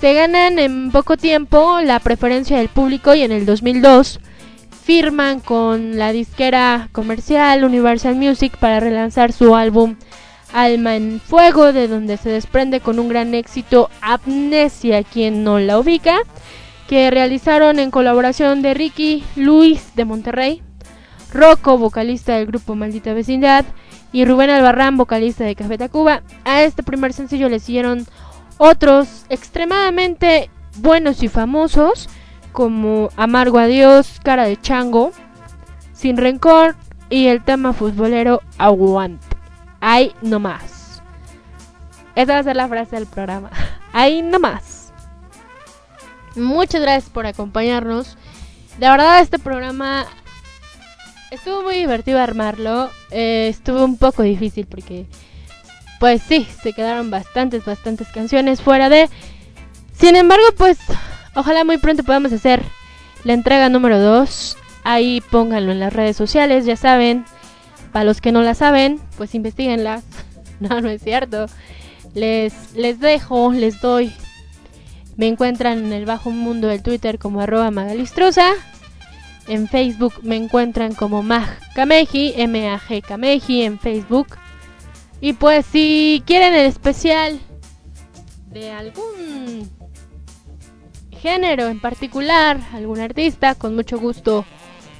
[0.00, 4.20] Se ganan en poco tiempo la preferencia del público y en el 2002
[4.84, 9.96] firman con la disquera comercial Universal Music para relanzar su álbum
[10.52, 15.78] Alma en Fuego, de donde se desprende con un gran éxito Amnesia, quien no la
[15.78, 16.18] ubica,
[16.86, 20.62] que realizaron en colaboración de Ricky Luis de Monterrey,
[21.32, 23.64] Rocco, vocalista del grupo Maldita Vecindad,
[24.12, 26.22] y Rubén Albarrán, vocalista de Café Tacuba.
[26.44, 28.06] A este primer sencillo le siguieron
[28.58, 32.08] otros extremadamente buenos y famosos,
[32.54, 35.12] como Amargo Adiós, Cara de Chango,
[35.92, 36.76] Sin Rencor
[37.10, 39.26] y el tema futbolero Aguante.
[39.80, 41.02] Ahí no más.
[42.14, 43.50] Esa va a ser la frase del programa.
[43.92, 44.92] Ahí no más.
[46.36, 48.16] Muchas gracias por acompañarnos.
[48.78, 50.06] De verdad este programa
[51.32, 52.88] estuvo muy divertido armarlo.
[53.10, 55.06] Eh, estuvo un poco difícil porque
[55.98, 59.10] pues sí, se quedaron bastantes, bastantes canciones fuera de...
[59.92, 60.78] Sin embargo, pues
[61.34, 62.62] ojalá muy pronto podamos hacer
[63.24, 64.56] la entrega número 2.
[64.84, 67.24] Ahí pónganlo en las redes sociales, ya saben.
[67.92, 70.04] Para los que no la saben, pues investiguenlas.
[70.60, 71.46] No, no es cierto.
[72.14, 74.14] Les, les dejo, les doy.
[75.16, 78.52] Me encuentran en el bajo mundo del Twitter como arroba magalistrosa.
[79.48, 84.28] En Facebook me encuentran como Mag Kameji, M-A-G Kameji en Facebook.
[85.20, 87.40] Y pues si quieren el especial
[88.46, 89.68] de algún
[91.24, 94.44] género en particular, algún artista, con mucho gusto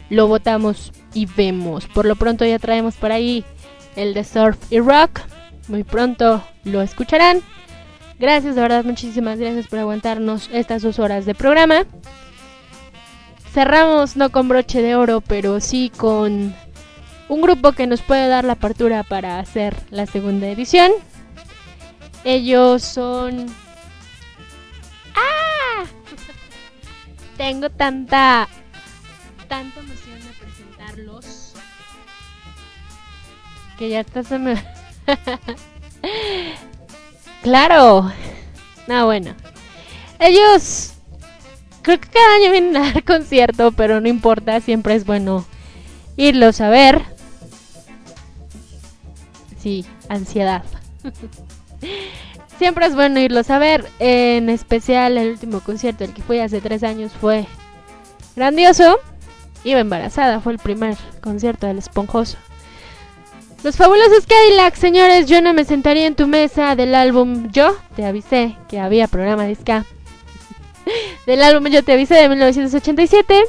[0.08, 1.84] lo votamos y vemos.
[1.86, 3.44] Por lo pronto ya traemos por ahí
[3.94, 5.20] el de surf y rock.
[5.68, 7.42] Muy pronto lo escucharán.
[8.18, 11.84] Gracias, de verdad, muchísimas gracias por aguantarnos estas dos horas de programa.
[13.52, 16.54] Cerramos no con broche de oro, pero sí con
[17.28, 20.90] un grupo que nos puede dar la apertura para hacer la segunda edición.
[22.24, 23.63] Ellos son...
[27.36, 28.48] Tengo tanta...
[29.48, 31.54] tanta emoción de presentarlos.
[33.78, 34.62] Que ya hasta se me...
[37.42, 38.12] claro.
[38.86, 39.34] No, bueno.
[40.18, 40.92] Ellos...
[41.82, 45.44] Creo que cada año vienen a dar concierto, pero no importa, siempre es bueno
[46.16, 47.02] irlos a ver.
[49.58, 50.64] Sí, ansiedad.
[52.58, 53.86] Siempre es bueno irlos a ver.
[53.98, 57.46] En especial el último concierto, el que fui hace tres años, fue
[58.36, 58.98] grandioso.
[59.64, 62.36] Iba embarazada, fue el primer concierto del esponjoso.
[63.62, 68.04] Los fabulosos Cadillacs, señores, yo no me sentaría en tu mesa del álbum Yo, te
[68.04, 69.86] avisé que había programa de ska.
[71.26, 73.44] del álbum Yo te avisé de 1987.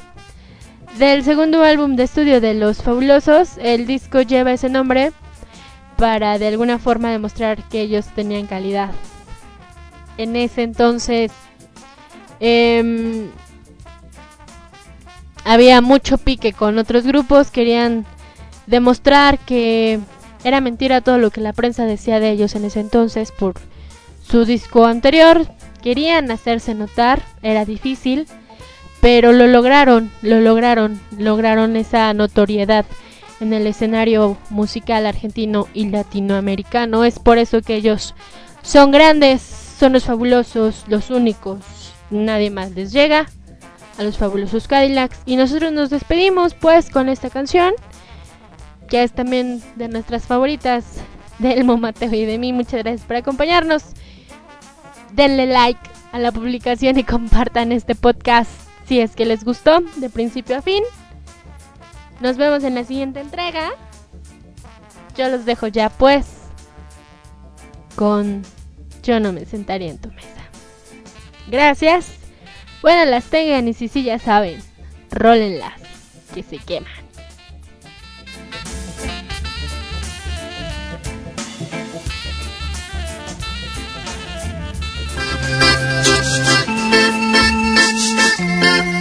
[0.97, 5.11] Del segundo álbum de estudio de Los Fabulosos, el disco lleva ese nombre
[5.97, 8.91] para de alguna forma demostrar que ellos tenían calidad.
[10.17, 11.31] En ese entonces
[12.39, 13.29] em,
[15.43, 18.05] había mucho pique con otros grupos, querían
[18.67, 19.99] demostrar que
[20.43, 23.55] era mentira todo lo que la prensa decía de ellos en ese entonces por
[24.27, 25.47] su disco anterior.
[25.81, 28.27] Querían hacerse notar, era difícil,
[29.01, 32.85] pero lo lograron, lo lograron, lograron esa notoriedad
[33.39, 37.03] en el escenario musical argentino y latinoamericano.
[37.03, 38.15] Es por eso que ellos
[38.61, 41.59] son grandes, son los fabulosos, los únicos.
[42.09, 43.27] Nadie más les llega
[43.97, 45.19] a los fabulosos Cadillacs.
[45.25, 47.73] Y nosotros nos despedimos pues con esta canción,
[48.89, 50.85] que es también de nuestras favoritas
[51.39, 52.53] del Mateo y de mí.
[52.53, 53.83] Muchas gracias por acompañarnos.
[55.13, 55.79] Denle like
[56.11, 58.49] a la publicación y compartan este podcast
[58.87, 60.83] si es que les gustó de principio a fin.
[62.19, 63.71] Nos vemos en la siguiente entrega.
[65.17, 66.25] Yo los dejo ya pues
[67.95, 68.43] con
[69.03, 70.29] Yo no me sentaría en tu mesa.
[71.47, 72.17] Gracias.
[72.81, 74.61] Bueno, las tengan y si sí ya saben,
[75.11, 75.73] rólenlas,
[76.33, 76.91] que se queman.
[88.59, 88.94] Más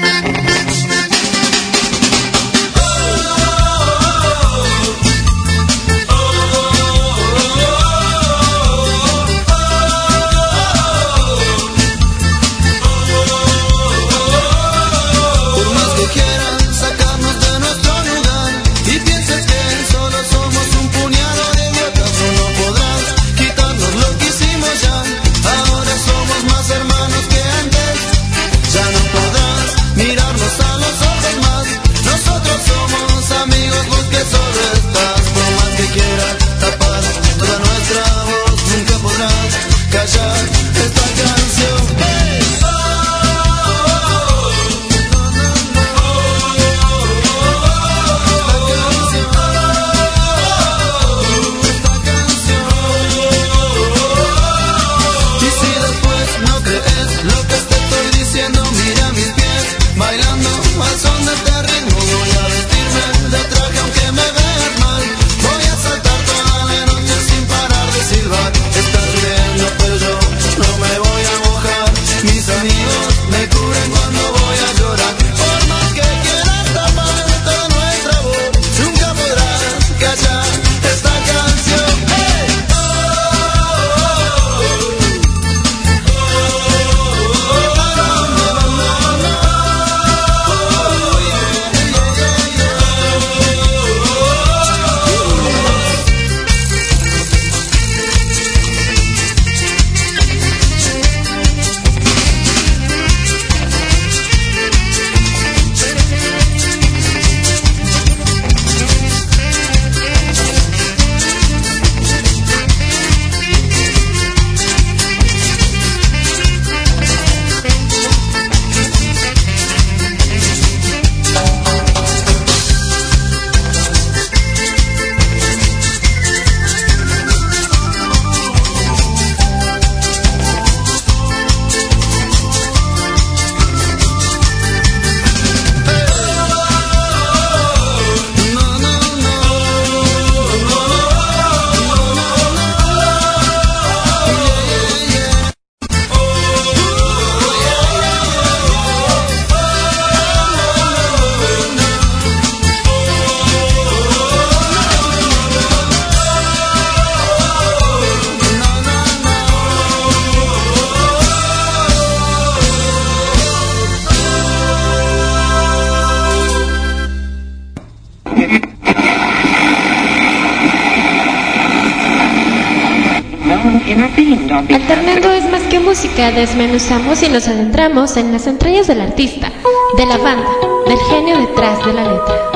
[176.35, 179.53] desmenuzamos y nos adentramos en las entrañas del artista,
[179.97, 180.51] de la banda,
[180.87, 182.51] del genio detrás de la letra.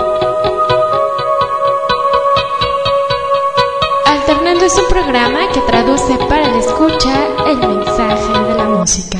[4.05, 9.19] Alternando es un programa que traduce para la escucha el mensaje de la música.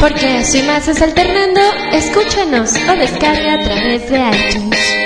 [0.00, 1.60] Porque así más es alternando,
[1.92, 5.05] escúchanos o descarga a través de iTunes.